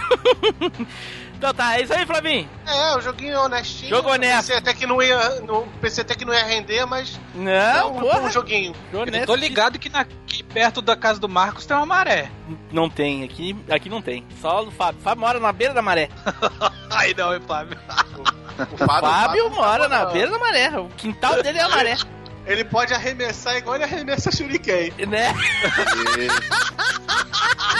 [1.35, 2.49] Então tá, é isso aí, Flavinho.
[2.65, 3.89] É, o joguinho honestinho.
[3.89, 4.37] Jogo honesto.
[4.47, 7.39] Pensei até que não ia, no, pensei até que não ia render, mas é
[7.79, 8.21] Não, um, porra.
[8.21, 8.73] um joguinho.
[8.93, 12.31] Eu tô ligado que na- aqui perto da casa do Marcos tem uma maré.
[12.71, 14.25] Não tem, aqui, aqui não tem.
[14.41, 15.01] Só o Fábio.
[15.01, 16.07] Fábio mora na beira da maré.
[16.91, 17.77] Aí não, hein, Flávio.
[18.71, 20.69] O Fábio, Fábio, mora na na- beira da maré.
[20.79, 21.97] O quintal dele é a maré.
[22.47, 24.91] Ele pode arremessar igual ele arremessa Shuriken.
[25.07, 25.33] Né?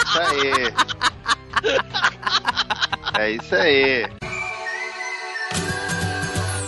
[0.06, 0.74] Isso aí.
[3.16, 4.08] É isso aí.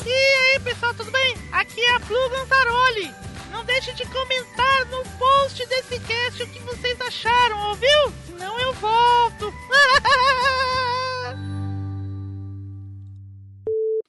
[0.05, 1.35] E aí, pessoal, tudo bem?
[1.51, 1.99] Aqui é a
[2.47, 3.11] Taroli.
[3.51, 8.13] Não deixe de comentar no post desse cast o que vocês acharam, ouviu?
[8.27, 9.51] Senão eu volto.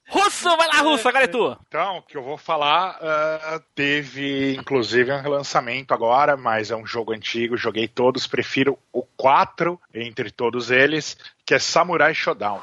[0.08, 1.56] Russo, vai lá, Russo, agora é tu.
[1.66, 6.86] Então, o que eu vou falar, ah, teve inclusive um relançamento agora, mas é um
[6.86, 12.60] jogo antigo, joguei todos, prefiro o 4 entre todos eles, que é Samurai Shodown.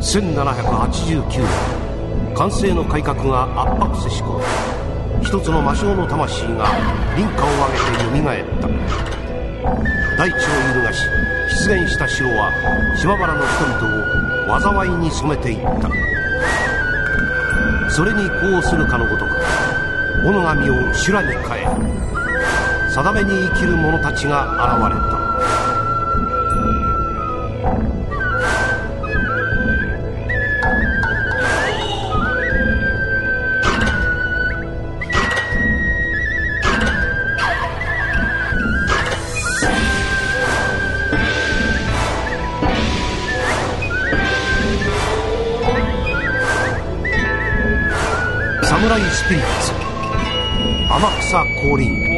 [0.00, 4.40] 1789年完成の改革が圧迫せし頃
[5.20, 6.66] 一つの魔性の魂が
[7.16, 8.68] 輪華を上げて蘇った
[10.16, 11.02] 大地を揺るがし
[11.63, 12.51] 出現した城は
[12.97, 15.89] 島原の人々を災いに染めていった。
[17.89, 19.31] それに呼応するかのごとく
[20.25, 21.67] 斧神を修羅に変え
[22.89, 24.43] 定めに生きる者たちが
[24.77, 25.23] 現れた。
[48.82, 49.72] サムライスピリッツ
[50.88, 52.08] 天草降臨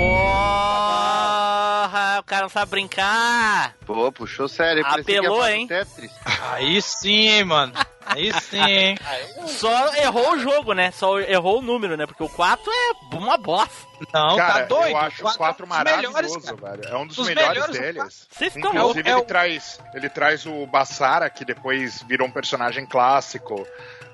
[1.90, 3.74] Porra, o cara não sabe brincar.
[3.86, 4.80] Pô, puxou sério.
[4.82, 5.66] eu pensei que ia Apelou, falar do hein?
[5.66, 6.11] Tetris.
[6.52, 7.72] Aí sim, hein, mano.
[8.06, 8.96] Aí sim, hein.
[9.46, 10.90] Só errou o jogo, né?
[10.92, 12.06] Só errou o número, né?
[12.06, 13.74] Porque o 4 é uma bosta.
[14.12, 14.90] Não, cara, tá doido.
[14.90, 16.76] eu acho o Quatro 4 é um dos melhores, maravilhoso, cara.
[16.76, 16.88] velho.
[16.88, 18.26] É um dos, Dos melhores, melhores, deles.
[18.30, 22.30] Vocês estão Inclusive, É o- ele, traz, ele traz o Bassara, que depois virou um
[22.30, 23.66] personagem clássico.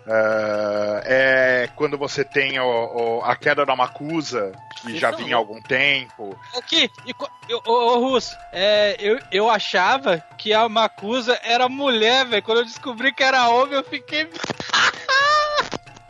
[0.08, 2.66] Ah, é quando você tem o,
[3.20, 6.36] o- a queda da Macusa, que já são vinha há algum tempo.
[6.58, 7.14] Aqui, e
[7.48, 12.42] eu- ô, ô Russo, é, eu, eu achava que a Macusa era mulher, velho.
[12.44, 14.28] Quando eu descobri que era homem, eu fiquei.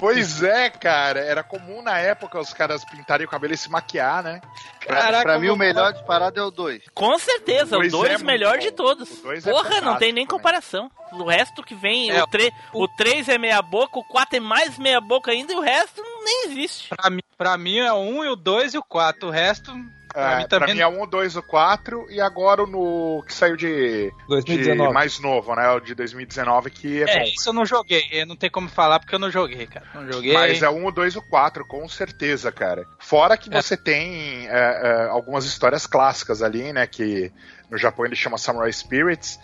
[0.02, 4.24] Pois é, cara, era comum na época os caras pintarem o cabelo e se maquiar,
[4.24, 4.42] né?
[4.84, 6.86] Pra, Caraca, pra mim, o melhor disparado é o 2.
[6.92, 8.64] Com certeza, o dois 2 é é melhor bom.
[8.64, 9.08] de todos.
[9.20, 10.30] O dois é Porra, não tem nem né?
[10.30, 10.90] comparação.
[11.12, 14.40] O resto que vem, É, o, tre o 3 é meia boca, o 4 é
[14.40, 16.90] mais meia boca ainda e o resto nem existe.
[16.90, 19.28] Pra mim, pra mim é o 1 e o 2 e o 4.
[19.28, 19.72] O resto,
[20.14, 20.76] pra É, mim pra também.
[20.76, 24.94] mim é um, 2, o 4 e agora o no que saiu de, de 2019.
[24.94, 25.70] mais novo, né?
[25.72, 27.26] O de 2019 que é, É, bom.
[27.26, 28.04] isso eu não joguei.
[28.12, 29.86] Eu não tem como falar porque eu não joguei, cara.
[29.94, 30.34] Não joguei.
[30.34, 32.86] Mas é um, o 2 e o 4, com certeza, cara.
[33.00, 33.62] Fora que É.
[33.62, 36.86] você tem é, é, algumas histórias clássicas ali, né?
[36.88, 37.32] Que
[37.70, 39.40] no Japão ele chama Samurai Spirits.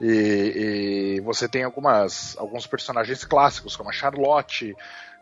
[0.00, 4.74] E, e você tem algumas, alguns personagens clássicos, como a Charlotte.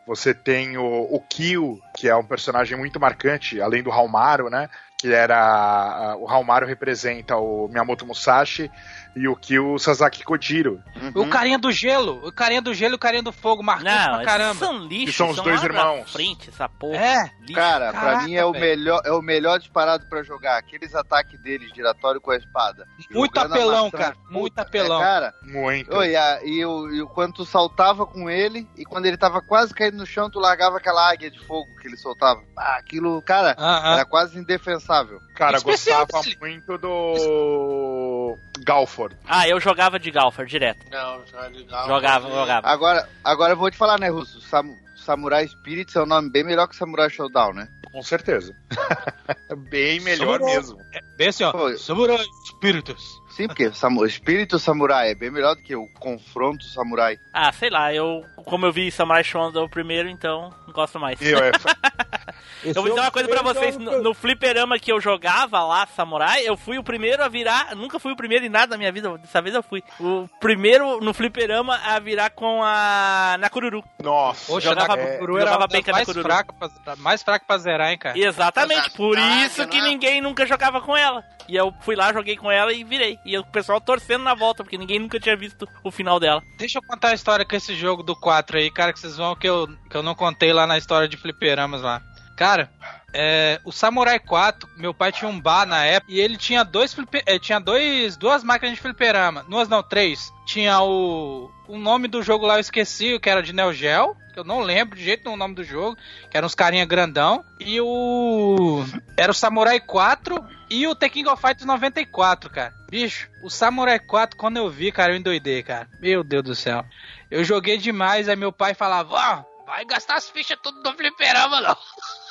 [0.07, 4.69] Você tem o, o Kyo, que é um personagem muito marcante, além do Halmaru, né?
[4.99, 5.37] Que era.
[5.39, 8.71] a- O Halmaru representa o Miyamoto Musashi
[9.15, 10.83] e o Kyo o Sasaki Kojiro.
[11.15, 12.27] O carinha do gelo.
[12.27, 13.63] O carinha do gelo e o carinha do fogo.
[13.63, 14.55] Marcante pra caramba.
[14.55, 16.11] são lixo, Que são os dois lá pra irmãos.
[16.11, 16.97] frente, essa porra.
[16.97, 17.31] É.
[17.41, 17.55] Lixo.
[17.55, 20.57] Cara, pra Caraca, mim é o, melhor, é o melhor disparado pra jogar.
[20.59, 22.87] Aqueles ataques deles giratório com a espada.
[23.11, 24.17] Muito Jogando apelão, cara.
[24.31, 25.01] Muito apelão.
[25.01, 25.95] É, cara, Muito.
[25.95, 29.75] A- e, o, e o quando tu saltava com ele, e quando ele tava quase
[29.75, 32.43] caindo no chão, tu largava aquela águia de fogo que ele soltava.
[32.57, 33.93] Ah, aquilo, cara, Aham.
[33.95, 35.21] era quase indefensável.
[35.37, 36.37] Cara, Especial gostava dele.
[36.41, 39.17] muito do Galford.
[39.27, 40.81] Ah, eu jogava de Galfer direto.
[40.91, 41.87] Não, já legal.
[41.87, 42.69] Jogava, jogava.
[42.69, 44.41] Agora, agora eu vou te falar, né, Russo?
[44.41, 47.69] Sam- Samurai Spirits é um nome bem melhor que Samurai Showdown, né?
[47.93, 48.53] Com certeza.
[49.71, 50.57] Bem melhor Samurai.
[50.57, 50.79] mesmo.
[51.17, 51.77] Bem assim, ó.
[51.79, 52.19] Samurai
[52.49, 53.03] Spiritus.
[53.37, 57.19] Sim, porque samu- Espírito Samurai é bem melhor do que o Confronto Samurai.
[57.33, 58.25] Ah, sei lá, eu.
[58.47, 61.21] Como eu vi Samurai Shodown primeiro, então não gosto mais.
[61.21, 61.51] E, é,
[62.65, 66.43] Eu vou dizer uma coisa pra vocês, no, no fliperama que eu jogava lá, Samurai,
[66.45, 69.17] eu fui o primeiro a virar, nunca fui o primeiro em nada na minha vida,
[69.19, 69.83] dessa vez eu fui.
[70.01, 73.85] O primeiro no fliperama a virar com a Nakururu.
[74.03, 74.47] nossa.
[74.47, 76.25] Poxa, Jogava- é, era jogava uma bem com a mais Nakuru.
[76.25, 78.19] fraca, pra, mais fraca pra zerar, hein, cara.
[78.19, 79.83] Exatamente, por isso que é?
[79.83, 81.23] ninguém nunca jogava com ela.
[81.49, 83.19] E eu fui lá, joguei com ela e virei.
[83.27, 86.43] E o pessoal torcendo na volta, porque ninguém nunca tinha visto o final dela.
[86.57, 89.35] Deixa eu contar a história com esse jogo do 4 aí, cara, que vocês vão
[89.35, 92.01] que eu, que eu não contei lá na história de fliperamas lá.
[92.37, 92.71] Cara,
[93.19, 96.95] é, o Samurai 4, meu pai tinha um bar na época e ele tinha dois
[97.25, 99.43] eh, tinha dois, duas máquinas de fliperama.
[99.45, 100.31] Duas não, três.
[100.45, 101.51] Tinha o.
[101.67, 104.61] O nome do jogo lá eu esqueci, que era de Neo Geo, que eu não
[104.61, 105.97] lembro de jeito nenhum o nome do jogo,
[106.31, 107.43] que eram uns carinha grandão.
[107.59, 108.85] E o.
[109.17, 110.37] Era o Samurai 4
[110.69, 112.75] e o The King of Fighters 94, cara.
[112.91, 115.89] Bicho, o Samurai 4, quando eu vi, cara, eu endoidei, cara.
[116.01, 116.85] Meu Deus do céu.
[117.31, 121.63] Eu joguei demais, aí meu pai falava, ó, vai gastar as fichas tudo no fliperama,
[121.63, 121.77] não.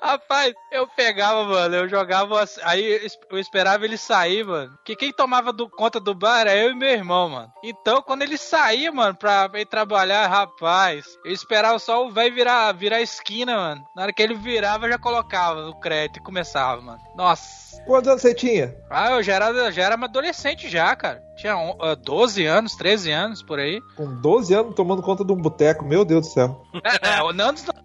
[0.00, 4.76] Rapaz, eu pegava, mano, eu jogava, aí eu esperava ele sair, mano.
[4.84, 7.52] Que quem tomava do, conta do bar era eu e meu irmão, mano.
[7.62, 12.72] Então, quando ele saía, mano, pra ir trabalhar, rapaz, eu esperava só o velho virar,
[12.72, 13.84] virar esquina, mano.
[13.94, 17.00] Na hora que ele virava, eu já colocava o crédito e começava, mano.
[17.14, 17.66] Nossa.
[17.84, 18.74] Quantos anos você tinha?
[18.90, 21.22] Ah, eu já era, já era adolescente já, cara.
[21.36, 23.80] Tinha on- ah, 12 anos, 13 anos, por aí.
[23.94, 26.62] Com 12 anos tomando conta de um boteco, meu Deus do céu.
[26.82, 27.38] É, é, anos,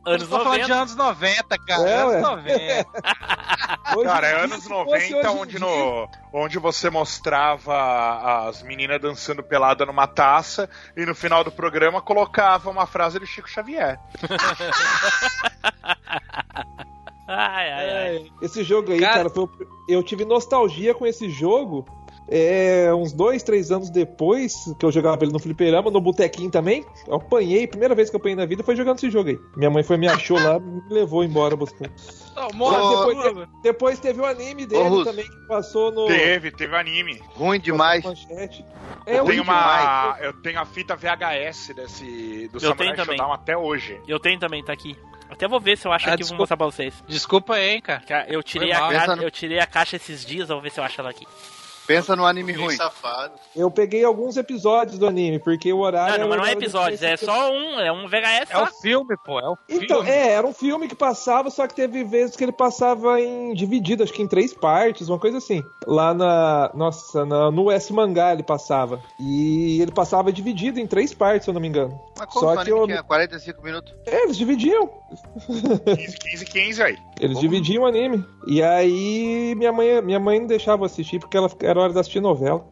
[0.06, 0.74] Anos eu tô falando de 90.
[0.76, 1.90] anos 90, cara.
[1.90, 2.22] É, anos ué.
[2.22, 2.90] 90.
[3.98, 8.64] Hoje Cara, é anos se fosse 90 hoje em onde, no, onde você mostrava as
[8.64, 13.50] meninas dançando pelada numa taça e no final do programa colocava uma frase do Chico
[13.50, 14.00] Xavier.
[17.28, 18.32] Ai, ai, ai.
[18.42, 19.48] Esse jogo aí, Cara- cara, foi
[19.88, 21.86] eu tive nostalgia com esse jogo
[22.32, 26.86] é, uns dois, três anos depois que eu jogava ele no fliperama, no botequinho também.
[27.06, 29.40] Eu apanhei, primeira vez que eu apanhei na vida foi jogando esse jogo aí.
[29.58, 31.90] Minha mãe foi me achou lá e me levou embora buscar.
[32.36, 32.78] Não, Só morra,
[33.12, 33.46] depois, morra.
[33.48, 36.06] te- depois teve o anime dele também que passou no.
[36.08, 37.22] Teve, teve anime.
[37.36, 38.04] Ruim demais.
[38.06, 38.64] Manchete.
[39.06, 40.18] Eu É tenho uma.
[40.22, 43.06] Eu tenho a fita VHS desse do Eu Samurai tenho.
[43.06, 44.00] Showdown até hoje.
[44.08, 44.96] Eu tenho também, tá aqui.
[45.30, 46.42] Até vou ver se eu acho Ah, aqui e vou desculpa.
[46.42, 46.94] mostrar pra vocês.
[47.08, 48.26] Desculpa aí, hein, cara.
[48.30, 51.00] Eu tirei, a eu tirei a caixa esses dias, eu vou ver se eu acho
[51.00, 51.26] ela aqui.
[51.96, 52.76] Pensa no anime ruim.
[52.76, 53.34] safado.
[53.56, 56.14] Eu peguei alguns episódios do anime, porque o horário.
[56.14, 58.74] Não, não, mas não é episódios, é só um, é um VHS É o só.
[58.82, 59.40] filme, pô.
[59.40, 59.84] É o filme.
[59.86, 63.54] Então, é, era um filme que passava, só que teve vezes que ele passava em
[63.54, 65.62] dividido, acho que em três partes, uma coisa assim.
[65.86, 66.72] Lá na.
[66.74, 69.02] Nossa, na- no S Mangá ele passava.
[69.20, 72.00] E ele passava dividido em três partes, se eu não me engano.
[72.18, 72.86] Mas como Só que anime eu.
[72.88, 73.94] tinha 45 minutos?
[74.06, 74.90] É, eles dividiam.
[75.48, 76.98] 15, 15, 15 aí.
[77.22, 78.26] Eles dividiam o anime.
[78.48, 82.20] E aí minha mãe, minha mãe não deixava assistir porque ela, era hora de assistir
[82.20, 82.66] novela.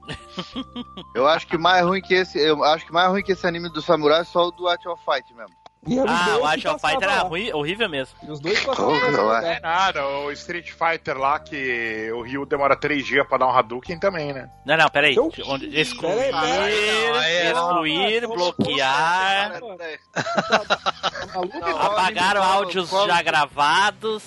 [1.15, 2.39] Eu acho que mais ruim que esse.
[2.39, 4.85] Eu acho que mais ruim que esse anime do Samurai é só o do Art
[4.87, 5.53] of Fight mesmo.
[5.87, 8.13] E Ah, o Age of Fighter era ruim, horrível mesmo.
[8.27, 8.91] E os dois passavam
[9.29, 9.41] ué.
[9.41, 9.53] né?
[9.55, 13.51] É nada, o Street Fighter lá que o Ryu demora 3 dias pra dar um
[13.51, 14.49] Hadouken também, né?
[14.65, 15.17] Não, não, peraí.
[15.17, 15.41] Onde-
[15.79, 18.35] Excluir, Peraí, peraí, não, é- excluir, não.
[18.35, 20.63] bloquear, é Tá?
[21.61, 24.23] Não, apagaram qual- áudios já gravados.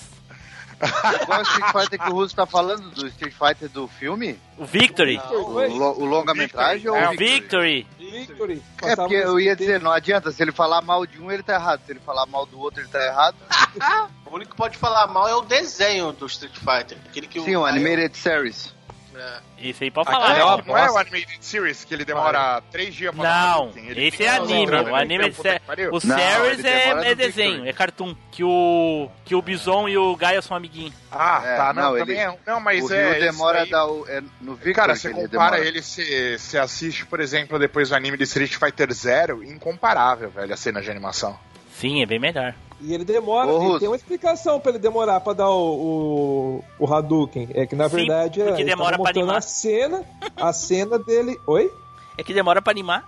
[1.25, 2.89] Qual é o Street Fighter que o Russo tá falando?
[2.91, 4.39] Do Street Fighter do filme?
[4.57, 5.17] O Victory.
[5.31, 7.87] O, o longa-metragem ou É, o o Victory?
[7.97, 8.17] Victory.
[8.19, 8.61] Victory.
[8.83, 11.53] É porque eu ia dizer, não adianta, se ele falar mal de um, ele tá
[11.55, 11.81] errado.
[11.85, 13.35] Se ele falar mal do outro, ele tá errado.
[14.33, 16.97] O único que pode falar mal é o desenho do Street Fighter.
[17.07, 18.73] Aquele que Sim, o Animated Series.
[19.15, 19.69] É.
[19.69, 20.37] Esse aí pode falar.
[20.37, 20.97] é uma não é o.
[20.97, 23.71] Animated Series que ele demora 3 dias pra Não?
[23.75, 24.71] Ele esse é anime.
[24.71, 25.93] O ali, anime é que de pariu.
[25.93, 28.15] O series ele é, é desenho, é cartoon.
[28.31, 30.93] Que o, que o Bison e o Gaia são amiguinhos.
[31.11, 32.37] Ah, É, tá, não, não, também ele- é.
[32.47, 33.11] Não, mas o é.
[33.13, 34.73] Ryu demora aí- a dar o, é no Victory.
[34.73, 35.59] Cara, você ele compara demora.
[35.67, 40.53] ele, se, se assiste, por exemplo, depois do anime de Street Fighter Zero, incomparável, velho,
[40.53, 41.37] a cena de animação.
[41.79, 42.53] Sim, é bem melhor.
[42.81, 46.85] E ele demora, Ô, ele tem uma explicação pra ele demorar pra dar o, o,
[46.85, 47.47] o Hadouken.
[47.53, 49.37] É que na Sim, verdade é, ele demora tava pra animar.
[49.37, 50.03] a cena,
[50.35, 51.39] a cena dele.
[51.47, 51.71] Oi?
[52.17, 53.05] É que demora pra animar.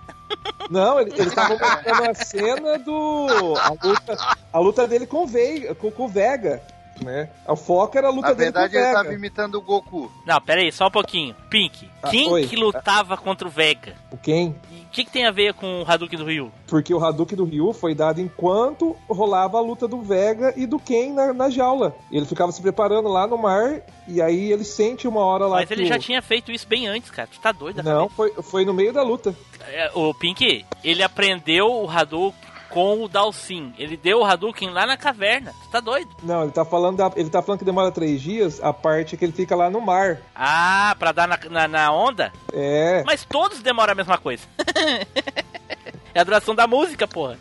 [0.70, 3.54] Não, ele, ele tava mostrando a cena do.
[3.58, 6.62] A luta, a luta dele com o, Veiga, com, com o Vega.
[7.02, 7.28] Né?
[7.46, 8.96] O foco era a luta Na dele com o verdade, ele Vega.
[9.02, 10.10] tava imitando o Goku.
[10.26, 11.34] Não, pera aí, só um pouquinho.
[11.50, 12.46] Pink, Ah, quem oi.
[12.46, 13.94] que lutava contra o Vega?
[14.10, 14.54] O Ken?
[14.72, 16.50] E o que, que tem a ver com o Hadouken do Ryu?
[16.66, 20.78] Porque o Hadouken do Ryu foi dado enquanto rolava a luta do Vega e do
[20.78, 21.94] Ken na, na jaula.
[22.10, 25.68] Ele ficava se preparando lá no mar e aí ele sente uma hora lá Mas
[25.68, 27.28] que ele o- já tinha feito isso bem antes, cara.
[27.30, 27.82] Tu tá doido?
[27.82, 29.36] Não, foi, foi no meio da luta.
[29.68, 33.72] É, O Pink, ele aprendeu o Hadouken com o Dalsin.
[33.78, 35.52] Ele deu o Hadouken lá na caverna.
[35.64, 36.10] Tu tá doido?
[36.22, 39.24] Não, ele tá falando da- ele tá falando que demora três dias, a parte que
[39.24, 40.18] ele fica lá no mar.
[40.34, 42.32] Ah, pra dar na, na, na onda?
[42.52, 43.02] É.
[43.06, 44.42] Mas todos demoram a mesma coisa.
[46.14, 47.38] é a duração da música, porra.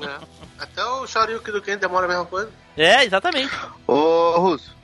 [0.00, 0.18] né?
[0.58, 2.50] Até o Shoryuken do Ken demora a mesma coisa.
[2.76, 3.50] É, exatamente.
[3.86, 4.74] Ô, Russo,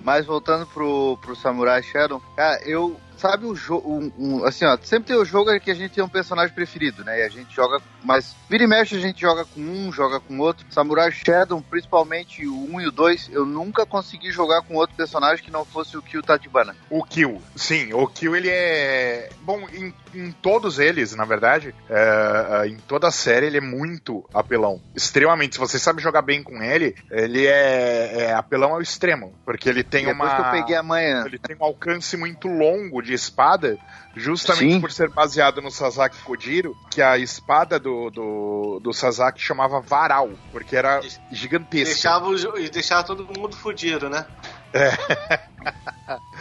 [0.00, 2.98] mas voltando pro, pro Samurai Shadow, cara, eu.
[3.16, 3.88] Sabe o jogo.
[3.88, 7.04] Um, um- assim, ó, sempre tem o jogo que a gente tem um personagem preferido,
[7.04, 7.20] né?
[7.20, 7.80] E a gente joga.
[8.02, 10.66] Mas vira e mexe a gente joga com um, joga com outro.
[10.68, 15.44] Samurai Shadow, principalmente o 1 e o 2, eu nunca consegui jogar com outro personagem
[15.44, 16.76] que não fosse o Kyo Tatibana.
[16.90, 19.30] O Kill, sim, o Kill ele é.
[19.42, 23.60] Bom, em, em todos eles, na verdade, é, é, em toda a série, ele é
[23.62, 24.82] muito apelão.
[24.94, 25.54] Extremamente.
[25.54, 29.34] Se você sabe jogar bem com ele, ele é, é apelão ao extremo.
[29.44, 30.36] Porque ele tem Depois uma.
[30.36, 31.24] que eu peguei a manhã.
[31.26, 33.78] Ele tem um alcance muito longo de espada,
[34.14, 34.80] justamente Sim.
[34.80, 40.30] por ser baseado no Sasaki Kojiro, que a espada do, do, do Sasaki chamava Varal,
[40.52, 41.00] porque era
[41.30, 41.92] gigantesca.
[41.92, 44.26] Deixava, e deixava todo mundo fudido, né?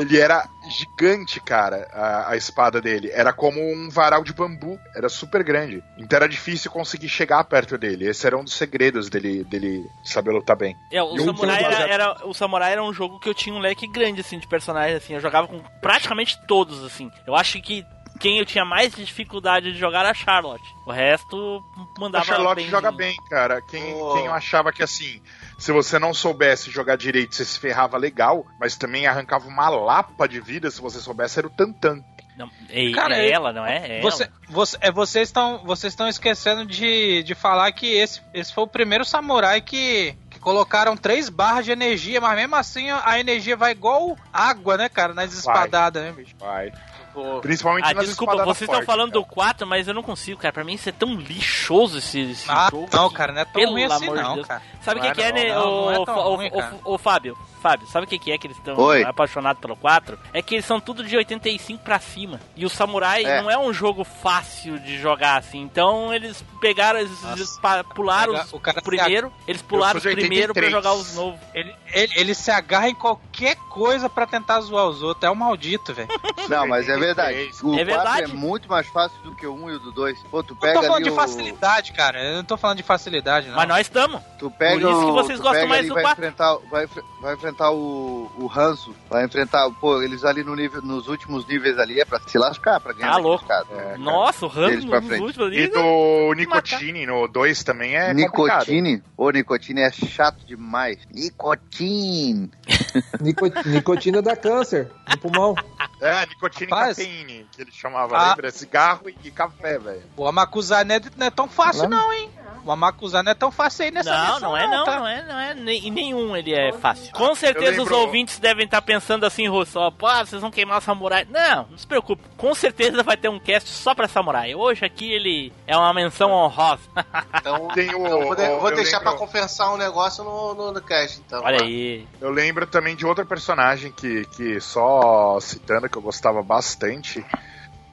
[0.00, 3.10] Ele era gigante, cara, a, a espada dele.
[3.12, 5.82] Era como um varal de bambu, era super grande.
[5.98, 8.08] Então era difícil conseguir chegar perto dele.
[8.08, 10.76] Esse era um dos segredos dele, dele saber lutar bem.
[10.90, 13.58] É, o um Samurai era, era- o Samurai era um jogo que eu tinha um
[13.58, 15.14] leque grande, assim, de personagens, assim.
[15.14, 17.10] Eu jogava com praticamente todos, assim.
[17.26, 17.84] Eu acho que
[18.18, 20.64] quem eu tinha mais dificuldade de jogar era a Charlotte.
[20.86, 21.62] O resto
[21.98, 22.68] mandava A Charlotte bem.
[22.68, 23.60] joga bem, cara.
[23.62, 24.14] Quem, Oh.
[24.14, 25.20] quem achava que assim,
[25.58, 30.28] se você não soubesse jogar direito, você se ferrava legal, mas também arrancava uma lapa
[30.28, 32.02] de vida se você soubesse, era o Tantan.
[32.36, 33.98] Não, é, Cara, é é- ela, não é?
[33.98, 34.32] É Você, ela.
[34.50, 38.68] você, é, vocês estão vocês estão esquecendo de, de falar que esse, esse foi o
[38.68, 43.56] primeiro samurai que, que colocaram três barras de energia, mas mesmo assim a a energia
[43.56, 46.34] vai igual água, né, cara, nas espadadas, né, bicho?
[46.38, 46.70] Vai.
[47.16, 49.20] Pô, Principalmente Ah, nas desculpa, vocês estão falando cara.
[49.20, 50.52] do 4, mas eu não consigo, cara.
[50.52, 52.86] Pra mim isso é tão lixoso esse, esse Ah, jogo.
[52.92, 54.46] não, que- cara, não é tão Pelo ruim assim não, Deus.
[54.46, 54.62] cara.
[54.82, 56.74] Sabe o que, é né, não, o, não é tão o- ruim, o- cara.
[56.84, 57.38] o Fábio?
[57.66, 58.76] Fábio, sabe o que, que é que eles estão
[59.08, 60.16] apaixonados pelo 4?
[60.32, 62.38] É que eles são tudo de 85 pra cima.
[62.54, 63.42] E o Samurai É.
[63.42, 65.60] não é um jogo fácil de jogar assim.
[65.62, 67.84] Então eles pegaram, eles, Nossa.
[67.94, 70.70] pularam os- o cara o primeiro, eles pularam os primeiro pra 83.
[70.70, 71.40] jogar os novos.
[71.52, 75.24] Ele, ele, ele se agarra em qualquer coisa pra tentar zoar os outros.
[75.24, 76.08] É um maldito, velho.
[76.48, 77.50] Não, mas é verdade.
[77.62, 78.22] O É 4 verdade.
[78.22, 80.16] é muito mais fácil do que o 1 e o do 2.
[80.30, 81.14] Pô, tu Eu pega tô falando ali de o...
[81.14, 82.22] facilidade, cara.
[82.22, 83.56] Eu não tô falando de facilidade, não.
[83.56, 84.20] Mas nós estamos.
[84.38, 86.24] Tu pega Por isso que o- vocês gostam mais do vai 4.
[86.24, 86.86] enfrentar, vai,
[87.20, 91.78] vai enfrentar o, o Hanzo, vai enfrentar, pô, eles ali no nível, nos últimos níveis
[91.78, 93.44] ali é pra se lascar, pra ganhar Ah, louco.
[93.50, 94.48] É, Nossa, o
[94.90, 95.22] pra nos frente.
[95.22, 95.60] últimos ali.
[95.62, 98.12] E do Nicotine no 2 também é.
[98.14, 100.98] Nicotine, ô, Nicotine é chato demais.
[101.12, 102.50] Nicotine.
[103.20, 105.54] Nico- nicotina dá câncer no pulmão.
[106.00, 106.96] É, nicotine e Rapaz.
[106.96, 108.30] cafeína, que ele chamava, Ah.
[108.30, 108.50] lembra?
[108.50, 110.02] Cigarro e café, velho.
[110.16, 112.30] Não é, não é tão fácil, não, hein?
[112.66, 114.96] O Amakusa não é tão fácil aí nessa Não, missão, não é não, tá?
[114.98, 115.54] não é, não é.
[115.54, 117.12] nem- Em nenhum ele é fácil.
[117.12, 120.78] Com certeza lembro- os ouvintes devem estar pensando assim, Russo, ó, pô, vocês vão queimar
[120.78, 121.24] o samurai.
[121.30, 122.22] Não, não se preocupe.
[122.36, 124.54] Com certeza vai ter um cast só pra samurai.
[124.54, 126.82] Hoje aqui ele é uma menção honrosa.
[127.36, 130.72] Então, Tem o- então vou, de- vou deixar lembro- pra confessar um negócio no, no,
[130.72, 131.42] no cast, então.
[131.44, 132.06] Olha aí.
[132.20, 137.24] Eu lembro também de outro personagem que, que só citando que eu gostava bastante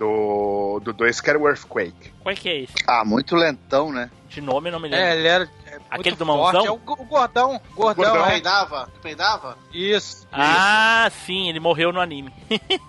[0.04, 2.12] do, do 2, que era o Earthquake.
[2.22, 2.74] Qual é que é esse?
[2.86, 4.12] Ah, muito lentão, né?
[4.28, 5.06] De nome eu não me lembro.
[5.06, 6.54] É, ele era é muito Aquele do forte.
[6.54, 6.66] mãozão?
[6.66, 7.62] É o, o gordão.
[7.74, 8.26] Gordão, Gordão.
[8.26, 8.32] é.
[8.32, 8.90] Peidava?
[9.02, 9.58] Peidava?
[9.74, 10.28] Isso.
[10.32, 12.34] Ah, sim, ele morreu no anime.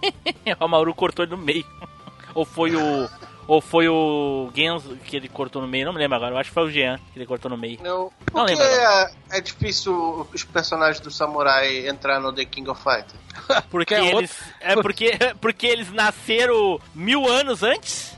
[0.59, 1.65] o Mauru cortou ele no meio.
[2.35, 3.09] Ou foi o.
[3.47, 6.35] Ou foi o Genzo que ele cortou no meio, não me lembro agora.
[6.35, 7.79] Eu acho que foi o Jean que ele cortou no meio.
[7.83, 8.11] Não.
[8.33, 12.71] Não Por que lembro é, é difícil os personagens do Samurai entrar no The King
[12.71, 13.15] of Fighters?
[13.71, 14.39] Porque é eles.
[14.61, 18.15] É porque, porque eles nasceram mil anos antes?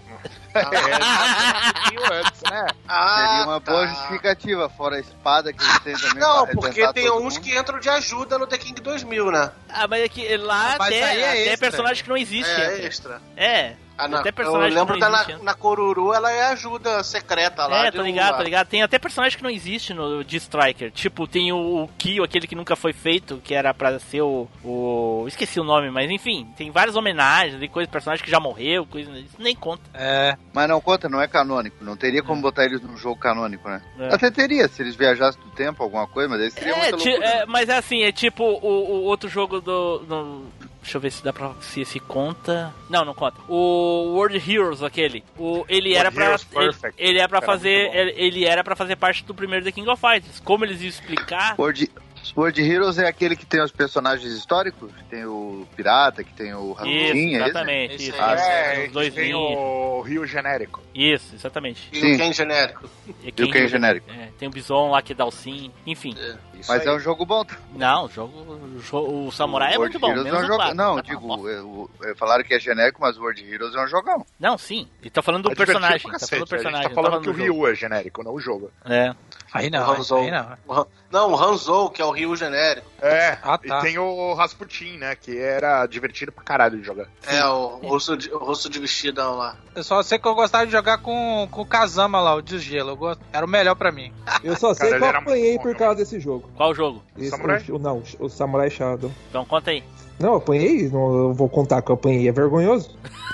[0.55, 0.61] É,
[1.91, 2.67] mil antes, né?
[2.89, 3.95] Ah, Seria uma boa tá.
[3.95, 6.23] justificativa, fora a espada que eles têm também.
[6.23, 7.41] Não, porque tem uns mundo.
[7.41, 9.53] que entram de ajuda no The King 2000, né?
[9.69, 11.59] Ah, mas é que lá Mas até, é até extra.
[11.59, 12.51] personagem que não existe.
[12.51, 12.87] É, entra.
[12.87, 13.23] extra.
[13.37, 13.77] É.
[13.97, 15.41] Na, Até eu personagem que lembro não da na, existe, né?
[15.43, 17.87] na Coruru, ela é ajuda secreta lá.
[17.87, 18.69] É, de tô um- ligado, tô ligado.
[18.69, 20.91] Tem até personagem que não existe no de Striker.
[20.93, 24.47] Tipo, tem o, o Kyo, aquele que nunca foi feito, que era pra ser o,
[24.63, 25.25] o.
[25.27, 29.11] Esqueci o nome, mas enfim, tem várias homenagens e coisas, personagem que já morreu, coisa.
[29.19, 29.83] Isso nem conta.
[29.95, 30.37] É.
[30.53, 31.77] Mas não conta, não é canônico.
[31.85, 33.81] Não teria como botar eles num jogo canônico, né?
[33.99, 34.15] É.
[34.15, 37.09] Até teria, se eles viajassem do tempo, alguma coisa, mas aí seria É, muita ti-
[37.11, 37.29] loucura.
[37.29, 40.47] é, mas é assim, é tipo o, o outro jogo do, do-
[40.87, 41.53] Deixa eu ver se dá pra.
[41.61, 42.73] se esse conta.
[42.89, 43.37] Não, não conta.
[43.49, 45.25] O World Heroes, aquele.
[45.37, 46.25] O, ele World era pra.
[46.27, 47.91] Heroes Ele, ele é pra Era fazer.
[47.93, 50.39] Ele, ele era para fazer parte do primeiro The King of Fighters.
[50.39, 51.57] Como eles iam explicar.
[51.59, 51.91] World,
[52.37, 54.93] World Heroes é aquele que tem os personagens históricos?
[55.09, 57.35] Tem o Pirata, que tem o Rasputin, é esse?
[57.35, 57.95] exatamente.
[57.95, 60.83] Esse Isso, É, os dois que tem o Rio Genérico.
[60.95, 61.89] Isso, exatamente.
[61.93, 62.15] E Sim.
[62.15, 62.91] o Ken genérico.
[63.23, 64.11] E E o Ken genérico.
[64.11, 65.71] É, tem o Bison lá que dá o sim.
[65.87, 66.11] Enfim.
[66.55, 66.89] Isso Mas aí.
[66.89, 67.45] é um jogo bom.
[67.75, 68.39] Não, o jogo.
[68.39, 70.09] O, jo- o Samurai é o muito World bom.
[70.11, 70.59] Heroes menos é um jogo...
[70.59, 70.75] quatro.
[70.77, 71.49] Não, Tá digo, bom.
[71.49, 74.27] é, o- é, falaram que é genérico, mas o World Heroes é um jogão.
[74.41, 74.89] Não, sim.
[75.01, 75.97] Ele tá falando do É personagem.
[75.99, 76.83] Tá falando do cacete, A personagem.
[76.89, 77.45] gente tá não falando que o jogo.
[77.63, 78.71] Ryu é genérico, não o jogo.
[78.85, 79.15] É.
[79.53, 80.19] Aí o não, Hanzou.
[80.19, 80.57] aí não.
[80.67, 82.87] O Não, o Hanzou, que é o Rio genérico.
[83.01, 83.79] É, Ah, tá.
[83.79, 85.15] e tem o Rasputin, né?
[85.15, 87.07] Que era divertido pra caralho de jogar.
[87.27, 89.57] É, o russo de, o russo de vestidão lá.
[89.75, 92.91] Eu só sei que eu gostava de jogar com, com o Kazama lá, o desgelo.
[92.91, 94.13] Eu gosto- Era o melhor pra mim.
[94.43, 95.77] Eu só sei Cara, que eu apanhei por também.
[95.79, 96.51] causa desse jogo.
[96.57, 97.03] Qual jogo?
[97.17, 97.65] Esse- Samurai?
[97.71, 99.11] O, não, o Samurai Shadow.
[99.31, 99.83] Então conta aí.
[100.19, 102.91] Não, eu apanhei, não eu vou contar que eu apanhei, é vergonhoso.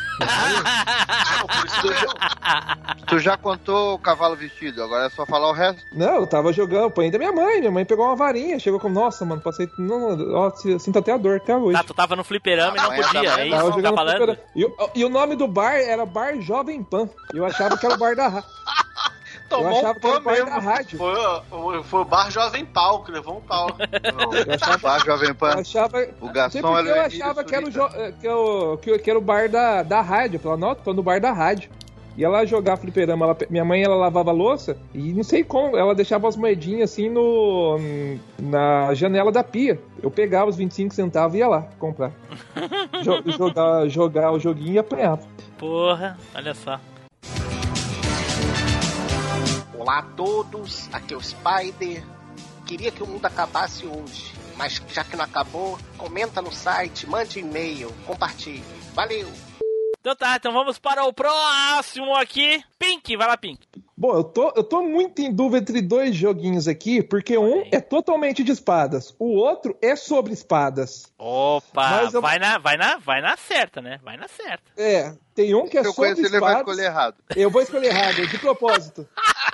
[3.06, 5.82] Tu já contou o cavalo vestido, agora é só falar o resto.
[5.92, 8.88] Não, eu tava jogando, apanhei da minha mãe, minha mãe pegou uma varinha, chegou com,
[8.88, 11.76] nossa, mano, passei, não, ó, sinto até a dor até hoje.
[11.76, 13.82] Tá, tu tava no fliperama e não Ah, podia, tava- é isso Tava que tu
[13.82, 14.38] tá falando?
[14.56, 17.08] e, o- e o nome do bar era Bar Jovem Pan.
[17.34, 18.42] Eu achava que era o bar da
[19.56, 19.78] Tomou
[20.18, 20.46] um bar mesmo.
[20.46, 20.98] da rádio.
[20.98, 21.14] Foi,
[21.78, 23.68] o- foi o bar Jovem Pau que levou um pau.
[24.46, 25.54] Eu achava, Lá, Jovem eu Pan.
[25.58, 27.78] achava, O não garçom era eu achava que era, o que,
[28.26, 30.36] eu, que, eu- que era o bar da, da rádio.
[30.36, 31.70] Eu falava, não, tô no bar da rádio.
[32.14, 35.78] Ia lá jogar fliperama, ela minha mãe ela lavava a louça e não sei como,
[35.78, 37.78] ela deixava as moedinhas assim no
[38.38, 39.80] na janela da pia.
[40.02, 42.12] Eu pegava os 25 centavos e ia lá comprar.
[43.02, 45.22] Jo- jogar, jogar o joguinho e apanhava.
[45.56, 46.78] Porra, olha só.
[49.76, 52.02] Olá a todos, aqui é o Spider.
[52.66, 57.40] Queria que o mundo acabasse hoje, mas já que não acabou, comenta no site, mande
[57.40, 58.62] e-mail, compartilhe.
[58.94, 59.28] Valeu!
[60.00, 62.62] Então tá, então vamos para o próximo aqui.
[62.78, 63.60] Pink, vai lá, Pink.
[63.96, 67.80] Bom, eu tô, eu tô muito em dúvida entre dois joguinhos aqui, porque um é
[67.80, 71.06] totalmente de espadas, o outro é sobre espadas.
[71.16, 74.00] Opa, eu- vai, na, vai, na, vai na certa, né?
[74.02, 74.64] Vai na certa.
[74.76, 76.68] É, tem um que é Se eu sobre conhecer, ele vai espadas.
[76.74, 77.14] escolher errado.
[77.36, 79.08] Eu vou escolher errado, de propósito.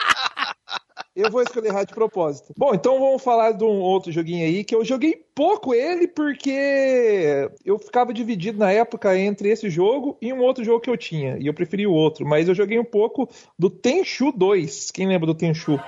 [1.18, 2.54] Eu vou escolher errado de propósito.
[2.56, 7.50] Bom, então vamos falar de um outro joguinho aí que eu joguei pouco ele porque
[7.64, 11.36] eu ficava dividido na época entre esse jogo e um outro jogo que eu tinha.
[11.40, 12.24] E eu preferi o outro.
[12.24, 14.92] Mas eu joguei um pouco do Tenchu 2.
[14.92, 15.80] Quem lembra do Tenchu?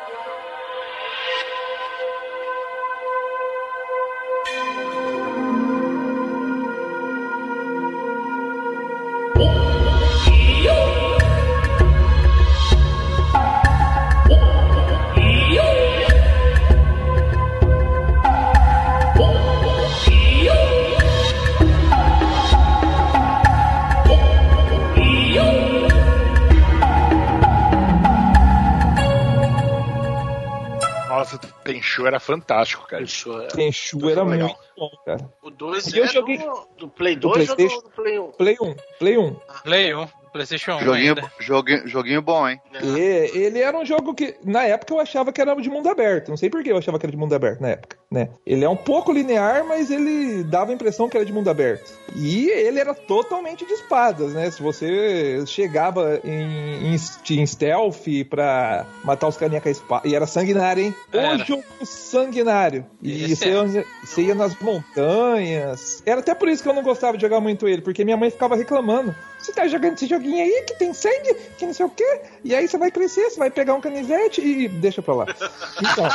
[31.20, 33.02] Nossa, Tenchu era fantástico, cara.
[33.02, 33.46] Tenchu, é.
[33.48, 35.30] Tenchu era muito bom, cara.
[35.42, 38.32] O 2 E eu é joguei- do, do Play Do 2 ou do Play 1?
[38.32, 38.74] Play 1.
[38.98, 39.34] Play 1.
[39.62, 42.60] Play 1, PlayStation 1 Joguinho, joguinho, joguinho bom, hein?
[42.82, 46.28] E ele era um jogo que, na época, eu achava que era de mundo aberto.
[46.28, 48.28] Não sei por que eu achava que era de mundo aberto na época, né?
[48.46, 51.92] Ele é um pouco linear, mas ele dava a impressão que era de mundo aberto.
[52.16, 54.50] E ele era totalmente de espadas, né?
[54.50, 56.96] Se você chegava em, em,
[57.30, 60.08] em stealth pra matar os carinha com a espada.
[60.08, 60.94] E era sanguinário, hein?
[61.12, 61.34] Era.
[61.34, 62.86] O jogo sanguinário.
[63.02, 66.02] E você, ia, você ia nas montanhas.
[66.06, 68.30] Era até por isso que eu não gostava de jogar muito ele, porque minha mãe
[68.30, 69.14] ficava reclamando.
[69.40, 72.20] Você tá jogando esse joguinho aí que tem sangue, que não sei o quê.
[72.44, 75.26] E aí você vai crescer, você vai pegar um canivete e deixa pra lá.
[75.80, 76.06] Então,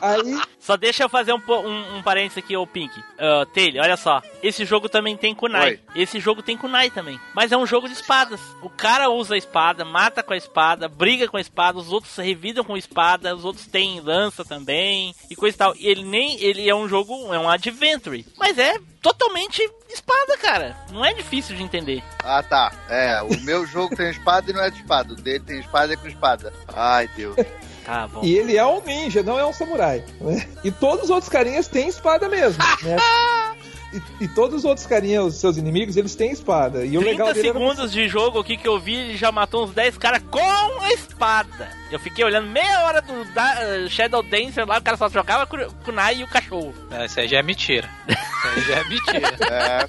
[0.00, 2.98] aí Só deixa eu fazer um, um, um parênteses aqui, ô Pink.
[2.98, 4.20] Uh, Taylor, olha só.
[4.42, 5.70] Esse jogo também tem kunai.
[5.70, 5.80] Oi.
[5.94, 7.18] Esse jogo tem kunai também.
[7.32, 8.40] Mas é um jogo de espadas.
[8.60, 12.16] O cara usa a espada, mata com a espada, briga com a espada, os outros
[12.16, 15.76] revidam com espada, os outros têm lança também e coisa e tal.
[15.76, 16.40] E ele nem.
[16.42, 18.26] Ele é um jogo, é um adventure.
[18.36, 20.76] Mas é totalmente espada, cara.
[20.90, 22.02] Não é difícil de entender.
[22.22, 22.72] Ah, tá.
[22.88, 25.12] É, o meu jogo tem espada e não é de espada.
[25.12, 26.52] O dele tem espada e é com espada.
[26.72, 27.36] Ai, Deus.
[27.84, 28.20] Tá bom.
[28.22, 30.04] E ele é um ninja, não é um samurai.
[30.20, 30.48] né?
[30.62, 32.96] E todos os outros carinhas têm espada mesmo, né?
[33.92, 36.84] E, e todos os outros carinhas, os seus inimigos, eles têm espada.
[36.84, 39.30] E o 30 legal dele era segundos de jogo aqui que eu vi, ele já
[39.30, 40.40] matou uns 10 caras com
[40.80, 41.68] a espada.
[41.90, 45.44] Eu fiquei olhando meia hora do da- eh, Shadow Dancer lá, o cara só jogava
[45.44, 46.74] o kunai e o cachorro.
[46.90, 47.88] É, Isso aí já é mentira.
[48.08, 49.36] Isso aí já é mentira.
[49.52, 49.88] É,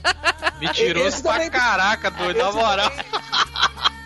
[0.60, 2.92] Mentiroso pra também- caraca, doido, na moral.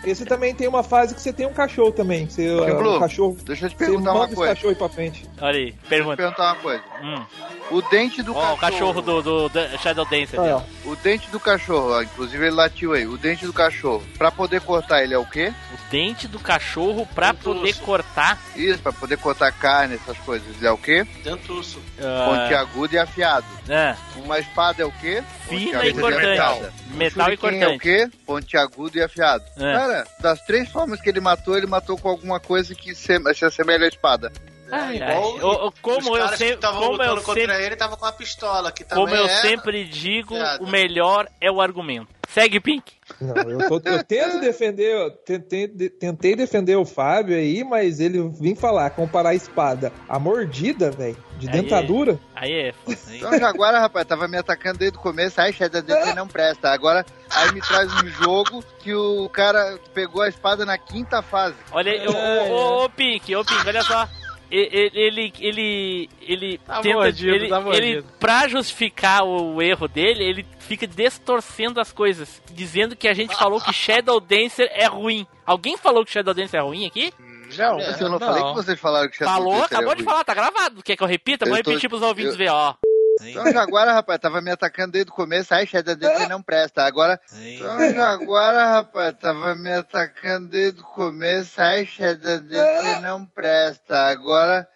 [0.04, 2.26] Esse também tem uma fase que você tem um cachorro também.
[2.28, 3.36] Você, uh, Blue, um cachorro.
[3.44, 4.54] deixa eu te perguntar uma coisa.
[4.54, 5.28] cachorro ir pra frente.
[5.40, 6.16] Olha aí, Deixa eu te pergunta.
[6.16, 6.82] perguntar uma coisa.
[7.02, 7.24] Hum.
[7.72, 8.54] O dente do Ó, cachorro.
[8.54, 9.58] o cachorro do, do, do
[9.88, 10.38] Shadow Dancer.
[10.40, 10.62] Ó.
[10.84, 13.06] O dente do cachorro, ó, inclusive ele latiu aí.
[13.06, 15.52] O dente do cachorro, pra poder cortar ele é o quê?
[15.72, 17.58] O dente do cachorro pra Dentuço.
[17.60, 18.38] poder cortar.
[18.56, 20.46] Isso, pra poder cortar carne, essas coisas.
[20.56, 21.06] Ele é o quê?
[21.24, 21.80] Dentuço.
[22.00, 23.46] ah, Pontiagudo e afiado.
[23.68, 25.22] é, Uma espada é o quê?
[25.48, 26.26] fina e cortante.
[26.40, 26.72] afiada.
[26.92, 27.78] Metal e Shuriken é o cortante.
[27.80, 28.10] quê?
[28.26, 29.44] Pontiagudo e afiado.
[29.56, 29.72] É.
[29.72, 33.44] Cara, das três formas que ele matou, ele matou com alguma coisa que se, se
[33.44, 34.30] assemelha à espada.
[34.70, 35.12] Ai, É, ai.
[35.36, 38.70] igual O- o- como eu sempre, como eu contra sempre, ele, tava com a pistola,
[38.72, 39.28] que como eu é...
[39.40, 42.08] sempre digo, o melhor é o argumento.
[42.30, 42.92] Segue, Pink.
[43.22, 48.20] Não, eu, tô- eu tento defender, eu tentei, tentei defender o Fábio aí, mas ele
[48.38, 52.18] vim falar, comparar a espada, a mordida, velho, de Aí- dentadura.
[52.36, 52.74] Aí é.
[52.86, 55.40] Aí- Então, Jaguara, rapaz, tava me atacando desde o começo.
[55.40, 56.68] Ai, Shadow Dancer não presta.
[56.70, 61.56] Agora, aí me traz um jogo que o cara pegou a espada na quinta fase.
[61.72, 64.06] Olha aí, ô, É, ô, ô, Pink, ô, Pink, olha só.
[64.50, 67.86] Ele, ele, ele, Tá tenta, mordido, ele, tá mordido.
[67.86, 73.34] ele, pra justificar o erro dele, ele fica distorcendo as coisas, dizendo que a gente
[73.36, 75.26] falou que Shadow Dancer é ruim.
[75.44, 77.12] Alguém falou que Shadow Dancer é ruim aqui?
[77.56, 78.26] Não, Mas eu não, não.
[78.26, 80.10] falei que vocês falaram que Shadow falou, Dancer acabou é de ruim.
[80.10, 80.82] falar, tá gravado.
[80.82, 81.44] Quer que eu repita?
[81.46, 82.74] Vou Eu tô- repetir pros ouvintes eu- ver, ó.
[83.22, 85.54] Então, Jaguara, rapaz, tava me atacando desde o começo.
[85.54, 86.84] Ai, Shadow Dancer não presta.
[86.84, 91.60] Agora, então, Jaguara, rapaz, tava me atacando desde o começo.
[91.60, 94.08] Ai, Shadow Dancer não presta.
[94.08, 94.68] Agora,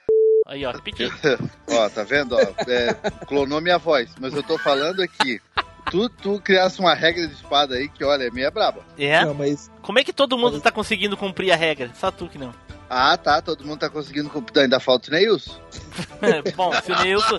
[0.47, 1.05] Aí, ó, repeti.
[1.71, 2.35] ó, tá vendo?
[2.35, 2.95] Ó, é,
[3.27, 4.13] clonou minha voz.
[4.21, 5.41] Mas eu tô falando aqui.
[5.91, 8.85] Tu, tu criasse uma regra de espada aí que, olha, é meia braba.
[8.99, 9.25] É?
[9.25, 11.91] Não, mas Como é que todo mundo tá conseguindo cumprir a regra?
[11.95, 12.53] Só tu que não.
[12.95, 14.31] Ah, tá, todo mundo tá conseguindo.
[14.57, 15.59] Ainda falta o Neilson.
[16.55, 17.39] Bom, se o Neilson,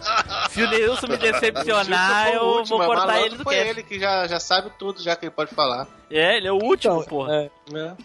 [0.49, 3.70] se o Neilson me decepcionar, eu último, vou mas cortar ele do foi cast.
[3.70, 5.88] ele que já, já sabe tudo, já que ele pode falar.
[6.10, 7.36] É, ele é o último, Então, porra.
[7.36, 7.95] é, né?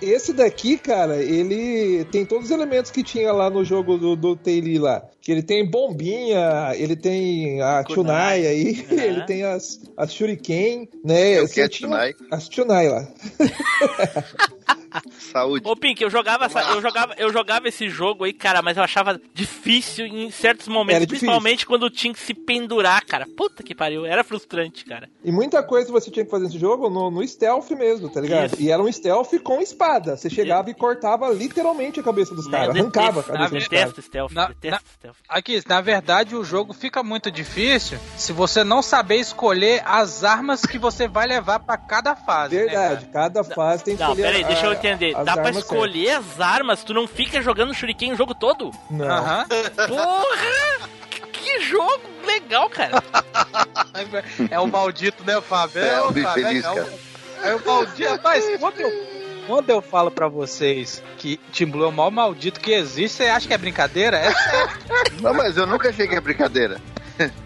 [0.00, 4.36] esse daqui, cara, ele tem todos os elementos que tinha lá no jogo do, do
[4.36, 5.02] Taili lá.
[5.20, 7.94] Que ele tem bombinha, ele tem a Kunai.
[7.94, 9.02] Tunai aí, Aham.
[9.02, 11.32] ele tem as, as Shuriken, né?
[11.32, 12.14] É o que é Você tinha Tunai?
[12.30, 13.08] As Tunai lá.
[15.18, 15.66] Saúde.
[15.68, 18.82] Ô, Pink, eu jogava, essa- eu, jogava, eu jogava esse jogo aí, cara, mas eu
[18.82, 21.26] achava difícil em certos momentos, Era difícil.
[21.28, 23.26] principalmente quando tinha que se pendurar, cara.
[23.36, 25.08] Puta que pariu, era frustrante, cara.
[25.24, 28.46] E muita coisa você tinha que fazer nesse jogo no, no stealth mesmo, tá ligado?
[28.54, 28.62] Isso.
[28.62, 30.16] E era um stealth com espada.
[30.16, 33.84] Você chegava e cortava literalmente a cabeça dos caras, arrancava a cabeça eu dos caras.
[33.92, 35.16] detesto stealth, Na- detesto stealth.
[35.28, 40.62] Aqui, na verdade, o jogo fica muito difícil se você não saber escolher as armas
[40.62, 42.54] que você vai levar pra cada fase.
[42.56, 45.16] né, Verdade, cada fase tem que Não, escolher peraí, deixa eu entender.
[45.16, 48.70] as Dá pra escolher as armas, tu não fica jogando shuriken o jogo todo?
[48.90, 49.06] Não.
[49.06, 49.46] Aham.
[49.88, 50.88] Porra!
[51.32, 53.02] Que- jogo legal, cara.
[54.50, 55.80] É o maldito, né, Fábio?
[55.80, 56.88] É, o é, o- cara.
[57.42, 58.10] É o maldito.
[58.10, 58.90] Rapaz, quando eu,
[59.46, 63.24] quando eu falo pra vocês que Team Blue é o maior maldito que existe, você
[63.24, 64.18] acha que é brincadeira?
[64.18, 64.70] É sério.
[65.22, 66.80] Não, mas eu nunca achei que é brincadeira.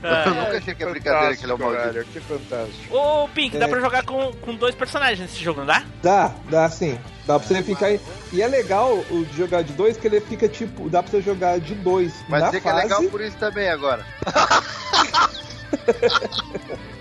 [0.03, 0.25] Ah.
[0.27, 1.95] Eu nunca achei que é brincadeira que ele é o Fantástico, maldito.
[1.95, 2.97] velho, que fantástico.
[2.97, 3.69] Ô, Pink, dá É.
[3.69, 5.83] pra jogar com, com dois personagens nesse jogo, não dá?
[6.03, 6.99] Dá, dá sim.
[7.27, 7.91] Dá pra você ficar.
[8.33, 10.89] E é legal o de jogar de dois, que ele fica tipo.
[10.91, 12.83] Dá pra você jogar de dois Mas na dizer que é fase.
[12.85, 14.05] legal por isso também agora.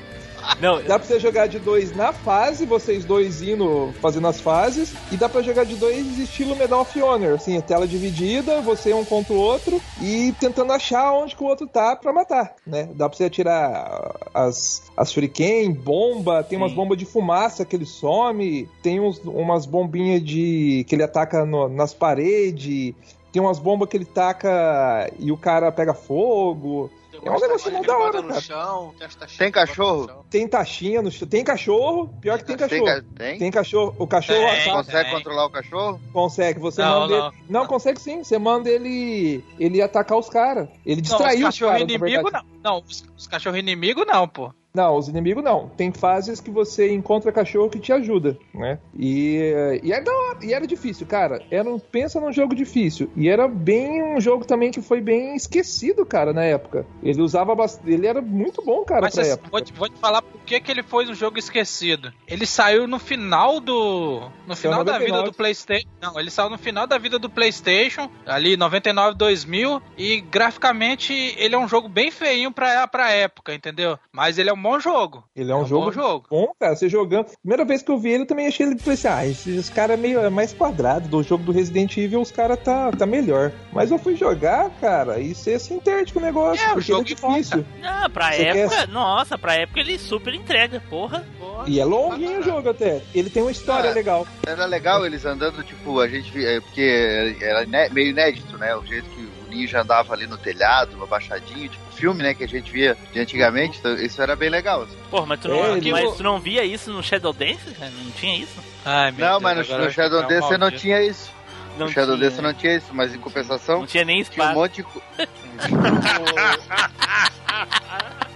[0.61, 4.93] Não, Dá pra você jogar de dois na fase, vocês dois indo fazendo as fases,
[5.11, 9.05] e dá pra jogar de dois estilo Medal of Honor, assim, tela dividida, você um
[9.05, 12.89] contra o outro, e tentando achar onde que o outro tá pra matar, né?
[12.93, 16.75] Dá pra você atirar as, as shuriken, bomba, tem umas Sim.
[16.77, 21.69] bombas de fumaça que ele some, tem uns, umas bombinhas de que ele ataca no-
[21.69, 22.93] nas paredes,
[23.31, 26.89] tem umas bombas que ele taca e o cara pega fogo.
[27.23, 28.41] É um negócio mó da hora, no cara.
[28.41, 29.07] chão, tem,
[29.37, 30.25] Tem cachorro?
[30.29, 31.27] Tem taxinha no chão.
[31.27, 32.07] Tem cachorro.
[32.21, 32.85] Pior que tem cachorro.
[32.85, 33.37] ca- tem?
[33.39, 33.95] Tem cachorro.
[33.99, 34.47] O cachorro Tem.
[34.49, 35.13] ataca- Consegue Tem.
[35.13, 36.01] controlar o cachorro?
[36.13, 36.59] consegue.
[36.59, 37.27] Você Não, manda não.
[37.27, 37.35] ele.
[37.49, 38.23] Não, consegue sim.
[38.23, 39.43] Você manda ele.
[39.59, 40.69] Ele atacar os caras.
[40.85, 42.45] Ele distraiu não, os os na inimigos verdade.
[42.63, 42.73] não.
[42.73, 44.53] Não, os, os cachorros inimigos não, pô.
[44.73, 45.67] Não, os inimigos não.
[45.69, 48.77] Tem fases que você encontra cachorro que te ajuda, né?
[48.97, 51.41] E, e, é da hora, e era difícil, cara.
[51.49, 53.09] Era um, pensa num jogo difícil.
[53.15, 56.85] E era bem um jogo também que foi bem esquecido, cara, na época.
[57.01, 57.91] Ele usava bastante.
[57.91, 59.49] Ele era muito bom, cara, Mas pra você- época.
[59.49, 62.13] vou, te, vou te falar por que, que ele foi um jogo esquecido.
[62.27, 64.21] Ele saiu no final do.
[64.47, 65.05] No final da 99.
[65.05, 65.87] vida do PlayStation.
[66.01, 69.81] Não, ele saiu no final da vida do PlayStation, ali 99, 2000.
[69.97, 73.97] E graficamente ele é um jogo bem feinho pra, pra época, entendeu?
[74.11, 75.23] Mas ele é um bom jogo.
[75.35, 76.25] Ele é um, É um jogo bom jogo.
[76.29, 76.75] bom, cara.
[76.75, 77.27] Você jogando.
[77.41, 78.77] Primeira vez que eu vi ele, eu também achei ele.
[78.79, 81.07] Falei assim, ah, esse, esse cara é meio é mais quadrado.
[81.07, 83.51] Do jogo do Resident Evil, os caras tá, tá melhor.
[83.73, 86.63] Mas eu fui jogar, cara, e você se entende com o negócio.
[86.63, 87.65] É, o é jogo é difícil.
[87.83, 91.25] Ah, pra Você época, quer- nossa, pra época ele super entrega, porra.
[91.67, 93.01] E é longuinho o jogo até.
[93.13, 93.93] Ele tem uma história Ah.
[93.93, 94.27] legal.
[94.45, 98.75] Era legal eles andando, tipo, a gente via, é, porque era meio inédito, né?
[98.75, 102.33] O jeito que ninja andava ali no telhado, abaixadinho, tipo filme, né?
[102.33, 104.83] Que a gente via de antigamente, então, isso era bem legal.
[104.83, 104.95] assim.
[105.09, 107.59] Porra, mas tu, não, É, mas tu não via isso no Shadow Dance?
[107.79, 108.55] Não tinha isso?
[108.85, 110.81] Ai, meu Não, Deus, mas no, no Shadow Dance não maldito.
[110.81, 111.31] tinha isso.
[111.77, 112.29] Não no Shadow tinha.
[112.29, 114.87] Dance não tinha isso, mas em compensação Não tinha nem tinha um monte de.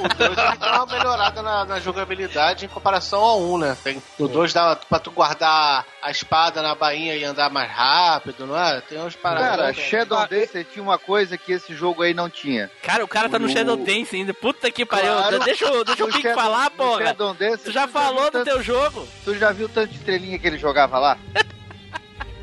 [0.00, 3.76] O 2 dá uma melhorada na, na jogabilidade em comparação ao 1, né?
[3.84, 8.46] Tem, no 2 dá pra tu guardar a espada na bainha e andar mais rápido,
[8.46, 8.80] não é?
[8.80, 9.56] Tem uns paradas.
[9.56, 9.74] Cara?
[9.74, 12.70] Shadow Dance tinha uma coisa que esse jogo aí não tinha.
[12.82, 14.32] Cara, o cara tá no Shadow Dance ainda.
[14.32, 15.12] Puta que pariu.
[15.12, 15.38] Claro.
[15.40, 17.06] Deixa, eu- deixa o Pink Shadow- falar, porra.
[17.06, 19.06] Shadow Dance, Tu já falou do tanto- teu jogo.
[19.24, 21.18] Tu já viu tanto de estrelinha que ele jogava lá?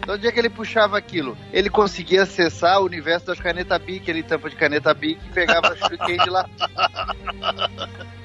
[0.08, 4.24] No dia que ele puxava aquilo, ele conseguia acessar o universo das canetas Bic, ele
[4.24, 6.50] tampa de caneta Bic e pegava a shuriken de lá.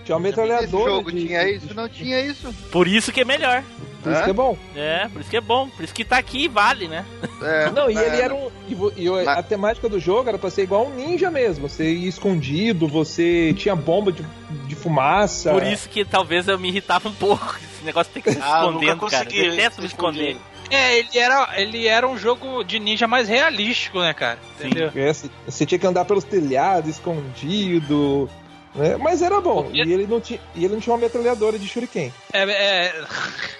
[0.05, 0.91] Tinha uma Esse metralhadora.
[0.91, 1.75] jogo de- tinha isso?
[1.75, 2.53] Não tinha isso.
[2.73, 3.63] Por isso que é melhor.
[4.03, 4.59] Por isso que é bom.
[4.75, 5.69] É, por isso que é bom.
[5.69, 7.05] Por isso que tá aqui e vale, né?
[7.41, 8.51] É, Não, e é, ele era um.
[8.97, 11.69] E, e a temática do jogo era pra ser igual um ninja mesmo.
[11.69, 14.25] Você ia escondido, você tinha bomba de,
[14.67, 15.53] de fumaça.
[15.53, 17.57] Por isso que talvez eu me irritava um pouco.
[17.63, 19.25] Esse negócio tem que se Ah, nunca escondendo, cara.
[19.25, 20.37] consegui Eu detesto me se esconder.
[20.75, 24.39] É, ele era, ele era um jogo de ninja mais realístico, né, cara?
[24.59, 24.91] Entendeu?
[24.95, 28.29] É, você- você tinha que andar pelos telhados, escondido.
[28.75, 28.97] Né?
[28.97, 29.65] Mas era bom.
[29.65, 32.13] Porque- E ele não tinha, e ele não tinha uma metralhadora de shuriken.
[32.33, 33.05] É, é...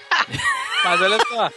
[0.83, 1.49] Mas olha só.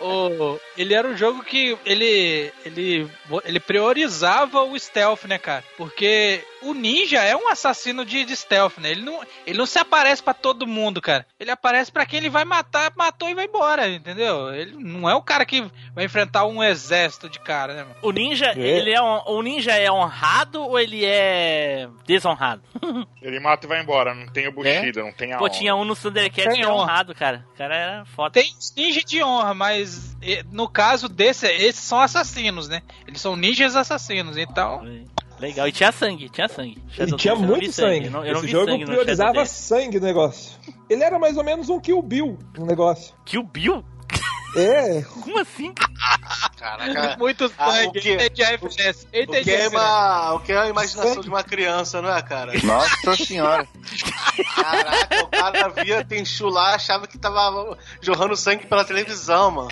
[0.00, 3.08] O, ele era um jogo que ele, ele,
[3.44, 5.62] ele priorizava o stealth, né, cara?
[5.76, 8.90] Porque o ninja é um assassino de, de stealth, né?
[8.90, 11.26] Ele não, ele não se aparece pra todo mundo, cara.
[11.38, 14.52] Ele aparece pra quem ele vai matar, matou e vai embora, entendeu?
[14.54, 17.96] Ele não é o cara que vai enfrentar um exército de cara, né, mano?
[18.02, 18.58] O ninja, É.
[18.60, 22.62] ele é um, o ninja é honrado ou ele é desonrado?
[23.24, 25.54] Ele mata e vai embora, não tem o Bushido, não tem a Pô, honra.
[25.54, 26.74] tinha um no Thundercat que honra.
[26.82, 27.42] honrado, cara.
[27.54, 28.32] O cara era foda.
[28.32, 30.14] Tem ninja de honra, mas
[30.52, 32.82] no caso desse, esses são assassinos, né?
[33.08, 34.84] Eles são ninjas assassinos, então.
[35.40, 35.68] Legal.
[35.68, 36.78] E tinha sangue, tinha sangue.
[36.86, 38.06] Ele Shadow tinha Dance, eu não muito vi sangue.
[38.06, 40.58] Eu não, eu Esse jogo sangue priorizava sangue no negócio.
[40.88, 43.14] Ele era mais ou menos um Kill Bill no negócio.
[43.24, 43.84] Kill Bill?
[44.56, 45.72] É, Como assim?
[46.58, 47.16] Caraca.
[47.18, 47.98] Muitos Ah, sangue.
[47.98, 48.14] o quê?
[48.14, 49.08] Entendi a referência.
[49.08, 52.22] O que, a é uma, o que é a imaginação de uma criança, não é,
[52.22, 52.52] cara?
[52.62, 53.66] Nossa senhora.
[54.54, 59.68] Caraca, o cara via Tenchu lá, achava que tava jorrando sangue pela televisão, mano.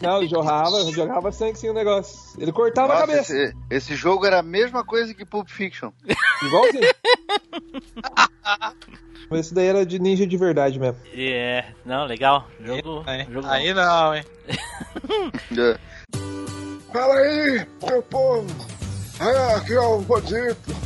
[0.00, 2.18] não, jorrava, jogava sangue sim o negócio.
[2.40, 3.34] Ele cortava a Nossa, cabeça.
[3.36, 5.90] esse, esse jogo era a mesma coisa que Pulp Fiction.
[6.42, 6.88] Igualzinho.
[9.30, 10.96] Mas Esse daí era de ninja de verdade mesmo.
[11.14, 12.48] É, não, legal.
[12.60, 13.02] Jogo.
[13.06, 13.82] Aí, jogo aí não,
[14.14, 14.24] hein?
[15.58, 15.78] É.
[16.92, 18.46] Fala aí, meu povo.
[19.20, 20.76] É, aqui é o Bodito.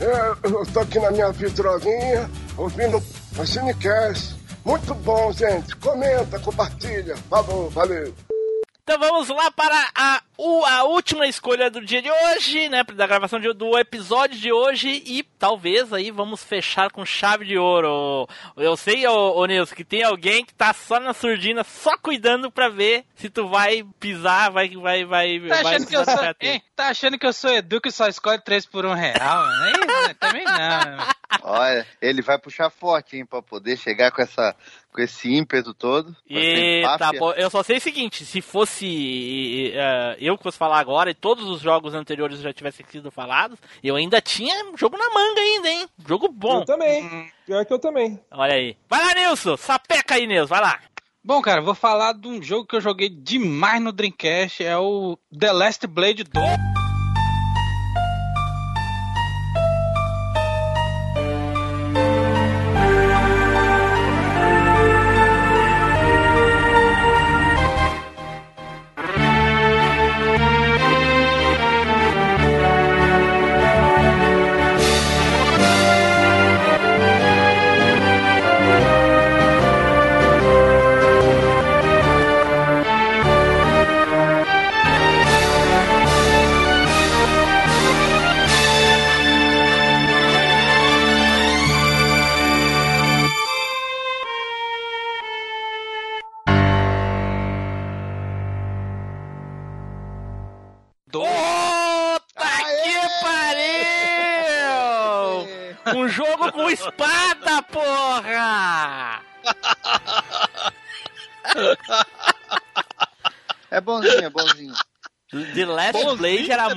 [0.00, 3.02] É, eu tô aqui na minha vitrolinha, ouvindo
[3.38, 4.36] a Cinecast.
[4.64, 5.74] Muito bom, gente.
[5.76, 7.16] Comenta, compartilha.
[7.28, 8.14] Falou, valeu.
[8.84, 10.20] Então vamos lá para a,
[10.66, 12.82] a última escolha do dia de hoje, né?
[12.82, 14.88] Da gravação de- do episódio de hoje.
[15.06, 18.26] E talvez aí vamos fechar com chave de ouro.
[18.56, 22.50] Eu sei, ô, ô Nilson, que tem alguém que tá só na surdina, só cuidando
[22.50, 24.70] pra ver se tu vai pisar, vai.
[24.70, 26.62] vai, vai, Tá vai achando, que eu sou, hein?
[26.74, 29.46] tá achando que eu sou Edu que só escolhe 3 por 1 real?
[29.46, 29.72] né,
[30.18, 31.06] também não.
[31.44, 34.56] Olha, ele vai puxar forte, hein, pra poder chegar com, essa,
[34.92, 36.14] com esse ímpeto todo.
[36.28, 41.10] Eita, pô, eu só sei o seguinte, se fosse eh, eu que fosse falar agora
[41.10, 45.40] e todos os jogos anteriores já tivessem sido falados, eu ainda tinha jogo na manga
[45.40, 45.86] ainda, hein?
[46.06, 46.60] Jogo bom.
[46.60, 47.30] Eu também.
[47.46, 48.20] Pior que eu também.
[48.30, 48.76] Olha aí.
[48.88, 49.56] Vai lá, Nilson.
[49.56, 50.48] Sapeca aí, Nilson.
[50.48, 50.78] Vai lá.
[51.24, 55.16] Bom, cara, vou falar de um jogo que eu joguei demais no Dreamcast, é o
[55.38, 56.81] The Last Blade 2.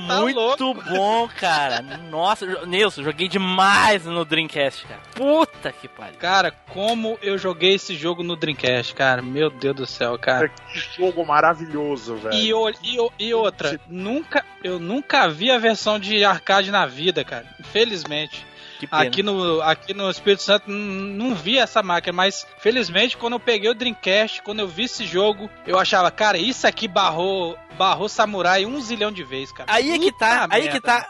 [0.06, 1.82] Tá muito bom, cara.
[2.10, 5.00] Nossa, Nilson, joguei demais no Dreamcast, cara.
[5.14, 6.18] Puta que pariu.
[6.18, 9.22] Cara, como eu joguei esse jogo no Dreamcast, cara.
[9.22, 10.48] Meu Deus do céu, cara.
[10.48, 12.34] Que jogo maravilhoso, velho.
[12.34, 12.50] E,
[12.82, 17.46] e, e outra, nunca, eu nunca vi a versão de arcade na vida, cara.
[17.60, 18.46] Infelizmente.
[18.78, 19.02] Que pena.
[19.02, 23.70] Aqui no, aqui no Espírito Santo não vi essa máquina, mas felizmente quando eu peguei
[23.70, 28.64] o Dreamcast, quando eu vi esse jogo, eu achava, cara, isso aqui barrou, barrou Samurai
[28.66, 29.70] um zilhão de vezes, cara.
[29.72, 30.70] Aí é que tá, aí merda.
[30.72, 31.08] que tá,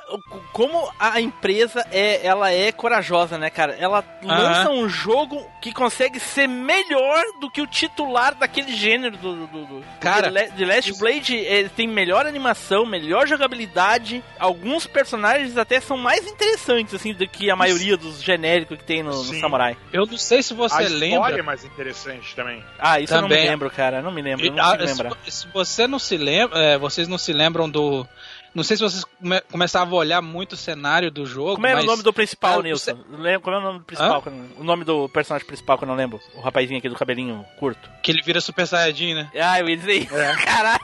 [0.52, 3.76] como a empresa é, ela é corajosa, né, cara?
[3.78, 9.46] Ela lança um jogo que consegue ser melhor do que o titular daquele gênero do,
[9.46, 14.86] do, do- Cara, The La- The Last Blade ele tem melhor animação, melhor jogabilidade, alguns
[14.86, 19.10] personagens até são mais interessantes assim do que a maioria dos genéricos que tem no,
[19.10, 19.40] no.
[19.40, 19.76] Samurai.
[19.92, 21.38] Eu não sei se você a história lembra.
[21.38, 22.62] é mais interessante também.
[22.78, 23.50] Ah, isso eu não me Também.
[23.50, 25.16] lembro, cara, não me lembro, eu não Ah, se, lembrar.
[25.26, 28.06] se você não se lembra, é, vocês não se lembram do.
[28.54, 31.56] Não sei se vocês come- começavam a olhar muito o cenário do jogo.
[31.56, 32.98] Como é o nome do principal, Cara, Nilson?
[33.10, 34.24] Lembra- Como é o nome do principal?
[34.58, 36.18] O nome do personagem principal que eu não lembro.
[36.34, 37.90] O rapazinho aqui do cabelinho curto.
[38.02, 39.30] Que ele vira Super Saiyajin, né?
[39.38, 40.14] Ah, eu ia dizer isso.
[40.42, 40.80] Caralho.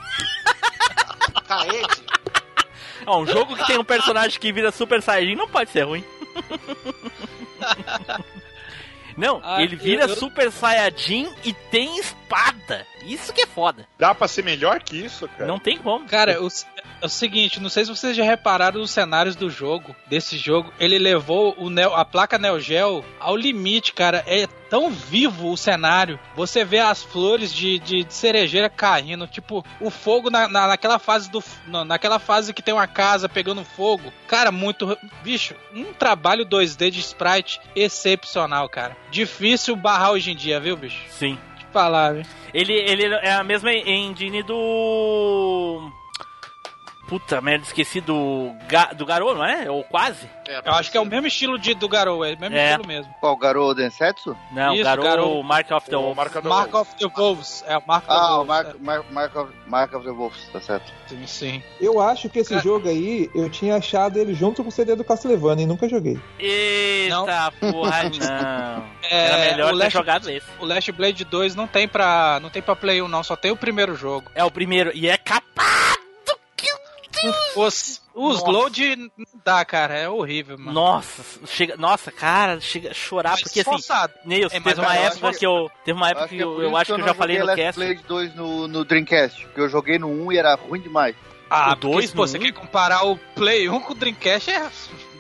[1.47, 2.03] Caete.
[3.07, 6.05] Ó, um jogo que tem um personagem que vira Super Saiyajin não pode ser ruim.
[9.17, 12.87] Não, Ah, ele vira eu- Super Saiyajin e tem espada.
[13.07, 13.87] Isso que é foda.
[13.99, 15.47] Dá pra ser melhor que isso, cara?
[15.47, 16.07] Não tem como.
[16.07, 16.49] Cara, o,
[17.01, 20.73] é o seguinte, não sei se vocês já repararam nos cenários do jogo, desse jogo,
[20.79, 24.23] ele levou o Neo- a placa Neo Geo ao limite, cara.
[24.27, 26.19] É tão vivo o cenário.
[26.35, 30.99] Você vê as flores de, de, de cerejeira caindo, tipo, o fogo na, na- naquela
[30.99, 31.43] fase do.
[31.67, 34.13] na- naquela fase que tem uma casa pegando fogo.
[34.27, 34.97] Cara, muito.
[35.23, 38.97] Bicho, um trabalho 2D de sprite excepcional, cara.
[39.11, 41.03] Difícil barrar hoje em dia, viu, bicho?
[41.11, 41.39] Sim.
[41.73, 42.23] Falar, viu?
[42.53, 45.91] Ele, ele é a mesma engine do.
[47.09, 49.71] Puta merda, esqueci do, ga, do Garou, não é?
[49.71, 50.31] Ou quase?
[50.65, 52.71] Eu acho que é o mesmo estilo de, do Garou, é o mesmo É.
[52.71, 53.15] estilo mesmo.
[53.21, 54.37] Qual, Garou Densetsu?
[54.53, 55.43] Não, Isso, Garou, Garou.
[55.43, 55.97] Mark of the.
[56.15, 57.63] Marca do Mark of the Wolves.
[57.67, 58.47] É, o Mark of the Ah, o Wolves.
[58.49, 60.91] Mark, Mark, Mark, of, Mark of the Wolves, tá certo.
[61.05, 61.09] é.
[61.09, 61.63] Sim, sim.
[61.81, 62.61] Eu acho que esse É.
[62.63, 66.19] jogo aí, eu tinha achado ele junto com o CD do Castlevania e nunca joguei.
[66.39, 68.85] Eita porra, não.
[69.03, 70.47] É, Era melhor o ter Last- jogado esse.
[70.59, 73.51] O Last Blade 2 não tem pra, não tem pra Play 1 não, só tem
[73.51, 74.31] o primeiro jogo.
[74.35, 75.53] É o primeiro, e é capado
[75.97, 76.12] que...
[77.57, 78.51] Os, os Nossa.
[78.51, 80.73] load não dá, cara, é horrível, mano.
[80.73, 84.13] Nossa, chega, nossa, cara, chega a chorar, Mas porque assim, forçado.
[84.25, 86.43] Neils, É, mas teve uma eu época que eu, teve uma época acho que que
[86.43, 87.81] é eu, eu acho que eu não já falei no joguei cast.
[87.81, 91.15] Blade 2 no, no Dreamcast, porque eu joguei no 1 e era ruim demais.
[91.49, 94.51] Ah, O dois porque, pô, no você quer comparar o Play 1 com o Dreamcast
[94.51, 94.71] é...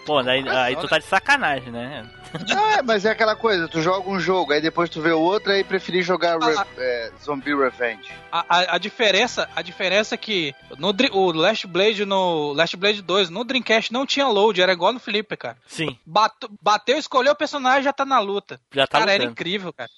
[0.04, 2.04] Pô, aí não, tu tá de sacanagem, né?
[2.48, 5.20] Não, é, mas é aquela coisa, tu joga um jogo, aí depois tu vê o
[5.20, 6.66] outro, aí preferi jogar Re- Ah.
[6.78, 8.10] é, Zombie Revenge.
[8.32, 13.02] A, a, a diferença, a diferença é que no, o Last Blade no Last Blade
[13.02, 15.56] 2, no Dreamcast não tinha load, era igual no Flipper, cara.
[15.66, 18.58] Sim, Bate- bateu, escolheu o personagem já tá na luta.
[18.72, 19.32] já tá cara, era lutando.
[19.32, 19.90] incrível, cara.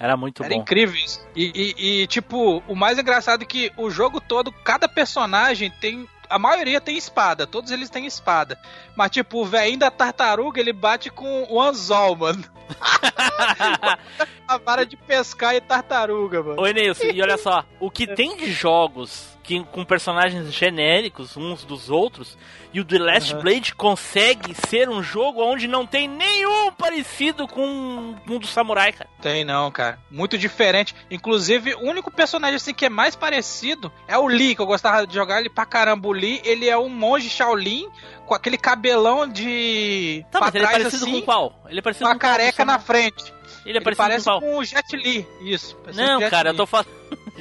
[0.00, 0.62] Era muito Era bom.
[0.62, 1.20] incrível isso.
[1.36, 6.08] E, e- e, tipo, o mais engraçado é que o jogo todo, cada personagem tem.
[6.32, 8.58] A maioria tem espada, todos eles têm espada.
[8.96, 12.42] Mas, tipo, o velhinho da tartaruga, ele bate com o anzol, mano.
[14.48, 16.62] A vara de pescar e tartaruga, mano.
[16.62, 21.64] Oi, Nilson, e olha só, o que tem de jogos que, com personagens genéricos uns
[21.64, 22.38] dos outros,
[22.72, 23.42] e o The Last Uhum.
[23.42, 29.10] Blade consegue ser um jogo onde não tem nenhum parecido com um do Samurai, cara.
[29.20, 29.98] Tem não, cara.
[30.10, 30.94] Muito diferente.
[31.10, 35.06] Inclusive, o único personagem assim que é mais parecido é o Lee, que eu gostava
[35.06, 36.08] de jogar ele pra caramba.
[36.08, 37.88] O Lee, ele é um monge Shaolin
[38.26, 40.24] com aquele cabelão de.
[40.30, 41.60] Tá, pra mas ele é trás, parecido assim, com qual?
[41.68, 43.34] Ele é parecido Com careca na frente.
[43.64, 45.26] Ele é Ele parecido parece com com o Jet Li.
[45.42, 45.76] Isso.
[45.94, 46.56] Não, cara, eu Li.
[46.56, 46.88] tô falando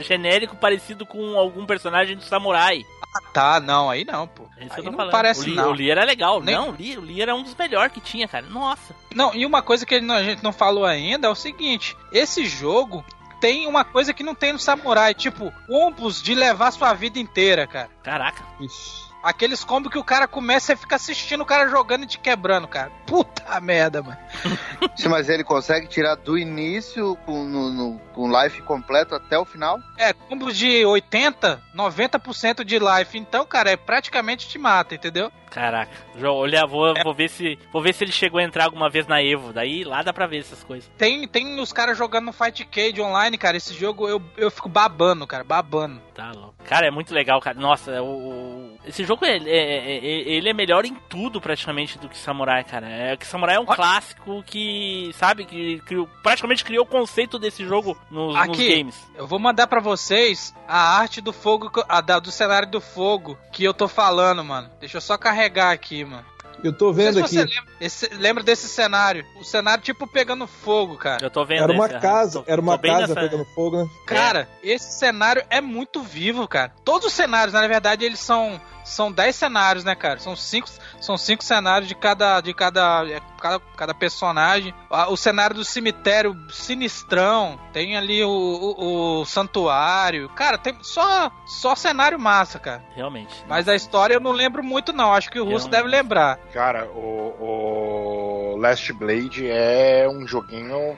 [0.02, 2.86] genérico parecido com algum personagem do Samurai.
[3.14, 4.44] Ah, tá, não, aí não, pô.
[4.58, 5.12] É isso que Aí eu tô não falando.
[5.12, 5.70] parece o, Lee, não.
[5.70, 6.42] o Lee era legal.
[6.42, 8.46] Nem- Não, o Lee, o Lee era um dos melhores que tinha, cara.
[8.48, 8.96] Nossa.
[9.14, 13.04] Não, e uma coisa que a gente não falou ainda é o seguinte: esse jogo
[13.42, 17.68] tem uma coisa que não tem no Samurai, tipo, combos de levar sua vida inteira,
[17.68, 17.90] cara.
[18.04, 18.44] Caraca.
[18.62, 19.11] Ixi.
[19.24, 22.68] Aqueles combos que o cara começa e fica assistindo o cara jogando e te quebrando,
[22.68, 22.92] cara.
[23.06, 24.18] Puta merda, mano.
[24.98, 29.46] Sim, mas ele consegue tirar do início com, no, no- com life completo até o
[29.46, 29.78] final?
[29.98, 33.18] É, combo de 80, 90% de life.
[33.18, 35.32] Então, cara, é praticamente te mata, entendeu?
[35.52, 35.92] Caraca.
[36.18, 37.60] Jo- Olha, vou, vou ver se.
[37.72, 39.52] Vou ver se ele chegou a entrar alguma vez na Evo.
[39.54, 40.90] Daí lá dá pra ver essas coisas.
[40.98, 43.58] Tem, tem os caras jogando no Fight Cage online, cara.
[43.58, 46.02] Esse jogo eu, eu fico babando, cara, babando.
[46.16, 46.56] Tá louco.
[46.66, 47.60] Cara, é muito legal, cara.
[47.60, 52.08] Nossa, o, o- esse jogo é, é- é- ele é melhor em tudo praticamente do
[52.08, 52.88] que Samurai, cara.
[52.88, 57.38] É que Samurai é um Olha- clássico que, sabe, que criou- praticamente criou o conceito
[57.38, 58.76] desse jogo nos, nos Aqui.
[58.78, 59.12] games.
[59.16, 63.38] Eu vou mandar pra vocês a arte do fogo, a, da- do cenário do fogo
[63.52, 64.70] que eu tô falando, mano.
[64.80, 65.41] Deixa eu só carregar
[65.72, 66.26] aqui, mano.
[66.64, 67.30] Eu tô vendo se aqui.
[67.30, 69.26] você lembra, esse- lembra desse cenário.
[69.40, 71.24] O cenário tipo pegando fogo, cara.
[71.26, 73.90] Eu tô vendo Era uma esse, casa, Tô- era uma casa nessa- pegando fogo, né?
[74.06, 76.72] Cara, esse cenário é muito vivo, cara.
[76.86, 80.20] Todos os cenários, na verdade, eles são são 10 cenários, né, cara?
[80.20, 80.68] São cinco,
[81.00, 84.74] são cinco cenários de cada de cada é, cada, cada personagem.
[85.10, 90.30] O cenário do cemitério sinistrão, tem ali o, o, o santuário.
[90.30, 92.84] Cara, tem só só cenário massa, cara.
[92.96, 93.44] Realmente.
[93.48, 95.72] Mas a história eu não lembro muito não, acho que o Russo Realmente.
[95.72, 96.38] deve lembrar.
[96.54, 100.98] Cara, o, o Last Blade é um joguinho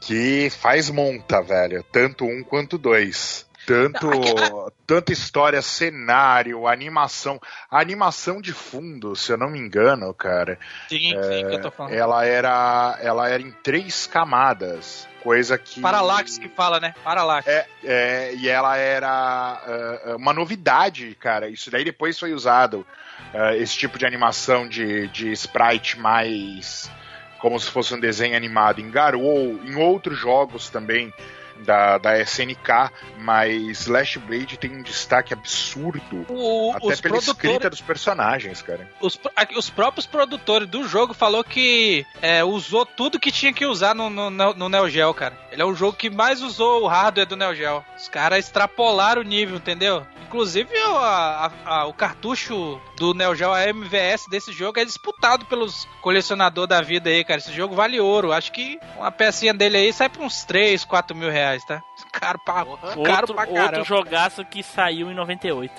[0.00, 1.84] que faz monta, velho.
[1.90, 3.46] Tanto um quanto dois.
[3.66, 7.40] Tanto, tanta história, cenário, animação.
[7.70, 10.58] A animação de fundo, se eu não me engano, cara,
[10.88, 11.92] Sim, sim, que eu tô falando.
[11.92, 15.06] ela era, ela era em três camadas.
[15.22, 15.80] Coisa que.
[15.80, 16.94] Parallax que fala, né?
[17.04, 17.46] Parallax.
[17.46, 21.48] É, é, e ela era ah, uma novidade, cara.
[21.48, 22.84] Isso daí depois foi usado.
[23.32, 26.90] ah, esse tipo de animação de, de sprite mais
[27.38, 31.12] como se fosse um desenho animado em Garou, em outros jogos também
[31.60, 36.26] da, da SNK, mas Last Blade tem um destaque absurdo.
[36.28, 38.90] O- até pela escrita dos personagens, cara.
[39.00, 39.18] os,
[39.56, 44.08] os próprios produtores do jogo falou que é, usou tudo que tinha que usar no,
[44.10, 45.36] no, no Neo Geo, cara.
[45.50, 47.84] Ele é o jogo que mais usou o hardware do Neo Geo.
[47.96, 50.06] Os caras extrapolaram o nível, entendeu?
[50.26, 55.44] Inclusive o, a- a- o cartucho do Neo Geo a MVS desse jogo é disputado
[55.44, 57.38] pelos colecionadores da vida aí, cara.
[57.38, 58.32] Esse jogo vale ouro.
[58.32, 61.82] Acho que uma pecinha dele aí sai por uns 3, 4 mil reais, tá?
[62.12, 63.62] Caro pra, caro Outro, pra caramba.
[63.78, 65.72] outro jogaço que saiu em 98.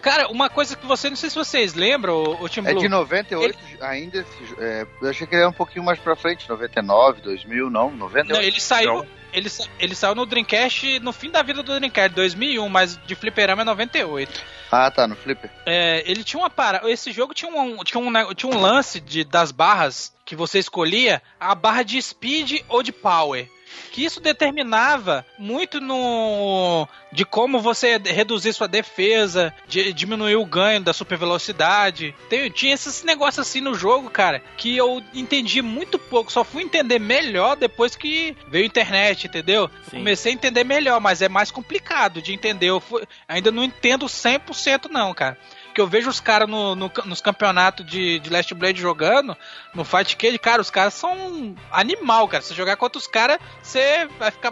[0.00, 2.80] Cara, uma coisa que você, não sei se vocês lembram, o, Tim É Blue.
[2.80, 4.18] de 98 ainda.
[4.20, 7.90] esse- é, eu achei que ele era um pouquinho mais pra frente, 99, 2000, não,
[7.90, 8.32] 98.
[8.34, 8.94] Não, ele saiu.
[8.94, 9.06] Não.
[9.32, 13.14] Ele, sa- ele saiu no Dreamcast no fim da vida do Dreamcast, 2001, mas de
[13.14, 14.42] fliperama é 98.
[14.72, 15.50] Ah, tá, no Flipper.
[15.66, 16.88] É, ele tinha uma para.
[16.90, 21.20] Esse jogo tinha um, tinha um, tinha um lance de, das barras que você escolhia
[21.38, 23.46] a barra de speed ou de power.
[23.90, 30.80] Que isso determinava muito no de como você reduzir sua defesa, de, diminuir o ganho
[30.80, 32.14] da super velocidade.
[32.28, 36.30] Tem, tinha esses negócios assim no jogo, cara, que eu entendi muito pouco.
[36.30, 39.62] Só fui entender melhor depois que veio a internet, entendeu?
[39.62, 42.66] Eu comecei a entender melhor, mas é mais complicado de entender.
[42.66, 45.36] Eu fui- ainda não entendo 100% não, cara.
[45.74, 49.36] Que eu vejo os caras no, no- nos campeonatos de, de Last Blade jogando,
[49.72, 52.42] no Fight Cage, cara, os caras são animal, cara.
[52.42, 54.50] Se jogar contra os caras, você vai ficar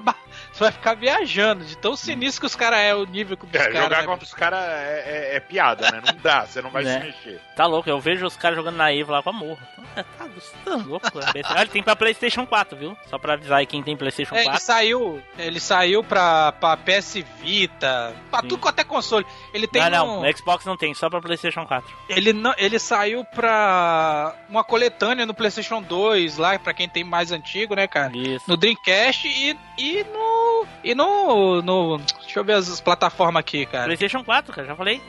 [0.58, 3.58] você vai ficar viajando, de tão sinistro que os caras é o nível dos É,
[3.58, 3.82] caras.
[3.82, 4.06] jogar né?
[4.06, 6.02] contra os caras é, é- é piada, né?
[6.04, 6.98] Não dá, você não vai Né?
[7.00, 7.40] se mexer.
[7.56, 9.68] Tá louco, eu vejo os caras jogando na Evo lá com a morra.
[9.94, 10.26] Tá, tá,
[10.64, 12.96] tá louco, é ele tem pra Playstation 4, viu?
[13.06, 14.62] Só pra avisar aí quem tem Playstation É, ele 4.
[14.64, 19.26] saiu, ele saiu pra, pra PS Vita, pra tudo quanto é console.
[19.52, 21.88] Ele tem Ah, não, um- no Xbox não tem, só pra Playstation 4.
[22.08, 27.32] Ele, não, ele saiu pra uma coletânea no PlayStation 2, lá, pra quem tem mais
[27.32, 28.16] antigo, né, cara?
[28.16, 28.44] Isso.
[28.48, 30.47] No Dreamcast e, e no.
[30.82, 31.98] E no, no.
[31.98, 33.84] Deixa eu ver as, as plataformas aqui, cara.
[33.84, 35.00] PlayStation 4, cara, já falei.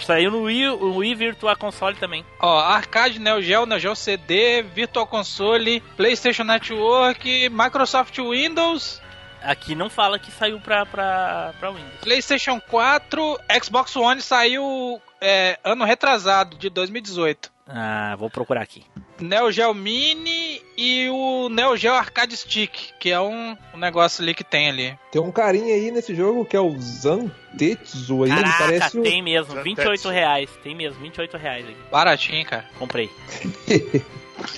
[0.00, 2.24] Saiu no Wii, o Wii Virtual Console também.
[2.40, 9.00] Ó, Arcade, Neo Geo, Neo Geo CD, Virtual Console, PlayStation Network, Microsoft Windows,
[9.42, 12.00] Aqui não fala que saiu pra, pra, pra Windows.
[12.00, 17.50] PlayStation 4, Xbox One saiu é, ano retrasado, de 2018.
[17.68, 18.82] Ah, vou procurar aqui.
[19.20, 24.32] Neo Geo Mini e o Neo Geo Arcade Stick, que é um, um negócio ali
[24.32, 24.98] que tem ali.
[25.12, 29.02] Tem um carinha aí nesse jogo que é o Zantetsu aí, ele Caraca, parece o...
[29.02, 30.50] tem mesmo, 28 reais.
[30.62, 31.76] Tem mesmo, 28 reais aqui.
[31.90, 32.64] Baratinho, cara.
[32.78, 33.10] Comprei.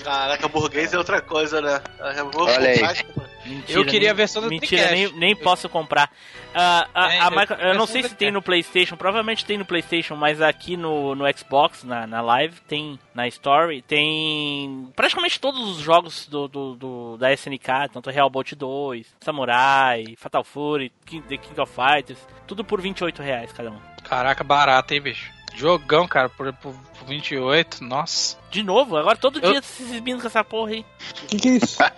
[0.03, 1.81] Caraca, burguês é outra coisa, né?
[2.17, 2.75] Eu vou Olha aí.
[2.75, 6.11] comprar, tipo, Mentira, Eu queria nem, a versão do Mentira, nem, nem posso comprar.
[6.53, 9.57] Ah, a- É, a eu- Micro- eu, não sei se tem no PlayStation, provavelmente tem
[9.57, 15.39] no PlayStation, mas aqui no, no Xbox, na, na Live, tem na Story, tem praticamente
[15.39, 20.91] todos os jogos do, do, do- da SNK, tanto Real Bolt 2, Samurai, Fatal Fury,
[21.05, 23.79] King- The King of Fighters, tudo por 28 reais cada um.
[24.03, 25.31] Caraca, barato, hein, bicho?
[25.55, 28.37] Jogão, cara, por, por, por 28, nossa.
[28.49, 30.85] De novo, agora todo Eu- dia se exibindo com essa porra aí.
[31.27, 31.77] Que que é isso?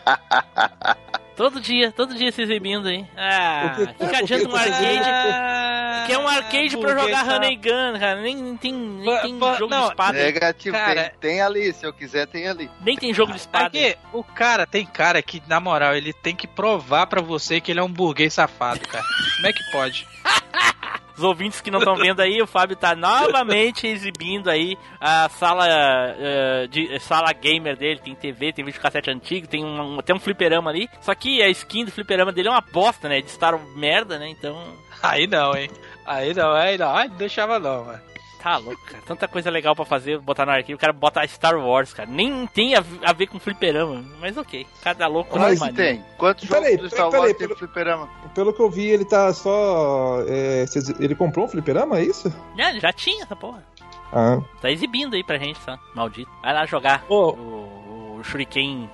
[1.36, 3.08] Todo dia, todo dia se exibindo aí.
[3.18, 5.00] Ah, que- que, que adianta um que- arcade?
[5.10, 7.36] Ah, Que é um arcade pra jogar tá?
[7.38, 8.22] And Gun, cara.
[8.22, 10.14] Nem, nem tem, nem tem jogo não, de espada.
[10.20, 12.70] Negativo, Cara- tem, tem ali, se eu quiser, tem ali.
[12.82, 13.66] Nem tem jogo de espada.
[13.66, 17.72] Aqui, o cara, tem cara que, na moral, ele tem que provar pra você que
[17.72, 19.04] ele é um burguês safado, cara.
[19.38, 20.08] Como é que pode?
[21.16, 25.66] Os ouvintes que não estão vendo aí, o Fábio tá novamente exibindo aí a sala
[25.68, 28.00] eh, de sala gamer dele.
[28.04, 30.90] Tem TV, tem videocassete antigo, tem um, até um fliperama ali.
[31.02, 33.22] Só que a skin do fliperama dele é uma bosta, né?
[33.22, 34.28] De Star merda, né?
[34.28, 34.58] Então.
[35.02, 35.70] Aí não, hein?
[36.06, 36.96] Aí não, aí não.
[36.96, 38.13] Aí não deixava não, mano.
[38.44, 39.02] Tá louco, cara.
[39.06, 40.76] Tanta coisa legal pra fazer, botar no arquivo.
[40.76, 42.10] O cara bota Star Wars, cara.
[42.12, 44.04] Nem tem a, a ver com fliperama.
[44.20, 44.68] Mas ok.
[44.82, 45.74] Cada louco Mas mania.
[45.74, 46.06] tem.
[46.18, 48.10] Quantos Peraí, jogos do Star peraí, Wars peraí, tem fliperama?
[48.36, 50.20] Pelo que eu vi, ele tá só...
[50.28, 50.66] é,
[51.00, 52.34] ele comprou um fliperama, é isso?
[52.58, 53.64] Já, já tinha essa porra.
[54.12, 54.42] Ah.
[54.62, 55.80] Tá exibindo aí pra gente, só.
[55.96, 56.30] Maldito.
[56.42, 57.32] Vai lá jogar Ô.
[57.32, 58.90] o, o Shuriken.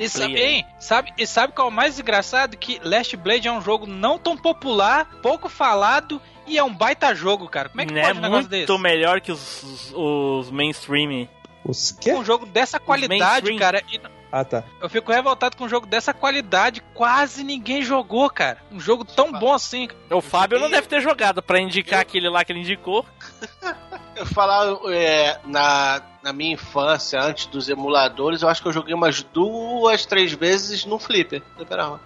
[0.00, 0.66] E sabe, hein?
[0.80, 2.56] sabe, e sabe qual é o mais engraçado?
[2.56, 7.14] Que Last Blade é um jogo não tão popular, pouco falado e é um baita
[7.14, 7.68] jogo, cara.
[7.68, 8.02] Como é que né?
[8.02, 8.78] pode um negócio Muito desse?
[8.82, 11.28] melhor que os, os, os mainstream.
[11.64, 12.12] Os quê?
[12.12, 13.82] Um jogo dessa qualidade, cara.
[13.92, 14.00] e
[14.32, 14.64] Ah, tá.
[14.80, 16.82] eu fico revoltado com um jogo dessa qualidade.
[16.94, 18.58] Quase ninguém jogou, cara.
[18.72, 19.88] Um jogo tão bom assim.
[20.10, 23.04] O Fábio não deve ter jogado pra indicar aquele lá que ele indicou.
[24.16, 28.92] Eu falar é, na, na minha infância, antes dos emuladores, eu acho que eu joguei
[28.92, 31.42] umas duas, três vezes no Flipper.
[31.56, 32.00] Fliperama.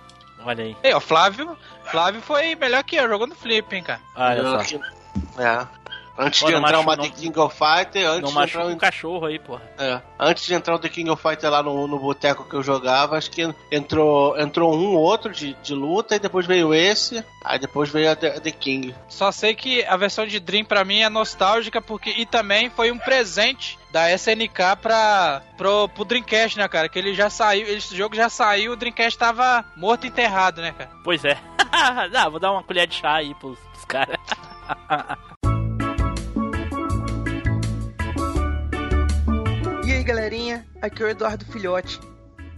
[0.44, 0.76] Olha aí.
[0.82, 4.00] Ei, o Flávio, Flávio foi melhor que eu, jogou no Flip, hein, cara.
[4.16, 4.78] Olha só.
[5.42, 5.66] É.
[6.16, 8.66] Antes Pô, de entrar machu- uma não- The King of Fighter, antes Não de entrar
[8.68, 9.62] o cachorro aí, porra.
[9.76, 12.62] É, antes de entrar o The King of Fighter lá no, no boteco que eu
[12.62, 17.24] jogava, acho que entrou, entrou um ou outro de, de luta, e depois veio esse,
[17.44, 18.94] aí depois veio a The, a The King.
[19.08, 22.92] Só sei que a versão de Dream pra mim é nostálgica porque e também foi
[22.92, 26.88] um presente da SNK pra, pro, pro Dreamcast, né, cara?
[26.88, 30.72] Que ele já saiu, esse jogo já saiu, o Dreamcast tava morto e enterrado, né,
[30.72, 30.90] cara?
[31.04, 31.38] Pois é.
[31.70, 34.18] ah, vou dar uma colher de chá aí pros, pros caras.
[39.86, 40.66] E aí, galerinha?
[40.82, 42.00] Aqui é o Eduardo Filhote.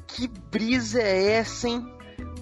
[0.06, 1.86] Que brisa é essa, hein?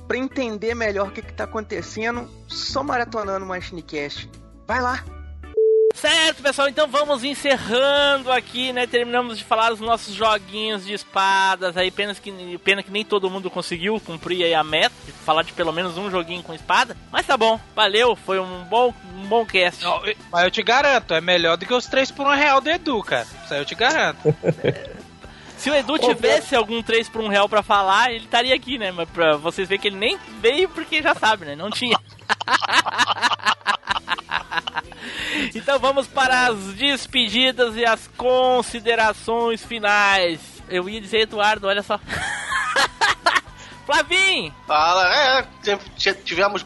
[0.07, 4.31] Pra entender melhor o que, que tá acontecendo, só maratonando o Machinecast.
[4.69, 5.03] Vai lá!
[5.95, 8.85] Certo, pessoal, então vamos encerrando aqui, né?
[8.87, 13.31] Terminamos de falar dos nossos joguinhos de espadas aí, pena que, pena que nem todo
[13.31, 16.97] mundo conseguiu cumprir aí a meta de falar de pelo menos um joguinho com espada.
[17.13, 19.85] Mas tá bom, valeu, foi um bom, um bom cast.
[19.85, 22.61] Não, eu- mas eu te garanto, é melhor do que os 3 por 1 real
[22.61, 23.27] do Edu, cara.
[23.45, 24.19] Isso aí eu te garanto.
[25.65, 28.93] Se o Edu tivesse algum 3 por 1 real pra falar, ele estaria aqui, né?
[28.93, 31.57] Mas pra vocês verem que ele nem veio porque já sabe, né?
[31.57, 31.97] Não tinha.
[35.55, 40.63] então vamos para as despedidas e as considerações finais.
[40.69, 41.99] Eu ia dizer Eduardo, olha só.
[43.87, 44.53] Flavim!
[44.67, 45.47] Fala, é,
[46.25, 46.63] tivemos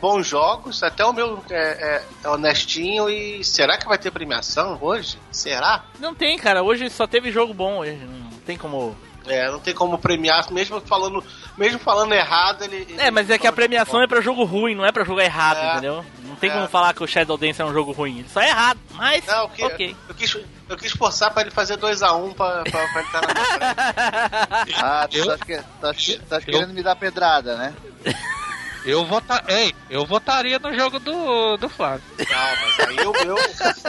[0.00, 4.78] bons jogos, até o meu é, é- é honestinho e será que vai ter premiação
[4.80, 5.18] hoje?
[5.30, 5.84] Será?
[6.00, 6.62] Não tem, cara.
[6.62, 7.96] Hoje só teve jogo bom hoje.
[7.96, 8.96] Não tem como.
[9.26, 11.22] É, não tem como premiar, mesmo falando,
[11.56, 12.76] mesmo falando errado, ele.
[12.88, 15.20] ele É, mas é que a premiação é pra jogo ruim, não é pra jogo
[15.20, 15.72] errado, É.
[15.72, 16.02] entendeu?
[16.24, 16.54] Não tem É.
[16.54, 18.20] como falar que o Shadow Dance é um jogo ruim.
[18.20, 19.26] Ele só é errado, mas.
[19.26, 19.94] Não, o que, ok.
[20.08, 20.34] eu, quis,
[20.68, 23.44] eu quis forçar pra ele fazer 2x1 um pra, pra, pra ele estar na minha
[23.44, 24.78] frente.
[24.82, 25.38] Ah, tu tá,
[25.80, 25.94] tá,
[26.28, 27.74] tá querendo me dar pedrada, né?
[28.88, 29.44] Eu vota...
[29.46, 32.02] Ei, eu votaria no jogo do, do Flávio.
[32.18, 33.36] Não, mas aí o meu,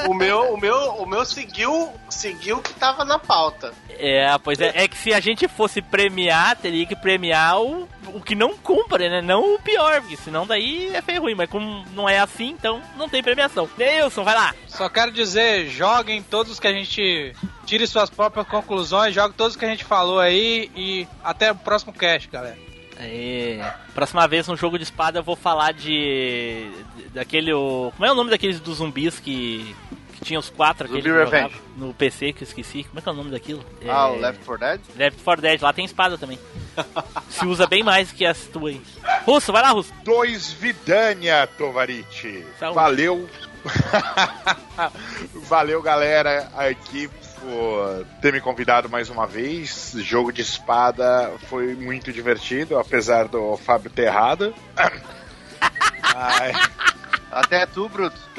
[0.09, 3.73] o meu, o meu, o meu seguiu, seguiu o que tava na pauta.
[3.97, 8.19] É, pois é, é que se a gente fosse premiar, teria que premiar o, o
[8.19, 9.21] que não cumpre, né?
[9.21, 11.35] Não o pior, porque senão daí é feio ruim.
[11.35, 13.69] Mas como não é assim, então não tem premiação.
[13.77, 14.53] Nilson, vai lá.
[14.67, 17.33] Só quero dizer, joguem todos os que a gente.
[17.65, 21.55] Tire suas próprias conclusões, jogue todos os que a gente falou aí e até o
[21.55, 22.68] próximo cast, galera.
[23.01, 26.69] É, próxima vez no jogo de espada eu vou falar de.
[27.13, 27.53] daquele.
[27.53, 29.73] O, como é o nome daqueles dos zumbis que.
[30.13, 31.55] que tinha os quatro Zumbi Revenge.
[31.77, 32.83] no PC que eu esqueci.
[32.83, 33.65] Como é que é o nome daquilo?
[33.87, 34.81] Ah, É, o Left 4 Dead?
[34.97, 36.37] Left 4 Dead, lá tem espada também.
[37.29, 38.75] Se usa bem mais que as tuas.
[39.25, 39.93] Russo, vai lá, Russo.
[40.03, 42.45] Dois Vidania, Tovarite.
[42.59, 42.75] Saúde.
[42.75, 43.29] Valeu.
[45.47, 47.09] Valeu, galera, aqui
[47.39, 49.93] por ter me convidado mais uma vez.
[49.97, 54.53] Jogo de espada foi muito divertido, apesar do Fábio ter errado.
[56.15, 56.51] Ai,
[57.31, 58.17] Até tu, Bruto.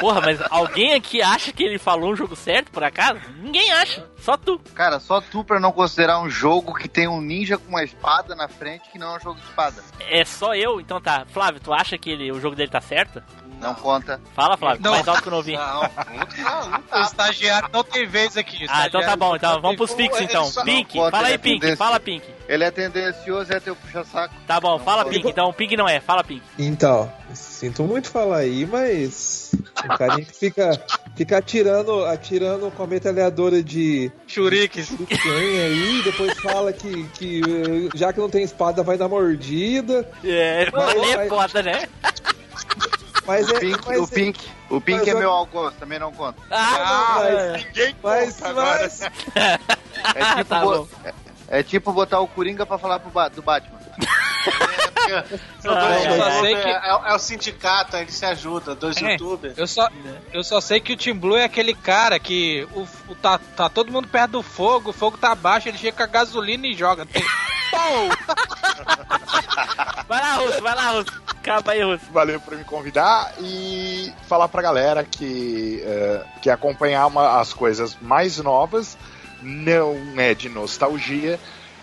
[0.00, 3.20] Porra, mas alguém aqui acha que ele falou um jogo certo, por acaso?
[3.38, 4.58] Ninguém acha, só tu.
[4.74, 8.34] Cara, só tu pra não considerar um jogo que tem um ninja com uma espada
[8.34, 9.82] na frente que não é um jogo de espada.
[10.00, 11.24] É só eu, então tá.
[11.32, 13.22] Flávio, tu acha que ele, o jogo dele tá certo?
[13.64, 14.20] Não conta.
[14.36, 14.90] Fala, Flávio, Não.
[14.92, 15.52] mais alto que eu não ouvi.
[15.56, 18.66] Não, não, não O estagiário não tem vez aqui.
[18.68, 20.50] Ah, então tá bom, então vamos pros fixos então.
[20.64, 22.26] Pink, Não, fala aí, é Pink, fala Pink.
[22.46, 24.34] Ele é tendencioso e é teu puxa-saco.
[24.46, 25.16] Tá bom, Não fala pode.
[25.16, 26.42] Pink, então Pink não é, fala Pink.
[26.58, 29.50] Então, sinto muito falar aí, mas
[29.82, 30.70] o carinha que fica,
[31.16, 34.92] fica atirando, atirando com a metralhadora de Churiques.
[35.24, 40.06] aí, depois fala que, que eh, já que não tem espada vai dar mordida.
[40.22, 41.88] É, Mas- mas é foda, né?
[43.26, 45.98] Mas é, O Pink, mas, o Pink, o Pink mas é eu- meu algoz, também
[45.98, 46.40] não conta.
[46.50, 47.16] Ah,
[47.52, 48.80] mas, ninguém mas, conta agora.
[48.82, 49.00] mas,
[50.14, 51.14] É tipo, Tá bo- é,
[51.48, 53.78] é tipo botar o Coringa pra falar pro ba- do Batman.
[53.96, 58.96] Ah, é, eu só youtubers, sei que- é, é o sindicato, eles se ajudam, dois
[59.02, 59.12] É.
[59.12, 59.56] youtubers.
[59.56, 59.88] Eu só,
[60.32, 63.68] eu só sei que o Team Blue é aquele cara que o, o- tá, tá
[63.68, 66.74] todo mundo perto do fogo, o fogo tá baixo, ele chega com a gasolina e
[66.74, 67.06] joga.
[67.06, 67.24] Tem-
[67.74, 68.08] Pum!
[70.08, 71.22] Vai lá, Russo, vai lá, Russo.
[71.26, 72.04] Acaba aí, Russo.
[72.12, 77.96] Valeu por me convidar e falar pra galera que eh, que acompanhar uma- as coisas
[78.00, 78.96] mais novas
[79.42, 81.38] não é de nostalgia.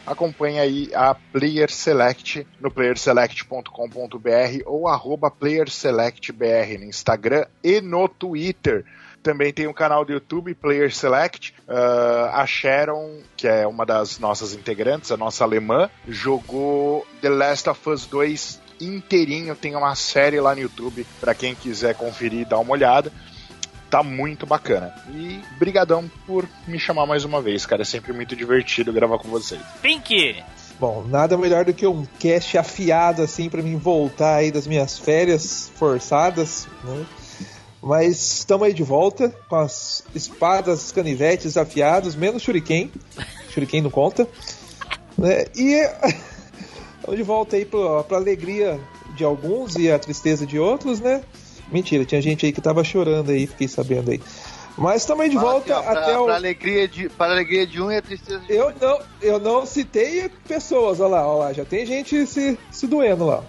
[0.06, 8.84] Acompanhe aí a Player Select no playerselect.com.br ou arroba playerselectbr no Instagram e no Twitter.
[9.24, 11.54] Também tem o canal do YouTube Player Select.
[11.68, 17.70] Ah, a Sharon, que é uma das nossas integrantes, a nossa alemã, jogou The Last
[17.70, 19.56] of Us 2 inteirinho.
[19.56, 23.12] Tem uma série lá no YouTube para quem quiser conferir e dar uma olhada.
[23.90, 24.96] Tá muito bacana.
[25.10, 27.82] E brigadão por me chamar mais uma vez, cara.
[27.82, 29.62] É sempre muito divertido gravar com vocês.
[29.82, 30.42] Pink!
[30.82, 34.98] bom, nada melhor do que um cast afiado assim pra mim voltar aí das minhas
[34.98, 37.06] férias forçadas, né?
[37.82, 42.92] Mas estamos aí de volta com as espadas, canivetes afiados, menos shuriken.
[43.50, 44.28] Shuriken não conta.
[45.18, 45.46] Né?
[45.56, 45.82] E
[47.00, 48.80] estamos de volta aí pra, pra alegria
[49.16, 51.24] de alguns e a tristeza de outros, né?
[51.72, 54.22] Mentira, tinha gente aí que tava chorando aí, fiquei sabendo aí.
[54.78, 56.26] Mas estamos aí de Fala volta assim, ó, pra, até o.
[56.26, 58.88] pra alegria de, para alegria de um e a tristeza de Eu outro.
[58.88, 63.26] não, eu não citei pessoas, olha lá, olha lá, já tem gente se, se doendo
[63.26, 63.44] lá.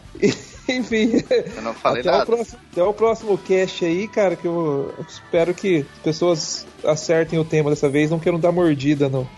[0.69, 1.23] Enfim,
[1.57, 2.27] Eu não falei até o, nada.
[2.27, 7.45] próximo, até o próximo cast aí, cara, que eu espero que as pessoas acertem o
[7.45, 9.29] tema dessa vez, não queiram dar mordida no,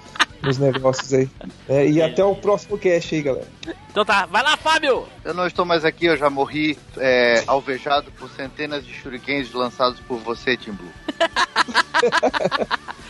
[0.43, 1.29] nos negócios aí.
[1.69, 3.49] É, e até o próximo cast aí, galera.
[3.91, 5.07] Então tá, vai lá, Fábio!
[5.25, 10.01] Eu não estou mais aqui, eu já morri é, alvejado por centenas de shurikens lançados
[10.01, 10.93] por você, Tim Blue.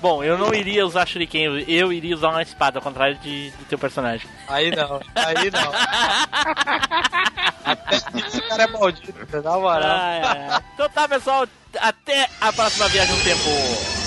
[0.00, 3.64] Bom, eu não iria usar shuriken, eu iria usar uma espada, ao contrário de, do
[3.64, 4.28] teu personagem.
[4.46, 5.72] Aí não, aí não.
[8.26, 9.82] Esse cara é maldito, na moral.
[9.82, 10.62] Ai, ai.
[10.74, 11.48] Então tá, pessoal,
[11.80, 13.97] até a próxima viagem no tempo.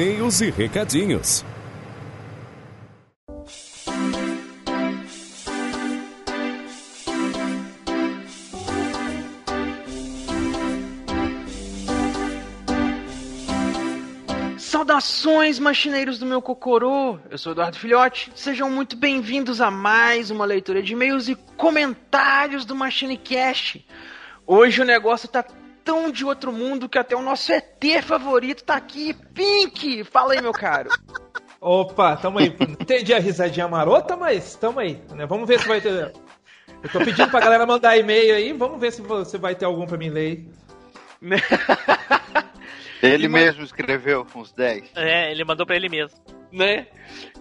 [0.00, 1.44] E-mails e recadinhos.
[14.56, 17.18] Saudações, machineiros do meu cocorô!
[17.28, 18.32] Eu sou Eduardo Filhote.
[18.34, 23.86] Sejam muito bem-vindos a mais uma leitura de e-mails e comentários do MachineCast.
[24.46, 25.44] Hoje o negócio tá
[25.84, 29.14] tão de outro mundo que até o nosso ET favorito tá aqui.
[29.34, 30.04] Pink!
[30.04, 30.90] Fala aí, meu caro.
[31.60, 32.46] Opa, tamo aí.
[32.60, 35.02] Entendi a risadinha marota, mas tamo aí.
[35.10, 35.26] Né?
[35.26, 36.12] Vamos ver se vai ter.
[36.82, 39.86] Eu tô pedindo pra galera mandar e-mail aí, vamos ver se você vai ter algum
[39.86, 40.46] pra mim ler.
[43.02, 44.90] Ele mesmo escreveu uns 10.
[44.94, 46.18] É, ele mandou pra ele mesmo.
[46.52, 46.86] né?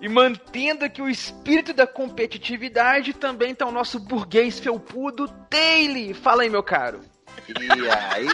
[0.02, 6.14] E mantendo aqui o espírito da competitividade, também tá o nosso burguês felpudo, Taylor.
[6.16, 7.02] Fala aí, meu caro.
[7.50, 8.28] E aí?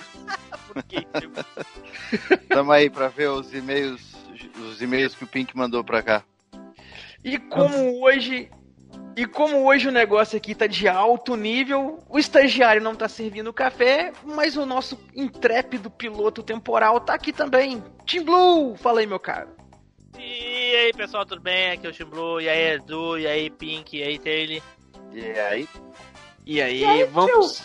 [2.49, 4.01] Tamo aí pra ver os e-mails,
[4.59, 6.23] os e-mails que o Pink mandou pra cá.
[7.23, 8.49] E como hoje.
[9.17, 13.53] E como hoje o negócio aqui tá de alto nível, o estagiário não tá servindo
[13.53, 17.81] café, mas o nosso intrépido piloto temporal tá aqui também.
[18.05, 19.49] Team Blue, fala aí, meu caro.
[20.19, 21.71] E aí, pessoal, tudo bem?
[21.71, 24.61] Aqui é o Tim Blue, e aí, Edu, e aí, Pink, e aí, Taylor.
[25.13, 25.69] E aí?
[26.45, 27.63] E aí, vamos.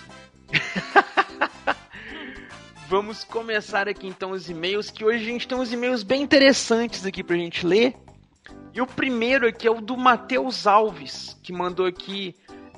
[2.88, 7.06] vamos começar aqui então os e-mails, que hoje a gente tem uns e-mails bem interessantes
[7.06, 7.94] aqui pra gente ler.
[8.72, 12.34] E o primeiro aqui é o do Matheus Alves, que mandou aqui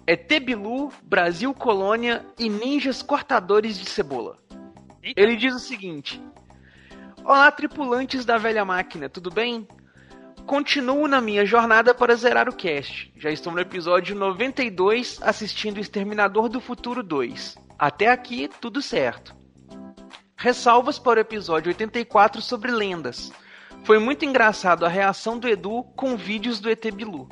[0.07, 4.37] é Tebilu, Brasil Colônia e Ninjas Cortadores de Cebola.
[5.03, 6.23] Ele diz o seguinte:
[7.25, 9.67] Olá, tripulantes da velha máquina, tudo bem?
[10.47, 13.13] Continuo na minha jornada para zerar o cast.
[13.17, 17.57] Já estou no episódio 92 assistindo Exterminador do Futuro 2.
[17.83, 19.35] Até aqui, tudo certo.
[20.37, 23.33] Ressalvas para o episódio 84 sobre lendas.
[23.83, 27.29] Foi muito engraçado a reação do Edu com vídeos do ET Bilu.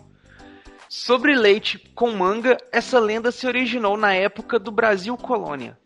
[0.89, 5.78] Sobre leite com manga, essa lenda se originou na época do Brasil Colônia.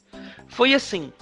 [0.48, 1.12] Foi assim: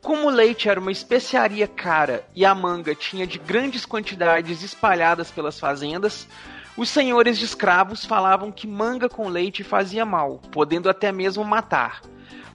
[0.00, 5.32] como o leite era uma especiaria cara e a manga tinha de grandes quantidades espalhadas
[5.32, 6.28] pelas fazendas,
[6.76, 12.13] os senhores de escravos falavam que manga com leite fazia mal, podendo até mesmo matar.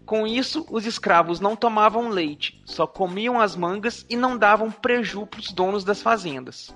[0.10, 5.28] Com isso, os escravos não tomavam leite, só comiam as mangas e não davam preju
[5.28, 6.76] para os donos das fazendas.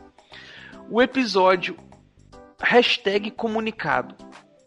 [0.88, 1.76] O episódio
[2.62, 4.16] hashtag comunicado.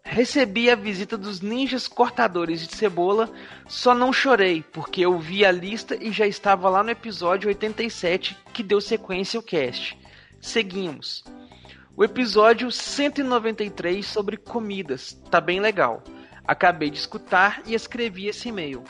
[0.03, 3.31] Recebi a visita dos ninjas cortadores de cebola,
[3.69, 8.37] só não chorei, porque eu vi a lista e já estava lá no episódio 87
[8.53, 9.97] que deu sequência ao cast.
[10.41, 11.23] Seguimos.
[11.97, 16.03] O episódio 193 sobre comidas, tá bem legal.
[16.47, 18.85] Acabei de escutar e escrevi esse e-mail.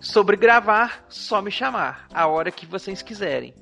[0.00, 3.54] Sobre gravar, só me chamar, a hora que vocês quiserem.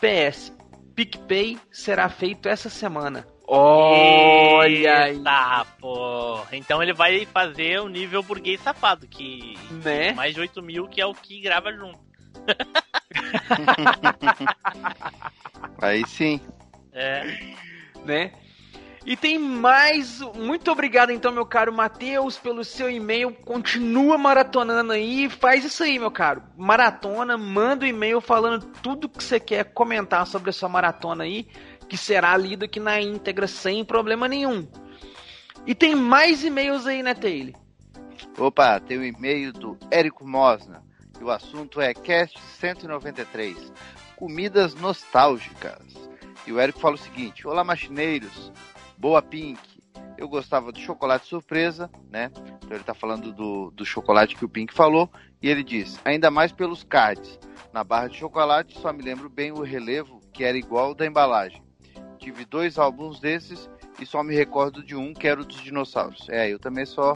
[0.00, 0.52] PS,
[0.94, 3.26] PicPay será feito essa semana.
[3.46, 5.16] Olha aí.
[5.16, 6.40] Eita, pô.
[6.50, 10.12] Então ele vai fazer o nível burguês safado, que Né?
[10.12, 12.02] mais de 8 mil, que é o que grava junto.
[15.80, 16.40] Aí sim.
[16.92, 17.24] É.
[18.04, 18.32] né?
[19.06, 20.20] E tem mais.
[20.34, 23.32] Muito obrigado, então, meu caro Matheus, pelo seu e-mail.
[23.32, 25.28] Continua maratonando aí.
[25.28, 26.42] Faz isso aí, meu caro.
[26.56, 31.46] Maratona, manda o e-mail falando tudo que você quer comentar sobre a sua maratona aí,
[31.86, 34.66] que será lido aqui na íntegra sem problema nenhum.
[35.66, 37.54] E tem mais e-mails aí, né, Taylor?
[38.38, 40.82] Opa, tem um e-mail do Érico Mosna.
[41.20, 43.72] E o assunto é Cast 193.
[44.16, 45.82] Comidas nostálgicas.
[46.46, 48.50] E o Érico fala o seguinte: Olá, machineiros.
[49.04, 49.60] Boa, Pink.
[50.16, 52.30] Eu gostava do chocolate surpresa, né?
[52.64, 55.10] Então ele tá falando do, do chocolate que o Pink falou.
[55.42, 57.38] E ele diz: ainda mais pelos cards.
[57.70, 61.04] Na barra de chocolate só me lembro bem o relevo, que era igual ao da
[61.04, 61.62] embalagem.
[62.16, 63.68] Tive dois álbuns desses
[64.00, 66.26] e só me recordo de um, que era o dos dinossauros.
[66.30, 67.14] É, eu também só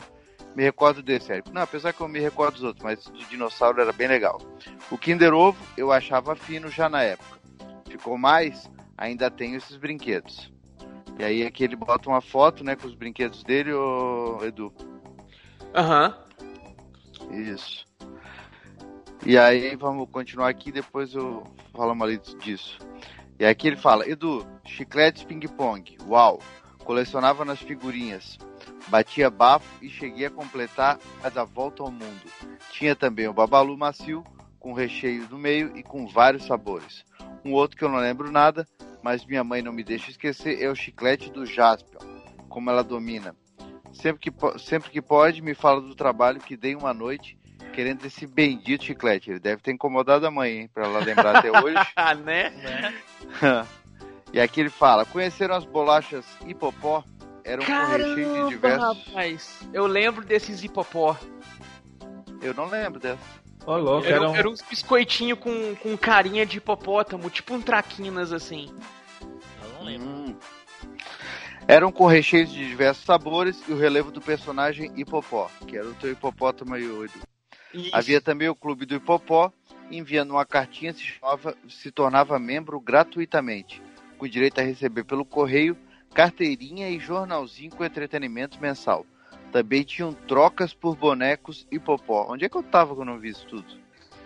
[0.55, 1.55] me recordo desse, Érico.
[1.55, 4.39] Não, apesar que eu me recordo dos outros, mas do dinossauro era bem legal.
[4.91, 7.41] O Kinder Ovo eu achava fino já na época.
[7.89, 8.71] Ficou mais?
[8.95, 10.53] Ainda tenho esses brinquedos.
[11.19, 14.73] E aí aqui ele bota uma foto, né, com os brinquedos dele, ô Edu.
[15.75, 16.17] Aham.
[17.31, 17.85] Isso.
[19.27, 21.43] E aí vamos continuar aqui, depois eu
[21.75, 22.79] falo mais disso.
[23.39, 26.41] E aqui ele fala, Edu, chicletes ping-pong, uau,
[26.85, 28.39] colecionava nas figurinhas,
[28.87, 32.31] batia bafo e cheguei a completar as a volta ao mundo.
[32.71, 34.25] Tinha também o babalu macio,
[34.59, 37.05] com recheio no meio e com vários sabores.
[37.45, 38.67] Um outro que eu não lembro nada,
[39.03, 42.01] mas minha mãe não me deixa esquecer, é o chiclete do Jaspion,
[42.49, 43.35] como ela domina.
[43.93, 47.39] Sempre que, sempre que pode, me fala do trabalho que dei uma noite
[47.73, 49.31] querendo esse bendito chiclete.
[49.31, 51.77] Ele deve ter incomodado a mãe, hein, pra ela lembrar até hoje.
[52.25, 52.53] né?
[54.33, 57.05] e aqui ele fala: conheceram as bolachas hipopó?
[57.45, 59.07] Eram com recheio de diversos.
[59.07, 59.61] rapaz.
[59.73, 61.17] Eu lembro desses hipopó.
[62.43, 63.19] Eu não lembro dessa.
[63.67, 64.35] Ó, louco, Era, era um...
[64.37, 68.69] era uns biscoitinhos com, com carinha de hipopótamo, tipo um traquinas assim.
[69.21, 70.09] Eu não lembro.
[70.09, 70.37] Hum.
[71.67, 75.93] Eram com recheios de diversos sabores e o relevo do personagem Hipopó, que era o
[75.95, 77.21] teu hipopótamo aí, o Edu.
[77.75, 77.91] Isso.
[77.93, 79.53] Havia também o Clube do Hipopó,
[79.91, 83.83] enviando uma cartinha se, chamava- se tornava membro gratuitamente,
[84.17, 85.77] com direito a receber pelo correio
[86.15, 89.05] carteirinha e jornalzinho com entretenimento mensal.
[89.53, 92.27] Também tinham trocas por bonecos Hipopó.
[92.31, 93.65] Onde é que eu tava quando eu vi isso tudo?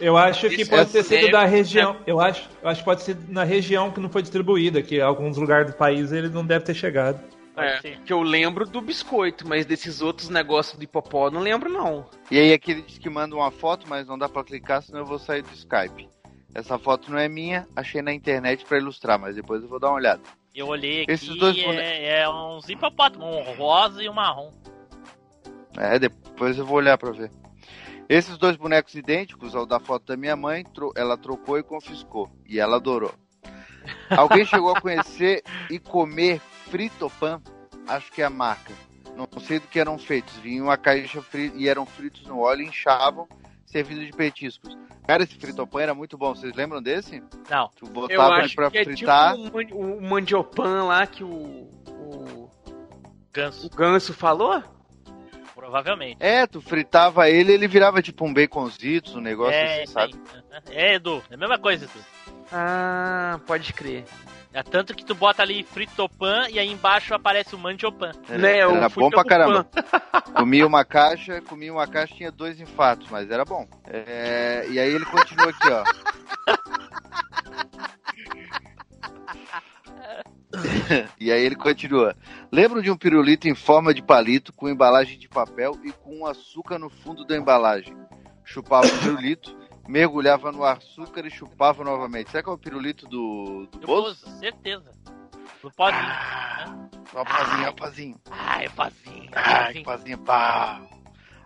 [0.01, 1.47] Eu acho que Isso pode é ter sido da né?
[1.47, 1.97] região.
[2.07, 5.01] Eu acho, eu acho que pode ser na região que não foi distribuída, que em
[5.01, 7.21] alguns lugares do país ele não deve ter chegado.
[7.57, 11.71] É, que eu lembro do biscoito, mas desses outros negócios do hipopó eu não lembro
[11.71, 12.07] não.
[12.31, 15.01] E aí aqui ele diz que manda uma foto, mas não dá pra clicar, senão
[15.01, 16.09] eu vou sair do Skype.
[16.55, 19.89] Essa foto não é minha, achei na internet pra ilustrar, mas depois eu vou dar
[19.89, 20.23] uma olhada.
[20.55, 24.51] Eu olhei aqui, Esses dois bone- é, é uns hipopótamos, um rosa e um marrom.
[25.79, 27.31] É, depois eu vou olhar pra ver.
[28.09, 30.65] Esses dois bonecos idênticos ao da foto da minha mãe,
[30.97, 32.29] ela trocou e confiscou.
[32.47, 33.15] E ela adorou.
[34.11, 36.41] Alguém chegou a conhecer e comer
[36.71, 37.41] fritopan?
[37.89, 38.73] Acho que é a marca.
[39.17, 40.35] Não sei do que eram feitos.
[40.37, 43.27] Vinha uma caixa fri- e eram fritos no óleo, inchavam,
[43.67, 44.77] servidos de petiscos.
[45.07, 46.35] Cara, esse fritopan era muito bom.
[46.35, 47.23] Vocês lembram desse?
[47.51, 47.69] Não.
[47.77, 49.37] Tu botava ele pra que é fritar.
[49.37, 51.29] tipo o, man- o mandiopan lá que o,
[51.89, 52.51] o,
[53.33, 53.67] Ganso.
[53.67, 54.63] o ganso falou?
[55.63, 56.17] Provavelmente.
[56.19, 60.15] É, tu fritava ele ele virava tipo um baconzitos, um negócio é, assim, sabe?
[60.69, 62.05] É, Edu, é a mesma coisa, Edu.
[62.51, 64.05] Ah, pode crer.
[64.53, 68.11] É tanto que tu bota ali fritopan e aí embaixo aparece o mandiopan.
[68.29, 69.65] É, Né, era bom pra caramba.
[70.35, 73.65] comia uma caixa, comia uma caixa, tinha dois infartos, mas era bom.
[73.87, 75.85] É, e aí ele continua aqui, ó.
[81.19, 82.17] e aí ele continua.
[82.51, 86.27] Lembro de um pirulito em forma de palito com embalagem de papel e com um
[86.27, 87.97] açúcar no fundo da embalagem.
[88.45, 89.57] Chupava o pirulito,
[89.89, 92.31] mergulhava no açúcar e chupava novamente.
[92.31, 94.27] Será que é o pirulito do, do Do Bozo?
[94.39, 94.93] Certeza.
[95.63, 96.03] Do pozinho.
[97.15, 98.21] Ó, pazinho, ó, pazinho.
[98.31, 99.31] Ai, pozinho.
[99.33, 100.83] Ai, pazinho, pá.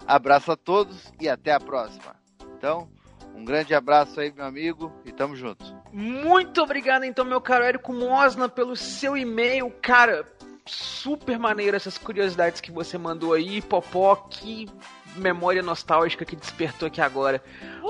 [0.06, 2.16] Abraço a todos e até a próxima.
[2.56, 2.88] Então,
[3.36, 5.64] um grande abraço aí, meu amigo, e tamo junto.
[5.92, 9.70] Muito obrigado, então, meu caro Érico Mosna, pelo seu e-mail.
[9.82, 10.24] Cara,
[10.64, 13.60] super maneiro essas curiosidades que você mandou aí.
[13.62, 14.68] Popó, que
[15.16, 17.42] memória nostálgica que despertou aqui agora.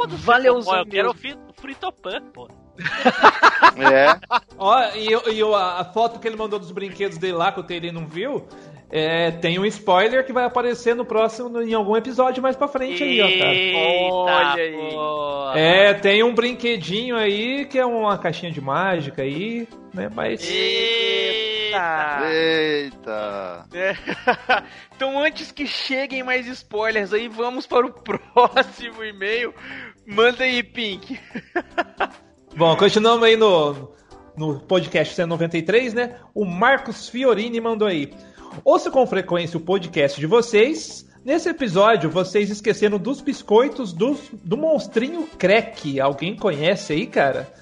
[0.09, 2.48] Valeuzão pô, Eu quero o fritopan, pô.
[3.77, 4.18] É.
[4.59, 7.51] Ó, e, eu- e eu- a, a foto que ele mandou dos brinquedos dele lá,
[7.52, 8.47] que o Taylor não viu,
[8.89, 13.03] é, tem um spoiler que vai aparecer no próximo, em algum episódio mais pra frente
[13.03, 14.55] aí, ó, cara.
[14.55, 15.61] Olha aí.
[15.61, 20.09] É, tem um brinquedinho aí que é uma caixinha de mágica aí, né?
[20.15, 20.49] Mas.
[20.49, 22.21] Eita!
[22.31, 23.67] Eita.
[23.75, 23.97] É.
[24.95, 29.53] então, antes que cheguem mais spoilers aí, vamos para o próximo e-mail.
[30.07, 31.19] Manda aí, Pink.
[32.57, 33.93] Bom, continuamos aí no,
[34.37, 36.21] no podcast 193, né?
[36.33, 38.13] O Marcos Fiorini mandou aí.
[38.65, 41.07] Ouço com frequência o podcast de vocês.
[41.24, 46.01] Nesse episódio, vocês esqueceram dos biscoitos dos, do monstrinho Crack.
[46.01, 47.53] Alguém conhece aí, cara?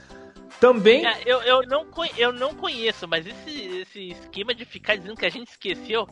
[0.61, 1.07] Também.
[1.07, 5.27] É, eu, eu, não, eu não conheço, mas esse, esse esquema de ficar dizendo que
[5.27, 6.07] a gente esqueceu.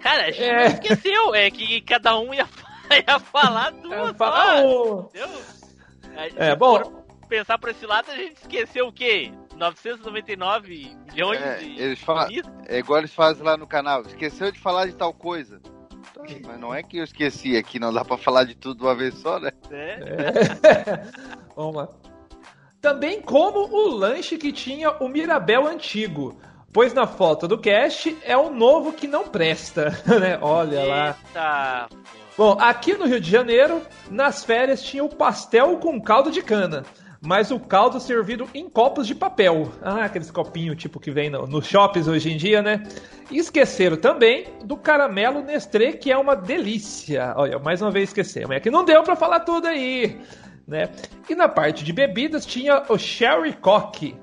[0.00, 0.56] Cara, a gente É.
[0.56, 1.34] não esqueceu.
[1.34, 2.48] É que cada um ia,
[3.06, 5.28] ia falar duas Fala, só, ô, entendeu?
[6.36, 6.97] É, bom.
[7.28, 9.32] Pensar por esse lado, a gente esqueceu o quê?
[9.56, 11.80] 999 milhões É, de.
[11.80, 12.28] eles falam,
[12.66, 14.02] é igual eles fazem lá no canal.
[14.02, 15.60] Esqueceu de falar de tal coisa.
[16.14, 18.84] Tá, Mas não é que eu esqueci aqui, não dá pra falar de tudo de
[18.84, 19.50] uma vez só, né?
[19.70, 19.98] né?
[21.54, 21.88] Vamos lá.
[22.80, 26.40] Também como o lanche que tinha o Mirabel antigo.
[26.72, 29.90] Pois na foto do cast é o novo que não presta,
[30.20, 30.38] né?
[30.40, 31.16] Olha lá.
[31.26, 31.88] Eita.
[32.36, 36.84] Bom, aqui no Rio de Janeiro, nas férias tinha o pastel com caldo de cana.
[37.20, 39.72] Mas o caldo servido em copos de papel.
[39.82, 42.82] Ah, aqueles copinhos tipo que vem no- nos shoppings hoje em dia, né?
[43.30, 47.34] E esqueceram também do caramelo Nestlé, que é uma delícia.
[47.36, 48.52] Olha, mais uma vez esquecemos.
[48.56, 50.18] É que não deu pra falar tudo aí,
[50.66, 50.88] né?
[51.28, 54.16] E na parte de bebidas tinha o Sherry Coke,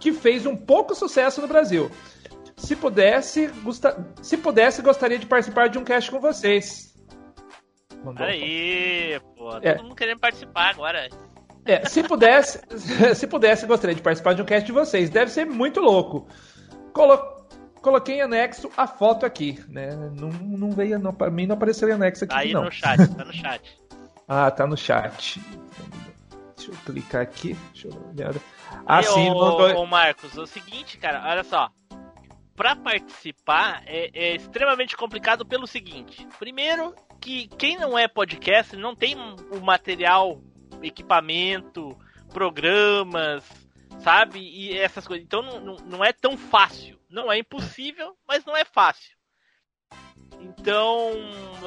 [0.00, 1.90] que fez um pouco sucesso no Brasil.
[2.56, 6.94] Se pudesse, gosta- se pudesse, gostaria de participar de um cast com vocês.
[8.04, 8.26] Mandou.
[8.26, 9.76] Aí, pô, todo É.
[9.82, 11.08] mundo querendo participar agora.
[11.66, 12.60] É, se pudesse,
[13.14, 15.08] se pudesse, gostaria de participar de um cast de vocês.
[15.10, 16.28] Deve ser muito louco.
[16.92, 17.46] Colo-
[17.80, 19.94] coloquei em anexo a foto aqui, né?
[20.14, 22.64] Não, não veio, não, pra mim não apareceu em anexo aqui, aí não.
[22.64, 23.78] no chat, tá no chat.
[24.26, 25.38] Ah, tá no chat.
[26.56, 27.54] Deixa eu clicar aqui.
[27.74, 28.32] Deixa eu olhar.
[28.86, 29.82] Ah, E, sim, ô, mandou.
[29.82, 31.68] ô, Marcos, é o seguinte, cara, olha só.
[32.56, 36.26] Pra participar é, é extremamente complicado pelo seguinte.
[36.38, 40.40] Primeiro, que quem não é podcast não tem o material,
[40.88, 41.96] equipamento,
[42.32, 43.44] programas,
[44.00, 44.40] sabe?
[44.40, 45.24] E essas coisas.
[45.24, 46.98] Então não, não, é tão fácil.
[47.08, 49.14] Não é impossível, mas não é fácil.
[50.40, 51.12] Então,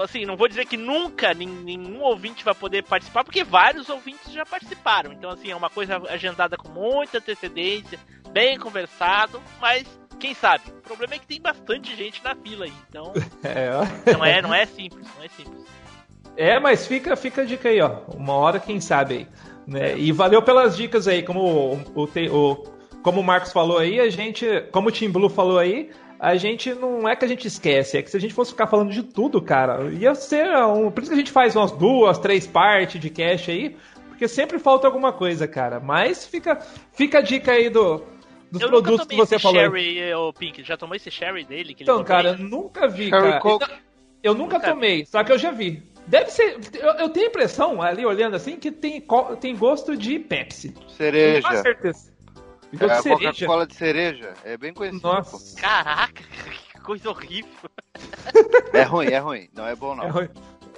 [0.04, 4.46] assim, não vou dizer que nunca nenhum ouvinte vai poder participar, porque vários ouvintes já
[4.46, 5.12] participaram.
[5.14, 8.00] Então, assim, é uma coisa agendada com muita antecedência,
[8.32, 9.88] bem conversado, mas
[10.20, 10.70] quem sabe?
[10.70, 13.14] O problema é que tem bastante gente na fila aí, então
[13.44, 15.66] É, não é, não é simples, não é simples.
[16.38, 18.02] É, mas fica, fica a dica aí, ó.
[18.16, 19.28] Uma hora, quem sabe aí.
[19.66, 19.98] Né?
[19.98, 24.10] E valeu pelas dicas aí, como o, o, o- como o Marcos falou aí, a
[24.10, 25.90] gente, como o Tim Blue falou aí,
[26.20, 28.68] a gente não é que a gente esquece, é que se a gente fosse ficar
[28.68, 30.90] falando de tudo, cara, ia ser um.
[30.92, 33.76] Por isso que a gente faz umas duas, três partes de cash aí,
[34.10, 35.80] porque sempre falta alguma coisa, cara.
[35.80, 36.60] Mas fica,
[36.94, 38.04] fica a dica aí do,
[38.52, 39.60] dos eu nunca produtos que você esse falou.
[39.62, 41.74] sherry, ô Pink, já tomou esse sherry dele?
[41.74, 43.40] Que Então, cara, eu nunca vi, Sherry cara.
[43.40, 43.66] Coke.
[44.24, 44.74] Eu, nunca, Nunca vi.
[44.74, 45.84] tomei, só que eu já vi.
[46.08, 46.58] Deve ser.
[46.74, 49.06] Eu, eu tenho a impressão, ali olhando assim, que tem,
[49.40, 50.74] tem gosto de Pepsi.
[50.96, 51.48] Cereja.
[51.48, 52.14] Com certeza.
[52.74, 53.32] É Gosto de cereja.
[53.34, 54.34] Coca-Cola de cereja.
[54.44, 55.02] É bem conhecido.
[55.08, 55.60] Nossa.
[55.60, 56.24] Caraca,
[56.74, 57.70] que coisa horrível.
[58.74, 59.50] É ruim, é ruim.
[59.54, 60.04] Não é bom, não.
[60.06, 60.30] É ruim.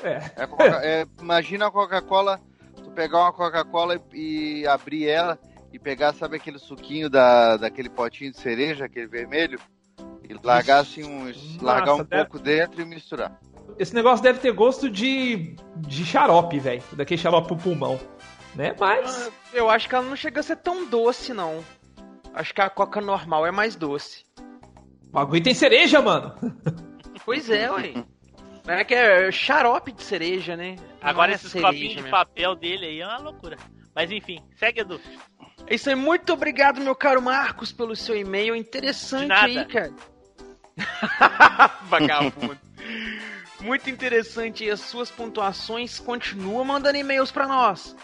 [0.04, 0.32] É.
[0.36, 2.40] É Coca- é, imagina a Coca-Cola,
[2.84, 5.38] tu pegar uma Coca-Cola e, e abrir ela
[5.74, 9.60] e pegar, sabe aquele suquinho da, daquele potinho de cereja, aquele vermelho,
[10.28, 11.54] e largar assim uns.
[11.56, 13.40] Nossa, largar um deve- pouco dentro e misturar.
[13.78, 16.84] Esse negócio deve ter gosto de, de xarope, velho.
[16.94, 18.00] Daquele xarope pro pulmão.
[18.56, 18.76] Né?
[18.80, 19.32] Mas.
[19.54, 21.64] Eu acho que ela não chega a ser tão doce, não.
[22.34, 24.24] Acho que a coca normal é mais doce.
[25.08, 26.34] O bagulho tem cereja, mano.
[27.26, 27.94] Pois é, ué.
[28.66, 30.78] É que é xarope de cereja, né?
[31.02, 32.10] Agora é esses copinhos de mesmo.
[32.10, 33.58] papel dele aí é uma loucura.
[33.94, 35.00] Mas enfim, segue Edu.
[35.68, 39.46] É isso aí, muito obrigado, meu caro Marcos, pelo seu e-mail interessante De nada.
[39.48, 39.94] aí, cara.
[41.86, 42.58] Vagabundo.
[43.62, 46.00] Muito interessante e as suas pontuações.
[46.00, 47.96] Continua mandando e-mails pra nós.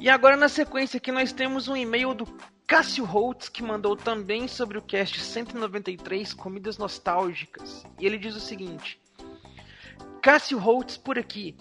[0.00, 2.26] E agora na sequência aqui nós temos um e-mail do
[2.66, 7.84] Cássio Holtz que mandou também sobre o cast 193 Comidas Nostálgicas.
[7.98, 8.98] E ele diz o seguinte:
[10.22, 11.54] Cássio Holtz por aqui.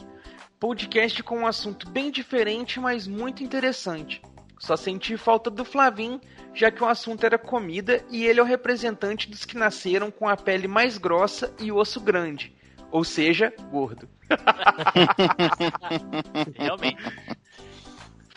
[0.58, 4.22] Podcast com um assunto bem diferente, mas muito interessante.
[4.60, 6.22] Só senti falta do Flavim,
[6.54, 10.28] já que o assunto era comida e ele é o representante dos que nasceram com
[10.28, 12.59] a pele mais grossa e osso grande.
[12.92, 14.08] Ou seja, gordo.
[16.56, 17.02] Realmente.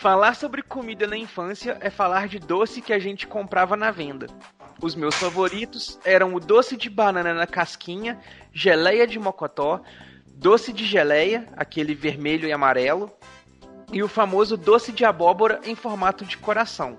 [0.03, 4.27] Falar sobre comida na infância é falar de doce que a gente comprava na venda.
[4.81, 8.19] Os meus favoritos eram o doce de banana na casquinha,
[8.53, 9.81] geleia de mocotó,
[10.27, 13.12] doce de geleia, aquele vermelho e amarelo,
[13.93, 16.99] e o famoso doce de abóbora em formato de coração.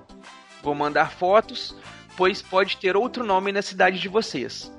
[0.61, 1.75] Vou mandar fotos,
[2.15, 4.71] pois pode ter outro nome na cidade de vocês.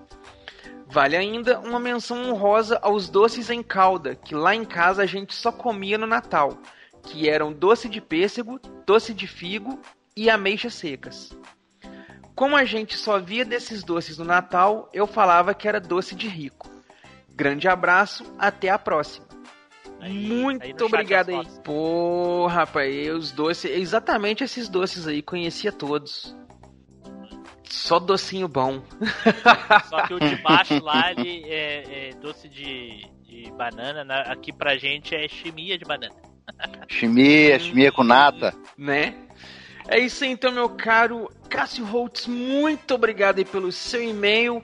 [0.94, 5.34] Vale ainda uma menção honrosa aos doces em calda, que lá em casa a gente
[5.34, 6.56] só comia no Natal,
[7.02, 9.80] que eram doce de pêssego, doce de figo
[10.16, 11.36] e ameixas secas.
[12.36, 16.28] Como a gente só via desses doces no Natal, eu falava que era doce de
[16.28, 16.70] rico.
[17.34, 19.26] Grande abraço, até a próxima.
[20.00, 21.44] Muito aí no chat obrigado aí.
[21.64, 26.36] Pô, rapaz, os doces, exatamente esses doces aí, conhecia todos.
[27.64, 28.82] Só docinho bom.
[29.88, 34.04] Só que o de baixo lá, ele é, é doce de, de banana.
[34.04, 36.14] na- aqui pra gente é chimia de banana.
[36.88, 38.54] Chimia, chimia com nata.
[38.76, 39.14] né?
[39.88, 44.62] É isso aí, então, meu caro Cássio Holtz, muito obrigado aí pelo seu e-mail.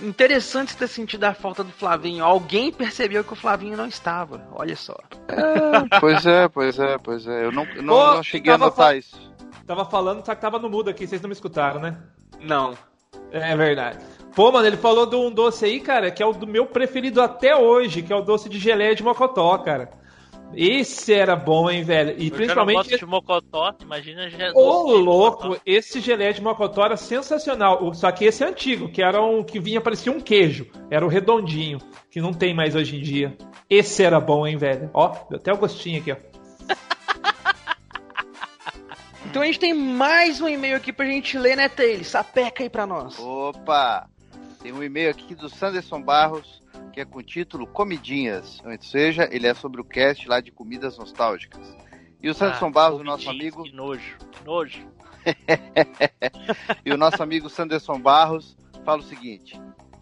[0.00, 2.24] Interessante ter sentido a falta do Flavinho.
[2.24, 4.46] Alguém percebeu que o Flavinho não estava.
[4.52, 4.96] Olha só.
[6.00, 7.44] Pois é, pois é, pois é.
[7.44, 9.32] Eu não, não, Pô, não cheguei a notar fa- isso.
[9.66, 11.96] Tava falando, só que tava no mudo aqui, vocês não me escutaram, né?
[12.40, 12.74] Não.
[13.30, 13.98] É verdade.
[14.34, 17.20] Pô, mano, ele falou de um doce aí, cara, que é o do meu preferido
[17.20, 19.90] até hoje, que é o doce de geleia de mocotó, cara.
[20.54, 22.10] Esse era bom, hein, velho?
[22.10, 22.76] E Eu já não principalmente.
[22.76, 24.52] gosto de mocotó, imagina já.
[24.54, 27.82] Ô, louco, esse geleia de mocotó era sensacional.
[27.82, 30.66] O- Só que esse é antigo, que era um que vinha, parecia um queijo.
[30.90, 31.78] Era o redondinho,
[32.10, 33.34] que não tem mais hoje em dia.
[33.68, 34.90] Esse era bom, hein, velho?
[34.92, 36.16] Ó, deu até o gostinho aqui, ó.
[39.32, 42.04] Então a gente tem mais um e-mail aqui pra gente ler, né, Taylor?
[42.04, 43.18] Sapeca aí pra nós.
[43.18, 44.06] Opa!
[44.62, 48.60] Tem um e-mail aqui do Sanderson Barros, que é com o título Comidinhas.
[48.62, 51.74] Ou seja, ele é sobre o cast lá de comidas nostálgicas.
[52.22, 53.62] E o Sanderson Ah, Barros, o nosso amigo.
[53.62, 54.86] Que nojo, que nojo.
[56.84, 58.54] e o nosso amigo Sanderson Barros
[58.84, 59.58] fala o seguinte: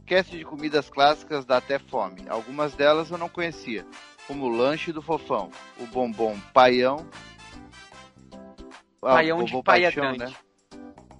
[0.06, 2.24] Cast de comidas clássicas dá até fome.
[2.28, 3.86] Algumas delas eu não conhecia,
[4.26, 7.06] como o lanche do fofão, o bombom paião.
[9.02, 10.18] Ah, o Paião de Paia Grande.
[10.18, 10.32] né?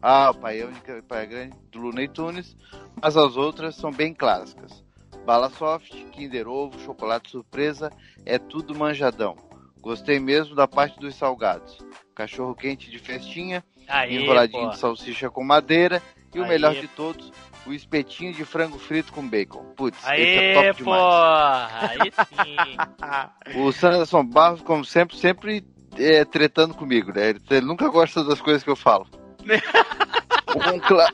[0.03, 2.57] Ah, o paião de Paia Grande, do Looney Tunes,
[3.03, 4.83] mas as outras são bem clássicas.
[5.27, 7.91] Bala Soft, Kinder Ovo, Chocolate Surpresa,
[8.25, 9.37] é tudo manjadão.
[9.81, 11.79] Gostei mesmo da parte dos salgados.
[12.15, 14.71] Cachorro quente de festinha, Aê, enroladinho pô.
[14.71, 16.03] de salsicha com madeira
[16.35, 16.49] e o Aê.
[16.49, 17.31] melhor de todos,
[17.67, 19.65] o espetinho de frango frito com bacon.
[19.77, 20.91] Putz, esse é top pô!
[20.93, 22.01] demais.
[22.01, 23.57] Aí sim.
[23.61, 25.61] O Sanderson Barros, como sempre, sempre
[26.05, 27.31] é, tretando comigo, né?
[27.31, 29.07] Ele, ele nunca gosta das coisas que eu falo.
[30.75, 31.13] um, clá-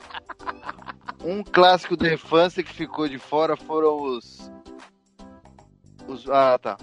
[1.23, 4.51] um clássico da infância que ficou de fora foram os.
[6.07, 6.77] os ah, tá.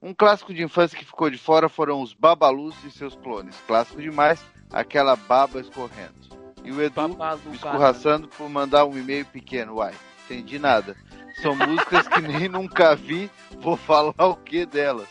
[0.00, 3.56] Um clássico de infância que ficou de fora foram os Babalus e seus clones.
[3.66, 4.40] Clássico demais,
[4.72, 6.14] aquela baba escorrendo.
[6.62, 9.76] E o Edu me escorraçando por mandar um e-mail pequeno.
[9.76, 10.96] Uai, entendi nada.
[11.42, 13.30] São músicas que nem nunca vi,
[13.60, 15.08] vou falar o que delas.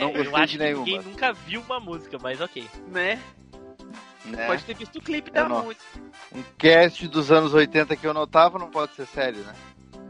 [0.00, 0.84] Não É, eu gostei acho de que nenhuma.
[0.84, 2.66] ninguém nunca viu uma música, mas ok.
[2.88, 3.20] Né?
[4.24, 4.46] né?
[4.46, 5.62] Pode ter visto o clipe Eu da não.
[5.64, 5.84] música.
[6.34, 9.54] Um cast dos anos 80 que eu notava não pode ser sério, né?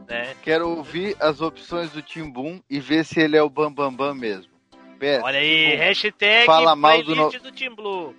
[0.09, 0.35] Né?
[0.43, 3.93] Quero ouvir as opções do Tim Boom e ver se ele é o Bam Bam
[3.95, 4.51] Bam mesmo.
[4.99, 8.15] PS, Olha aí, Tim Boom, hashtag Fala mal do no- do Team Blue.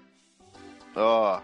[0.95, 1.41] Ó.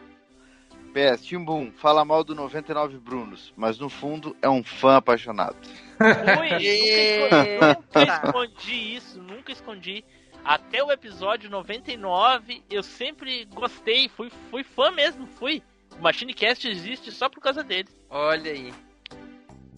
[0.93, 5.55] PS, Tim Boom, fala mal do 99 Brunos, mas no fundo é um fã apaixonado.
[5.99, 10.05] Ui, nunca, escondi, nunca escondi isso, nunca escondi.
[10.47, 15.61] Até o episódio 99, eu sempre gostei, fui, fui fã mesmo, fui.
[15.99, 17.89] O Machine Cast existe só por causa dele.
[18.09, 18.73] Olha aí.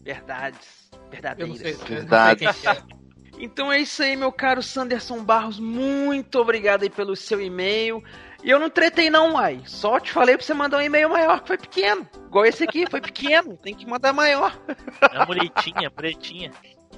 [0.04, 0.92] Verdades.
[1.10, 1.60] Verdadeiras.
[1.60, 1.96] Eu não sei.
[1.96, 2.48] Verdades.
[3.42, 5.58] Então é isso aí, meu caro Sanderson Barros.
[5.62, 8.04] Muito obrigado aí pelo seu e-mail.
[8.44, 9.62] E eu não tretei não, uai.
[9.66, 12.06] Só te falei pra você mandar um e-mail maior, que foi pequeno.
[12.26, 13.56] Igual esse aqui, foi pequeno.
[13.56, 14.60] Tem que mandar maior.
[15.14, 16.52] É muletinha, pretinha.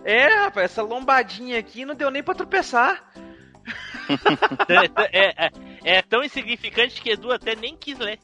[0.04, 3.12] É, rapaz, essa lombadinha aqui não deu nem pra tropeçar.
[5.12, 5.52] É, é-
[5.84, 8.20] é tão insignificante que Edu até nem quis ler.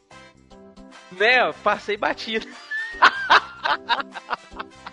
[1.11, 2.47] Né, eu passei batido.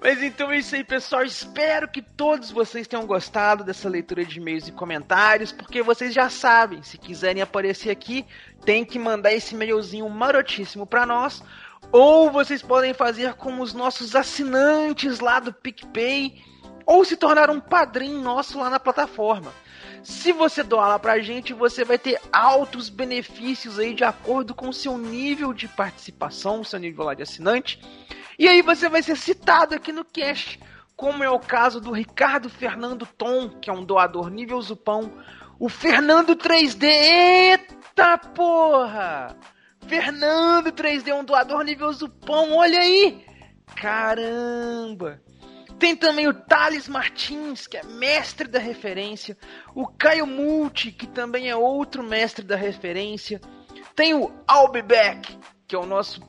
[0.00, 1.24] Mas então é isso aí, pessoal.
[1.24, 6.28] Espero que todos vocês tenham gostado dessa leitura de e-mails e comentários, porque vocês já
[6.28, 8.24] sabem, se quiserem aparecer aqui,
[8.64, 11.42] tem que mandar esse e-mailzinho marotíssimo pra nós,
[11.90, 16.42] ou vocês podem fazer como os nossos assinantes lá do PicPay,
[16.88, 19.52] ou se tornar um padrinho nosso lá na plataforma.
[20.02, 24.70] Se você doar lá pra gente, você vai ter altos benefícios aí de acordo com
[24.70, 27.78] o seu nível de participação, seu nível lá de assinante.
[28.38, 30.58] E aí você vai ser citado aqui no cast,
[30.96, 35.12] como é o caso do Ricardo Fernando Tom, que é um doador nível Zupão.
[35.60, 39.36] O Fernando 3D, eita porra!
[39.86, 43.26] Fernando 3D, um doador nível Zupão, olha aí!
[43.76, 45.20] Caramba!
[45.78, 49.36] Tem também o Thales Martins, que é mestre da referência.
[49.74, 53.40] O Caio Multi, que também é outro mestre da referência.
[53.94, 55.38] Tem o Albebeck,
[55.68, 56.20] que é o nosso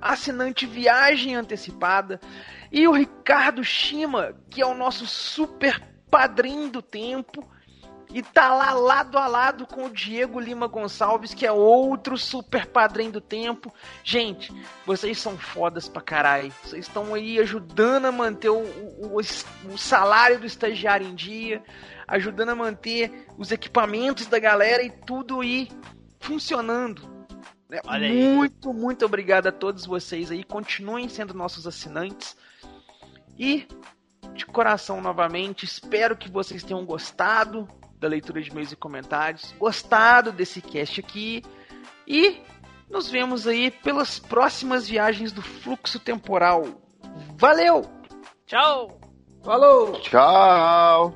[0.00, 2.20] assinante viagem antecipada.
[2.72, 5.80] E o Ricardo Shima, que é o nosso super
[6.10, 7.48] padrinho do tempo.
[8.12, 12.66] E tá lá lado a lado com o Diego Lima Gonçalves, que é outro super
[12.66, 13.72] padrinho do tempo.
[14.02, 14.52] Gente,
[14.86, 16.52] vocês são fodas pra caralho.
[16.62, 21.62] Vocês estão aí ajudando a manter o, o, o salário do estagiário em dia,
[22.06, 25.68] ajudando a manter os equipamentos da galera e tudo aí
[26.18, 27.02] funcionando.
[27.68, 27.80] né?
[27.86, 28.10] Aí.
[28.10, 30.42] Muito, muito obrigado a todos vocês aí.
[30.44, 32.34] Continuem sendo nossos assinantes.
[33.38, 33.68] E,
[34.32, 37.68] de coração novamente, espero que vocês tenham gostado
[37.98, 41.42] da leitura de e-mails e comentários, gostado desse cast aqui.
[42.06, 42.40] E
[42.88, 46.64] nos vemos aí pelas próximas viagens do fluxo temporal.
[47.36, 47.84] Valeu!
[48.46, 49.00] Tchau!
[49.44, 49.92] Falou!
[50.00, 51.14] Tchau!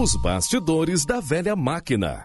[0.00, 2.24] Os bastidores da velha máquina.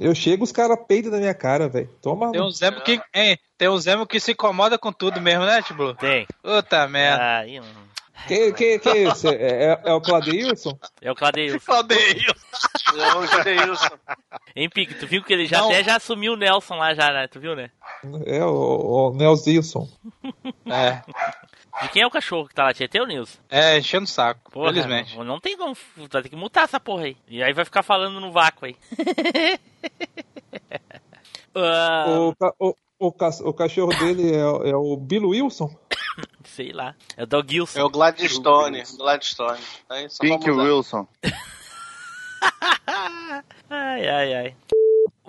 [0.00, 1.90] Eu chego, os caras peidam na minha cara, velho.
[2.00, 2.32] Toma.
[2.32, 2.98] Tem um Zemo que.
[3.14, 5.94] Hein, tem um Zemo que se incomoda com tudo mesmo, né, Tiblu?
[5.94, 6.26] Tem.
[6.42, 7.40] Puta merda.
[7.40, 7.90] Aí, não.
[8.26, 9.28] Que, que, que é esse?
[9.28, 10.78] É, é, é o Cladeilson?
[11.00, 11.58] É o Cladeilson.
[11.58, 12.34] Claudeio.
[12.96, 13.98] É o Jadeilson.
[14.56, 15.66] Hein, Pique, tu viu que ele já Não.
[15.68, 17.28] até já assumiu o Nelson lá já, né?
[17.28, 17.70] Tu viu, né?
[18.26, 19.88] É o, o Nelsilson.
[20.66, 21.02] É.
[21.82, 22.74] De quem é o cachorro que tá lá?
[22.74, 23.38] Tietê ou Nilson?
[23.48, 25.16] É, enchendo o saco, Porra, felizmente.
[25.16, 25.76] Não, não tem como.
[25.96, 27.16] Vai ter que mutar essa porra aí.
[27.28, 28.76] E aí vai ficar falando no vácuo aí.
[31.52, 32.74] Ah, O, o,
[33.08, 35.68] o, ca- o cachorro dele é, o- é o Bill Wilson?
[36.44, 36.94] sei lá.
[37.16, 37.80] É o Dogilson.
[37.80, 38.84] É o Gladstone.
[38.96, 39.58] Gladstone.
[39.88, 40.48] Aí, Pink.
[40.50, 41.08] Wilson.
[43.68, 44.56] Ai, ai, ai.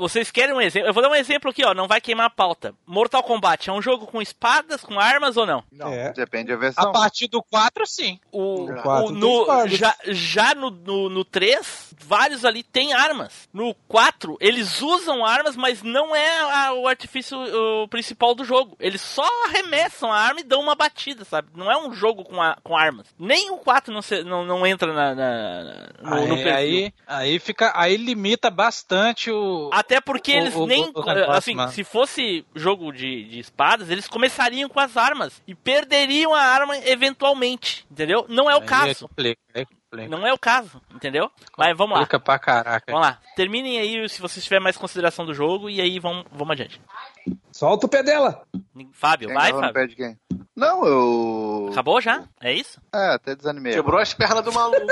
[0.01, 0.89] Vocês querem um exemplo?
[0.89, 1.73] Eu vou dar um exemplo aqui, ó.
[1.73, 2.73] Não vai queimar a pauta.
[2.87, 5.63] Mortal Kombat é um jogo com espadas, com armas ou não?
[5.71, 5.89] Não.
[5.93, 6.11] É.
[6.13, 6.91] Depende da A versão.
[6.91, 8.19] partir do 4, sim.
[8.31, 12.93] O, No quatro o- tem no, já já no, no, no 3, vários ali têm
[12.93, 13.47] armas.
[13.53, 17.37] No 4, eles usam armas, mas não é a- o artifício
[17.83, 18.75] o principal do jogo.
[18.79, 21.49] Eles só arremessam a arma e dão uma batida, sabe?
[21.55, 23.07] Não é um jogo com, a- com armas.
[23.19, 26.53] Nem o 4 não, se- não, não entra na, na- no, no aí, perfil.
[26.55, 27.71] aí, aí fica.
[27.75, 29.69] Aí limita bastante o.
[29.71, 30.91] Até porque O- eles o- nem.
[30.93, 35.53] o negócio, assim, se fosse jogo de, de espadas, eles começariam com as armas e
[35.55, 37.85] perderiam a arma eventualmente.
[37.91, 38.25] Entendeu?
[38.29, 39.09] Não é o Aí caso.
[40.09, 41.29] Não é o caso, entendeu?
[41.57, 42.05] Mas vamos lá.
[42.05, 42.85] Pra caraca.
[42.93, 43.19] Vamos lá.
[43.35, 46.79] Terminem aí se vocês tiverem mais consideração do jogo e aí vamos, vamos adiante.
[47.51, 48.41] Solta o pé dela!
[48.93, 49.73] Fábio, Quem vai, Fábio.
[49.73, 50.17] pé de quem?
[50.55, 51.69] Não, eu.
[51.71, 52.23] Acabou já?
[52.41, 52.79] É isso?
[52.93, 53.73] É, até desanimei.
[53.73, 54.85] Quebrou as pernas do maluco.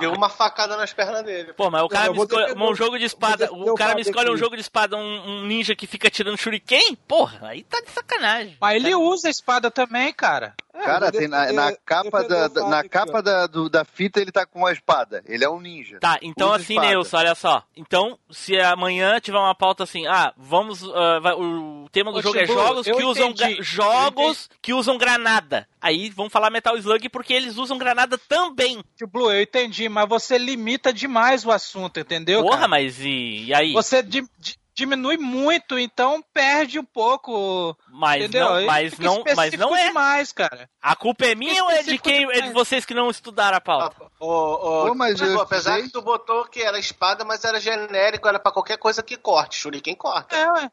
[0.00, 1.52] Deu uma facada nas pernas dele.
[1.54, 3.52] Pô, mas o cara eu me escolhe um o- jogo de espada.
[3.52, 6.96] O cara me escolhe um jogo de espada, um, um ninja que fica tirando shuriken?
[7.06, 8.56] Porra, aí tá de sacanagem.
[8.60, 10.54] Mas ele usa a espada também, cara.
[10.72, 14.20] Cara, eu vou tem na, na capa, da, da- na capa da, do- da fita
[14.20, 15.22] ele tá com uma espada.
[15.26, 15.98] Ele é um ninja.
[15.98, 16.78] Tá, então Usa assim.
[16.78, 17.64] Nelson, olha só.
[17.76, 20.82] Então, se amanhã tiver uma pauta assim, ah, vamos.
[20.84, 23.62] ah, vai- o tema do Ô, jogo é Chibu, jogos eu que usam entendi.
[23.62, 25.68] jogos que usam granada.
[25.80, 28.82] Aí vamos falar Metal Slug porque eles usam granada também.
[29.12, 32.42] Blue, eu entendi, mas você limita demais o assunto, entendeu?
[32.42, 32.68] Porra, cara?
[32.68, 33.72] mas e, e aí?
[33.72, 37.76] Você di- di- diminui muito, então perde um pouco.
[37.90, 38.48] Mas entendeu?
[38.48, 39.88] não, mas não, mas não é.
[39.88, 40.70] demais, cara.
[40.80, 42.30] A culpa é minha ou é de quem?
[42.30, 43.96] É de vocês que não estudaram a pauta?
[44.20, 45.86] Ô, ô, Pô, mas eu apesar estudei.
[45.86, 49.56] que tu botou que era espada, mas era genérico, era pra qualquer coisa que corte.
[49.56, 50.36] Shuriken corta.
[50.36, 50.70] É,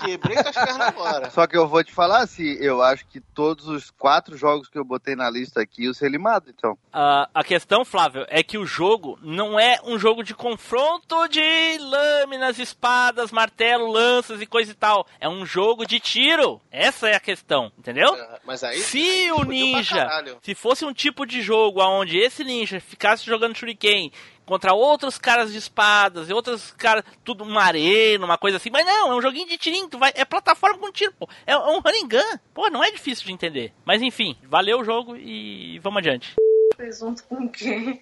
[0.05, 1.31] Quebrei tuas pernas agora.
[1.31, 4.79] Só que eu vou te falar assim, eu acho que todos os quatro jogos que
[4.79, 6.77] eu botei na lista aqui, eu ser limado, então.
[6.93, 11.79] Ah, a questão, Flávio, é que o jogo não é um jogo de confronto de
[11.79, 15.07] lâminas, espadas, martelo, lanças e coisa e tal.
[15.19, 16.61] É um jogo de tiro.
[16.71, 18.17] Essa é a questão, entendeu?
[18.45, 18.79] Mas aí.
[18.79, 20.07] Se aí o ninja,
[20.43, 24.13] se fosse um tipo de jogo onde esse ninja ficasse jogando shuriken
[24.45, 28.87] contra outros caras de espadas e outros caras, tudo uma arena, uma coisa assim, mas
[28.87, 31.29] não, é um joguinho de tirinho, tu vai, é plataforma com tiro, pô.
[31.47, 32.39] É, é um running gun.
[32.53, 33.73] Pô, não é difícil de entender.
[33.85, 36.35] Mas enfim, valeu o jogo e vamos adiante.
[36.77, 38.01] Presunto com queijo.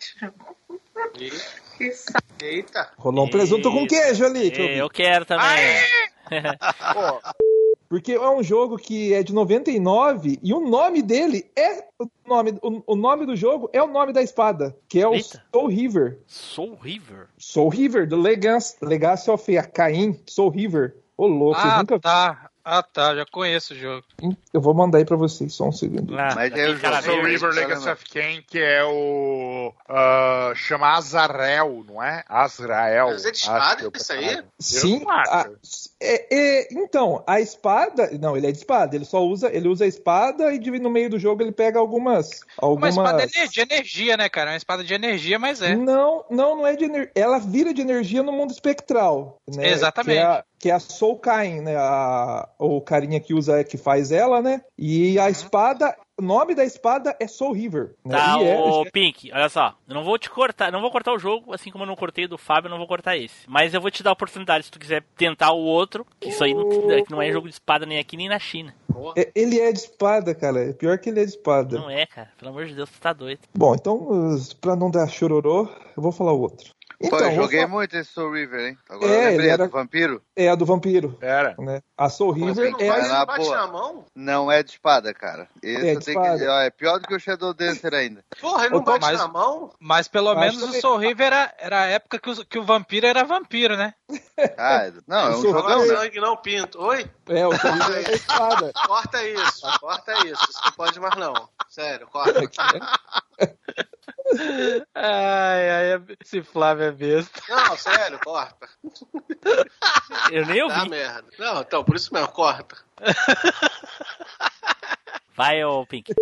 [1.14, 1.92] Que
[2.40, 2.92] Eita.
[2.96, 4.50] Rolou um presunto com queijo ali.
[4.50, 4.78] que eu vi.
[4.78, 5.46] Eu quero também.
[7.92, 12.58] Porque é um jogo que é de 99 e o nome dele é o nome,
[12.62, 15.44] o, o nome do jogo é o nome da espada, que é o Eita.
[15.52, 16.18] Soul River.
[16.26, 17.28] Soul River.
[17.36, 19.44] Soul River, do Legacy, Legacy of
[19.74, 20.96] Cain, Soul River.
[21.18, 22.48] Ô louco, eu Ah, nunca tá.
[22.64, 23.14] Ah, tá.
[23.16, 24.04] Já conheço o jogo.
[24.54, 26.16] Eu vou mandar aí pra vocês, só um segundo.
[26.16, 27.16] Ah, Mas é o cara jogo.
[27.16, 27.26] Soul.
[27.26, 29.74] River Legacy of Kain, que é o.
[29.88, 32.22] ah, chama Azrael, não é?
[32.28, 33.08] Azrael.
[33.08, 34.42] Mas é de espada é o isso aí?
[34.60, 35.50] Sim, a-
[36.02, 38.10] é- é- então, a espada.
[38.20, 40.90] Não, ele é de espada, ele só usa, ele usa a espada e de- no
[40.90, 42.40] meio do jogo ele pega algumas.
[42.60, 42.96] Uma algumas...
[42.96, 44.50] espada de de energia, né, cara?
[44.50, 45.74] É uma espada de energia, mas é.
[45.76, 47.10] Não, não, não é de energia.
[47.14, 49.36] Ela vira de energia no mundo espectral.
[49.48, 49.68] Né?
[49.70, 50.16] Exatamente.
[50.16, 51.76] Que é, a- que é a Soul Kain, né?
[51.76, 54.62] A, o carinha que usa, que faz ela, né?
[54.78, 55.24] E Uhum.
[55.24, 57.94] a espada, o nome da espada é Soul River.
[58.04, 58.16] Né?
[58.16, 59.74] Tá, E é- ô Pink, olha só.
[59.88, 62.26] Eu não vou te cortar, não vou cortar o jogo, assim como eu não cortei
[62.26, 63.48] do Fábio, eu não vou cortar esse.
[63.48, 66.44] Mas eu vou te dar a oportunidade se tu quiser tentar o outro, que isso
[66.44, 68.74] aí não, que não é jogo de espada nem aqui nem na China.
[69.16, 70.68] é- ele é de espada, cara.
[70.70, 71.76] É pior que ele é de espada.
[71.78, 72.30] Não é, cara.
[72.38, 73.40] Pelo amor de Deus, tu tá doido.
[73.54, 76.72] Bom, então, pra não dar chororô, eu vou falar o outro.
[77.02, 78.78] Pô, Então, eu vou joguei falar- muito esse Soul River, hein?
[78.88, 80.22] Agora É, eu lembrei, ele era- do vampiro?
[80.36, 81.18] É a do vampiro.
[81.20, 81.54] Era.
[81.58, 81.82] Né?
[81.96, 82.98] A Soul River é a...
[83.02, 84.04] na não bate na mão?
[84.14, 85.48] Não é de espada, cara.
[85.62, 86.38] Esse É eu de tenho espada.
[86.38, 86.46] que...
[86.46, 88.24] ó, é pior do que o Shadow Dancer ainda.
[88.40, 89.72] Porra, ele não bate mas- na mão?
[89.80, 92.64] Mas pelo Acho menos o Soul River era, era a época que o, que o
[92.64, 93.94] vampiro era vampiro, né?
[94.56, 95.96] Ah, não, é um Soul jogão, Não, né?
[95.96, 96.80] sangue não, pinto.
[96.80, 97.06] Oi?
[97.28, 98.72] É, o Soul River é espada.
[98.86, 100.50] Corta isso, corta isso.
[100.50, 101.48] Isso não pode mais não.
[101.68, 102.40] Sério, corta.
[104.94, 107.40] Ai, ai, esse Flávio é besta.
[107.48, 108.68] Não, sério, corta.
[110.30, 110.74] Eu nem ouvi.
[110.74, 111.28] Dá merda.
[111.38, 112.76] Não, então, por isso mesmo, corta.
[115.36, 116.12] Vai, ô Pink.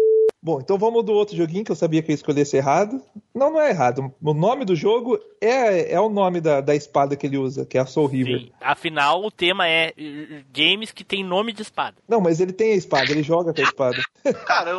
[0.42, 3.02] Bom, então vamos do outro joguinho que eu sabia que eu ia escolher esse errado.
[3.34, 4.14] Não, não é errado.
[4.22, 7.76] O nome do jogo é, é o nome da, da espada que ele usa, que
[7.76, 8.40] é a Soul River.
[8.40, 8.52] Sim.
[8.58, 11.96] Afinal, o tema é eh, games que tem nome de espada.
[12.08, 14.02] Não, mas ele tem a espada, ele joga com a espada.
[14.46, 14.78] Cara, eu,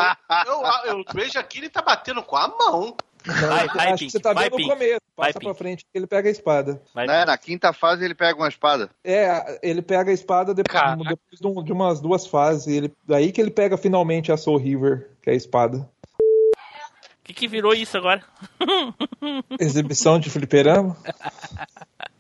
[0.52, 2.96] eu, eu vejo aqui ele tá batendo com a mão.
[3.26, 4.70] Vai, vai, acho Pink, que você tá vai, vendo Pink.
[4.70, 5.02] no começo.
[5.16, 6.82] Passa pra frente que ele pega a espada.
[6.94, 8.90] Vai, Né, na quinta fase ele pega uma espada.
[9.04, 12.68] É, ele pega a espada depois, depois de, um- de umas duas fases.
[12.68, 15.88] Ele, aí que ele pega finalmente a Soul River, que é a espada.
[16.20, 18.24] O que, que virou isso agora?
[19.60, 20.98] Exibição de fliperama.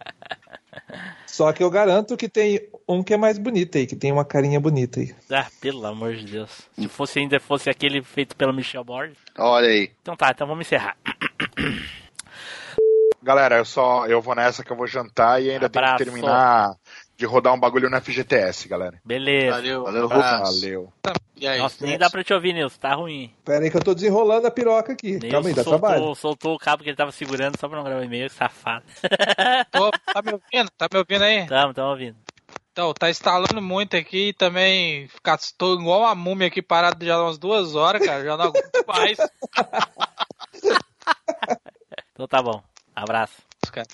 [1.31, 4.25] Só que eu garanto que tem um que é mais bonito aí, que tem uma
[4.25, 5.15] carinha bonita aí.
[5.31, 6.51] Ah, pelo amor de Deus.
[6.77, 9.17] Se fosse ainda fosse aquele feito pelo Michel Borges.
[9.37, 9.91] Olha aí.
[10.01, 10.97] Então tá, então vamos encerrar.
[13.23, 15.97] Galera, eu só eu vou nessa que eu vou jantar e ainda Abraço.
[15.97, 16.75] tenho que terminar
[17.21, 18.99] de rodar um bagulho no FGTS, galera.
[19.05, 19.51] Beleza.
[19.51, 20.07] Valeu, Valeu.
[20.09, 20.93] Valeu.
[21.35, 22.79] E aí, Nossa, nem dá pra te ouvir, Nilson.
[22.79, 23.31] Tá ruim.
[23.45, 25.19] Pera aí que eu tô desenrolando a piroca aqui.
[25.19, 25.97] Calma aí, Nilson dá trabalho.
[25.97, 28.83] soltou, soltou o cabo que ele tava segurando só pra não gravar e-mail, safado.
[29.71, 30.71] Tô- tá me ouvindo?
[30.77, 31.45] Tá me ouvindo aí?
[31.45, 32.17] Tamo, tamo ouvindo.
[32.71, 37.15] Então, tá instalando muito aqui e também ficar, tô igual uma múmia aqui parado já
[37.15, 38.23] há umas duas horas, cara.
[38.23, 39.17] Já não aguento mais.
[42.13, 42.61] Então tá bom.
[42.95, 43.33] Abraço.
[43.71, 43.87] cara.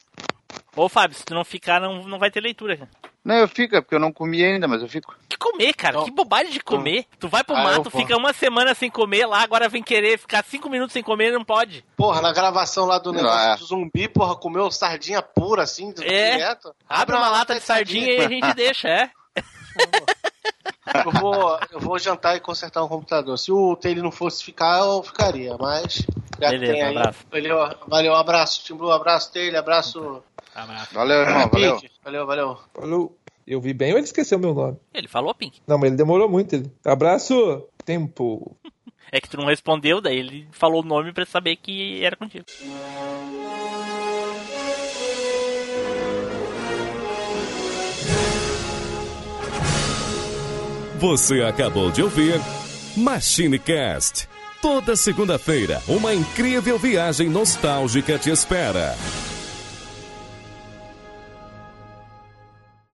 [0.75, 2.89] Ô, Fábio, se tu não ficar, não, não vai ter leitura, cara.
[3.27, 5.13] Não, eu fico, é porque eu não comi ainda, mas eu fico.
[5.27, 6.01] Que comer, cara?
[6.03, 7.05] Que bobagem de comer.
[7.19, 10.45] Tu vai pro Ah, mato, fica uma semana sem comer lá, agora vem querer ficar
[10.45, 11.83] cinco minutos sem comer, não pode.
[11.97, 13.55] Porra, na gravação lá do Não, negócio é.
[13.57, 16.31] do zumbi, porra, comeu sardinha pura assim, É.
[16.37, 16.73] direto.
[16.87, 19.11] Abre uma lata de sardinha e a gente deixa, é?
[21.05, 23.37] Eu vou, eu vou jantar e consertar o computador.
[23.37, 26.05] Se o Taylor não fosse ficar, eu ficaria, mas.
[26.39, 26.97] Já Beleza, tem aí.
[26.97, 27.19] abraço.
[27.29, 30.23] Valeu, valeu, abraço, Timbu, abraço, Taylor, abraço.
[30.55, 30.93] Abraço.
[30.93, 31.81] Valeu, irmão, valeu.
[32.03, 32.59] Valeu, valeu.
[32.73, 33.16] Falou.
[33.47, 34.77] Eu vi bem ou ele esqueceu meu nome?
[34.93, 35.61] Ele falou, Pink.
[35.65, 36.53] Não, mas ele demorou muito.
[36.53, 36.69] Ele...
[36.83, 38.55] Abraço, tempo.
[39.09, 42.43] É que tu não respondeu, daí ele falou o nome pra saber que era contigo.
[50.99, 52.33] Você acabou de ouvir
[52.97, 54.27] MachineCast.
[54.61, 58.93] Toda segunda-feira, uma incrível viagem nostálgica te espera.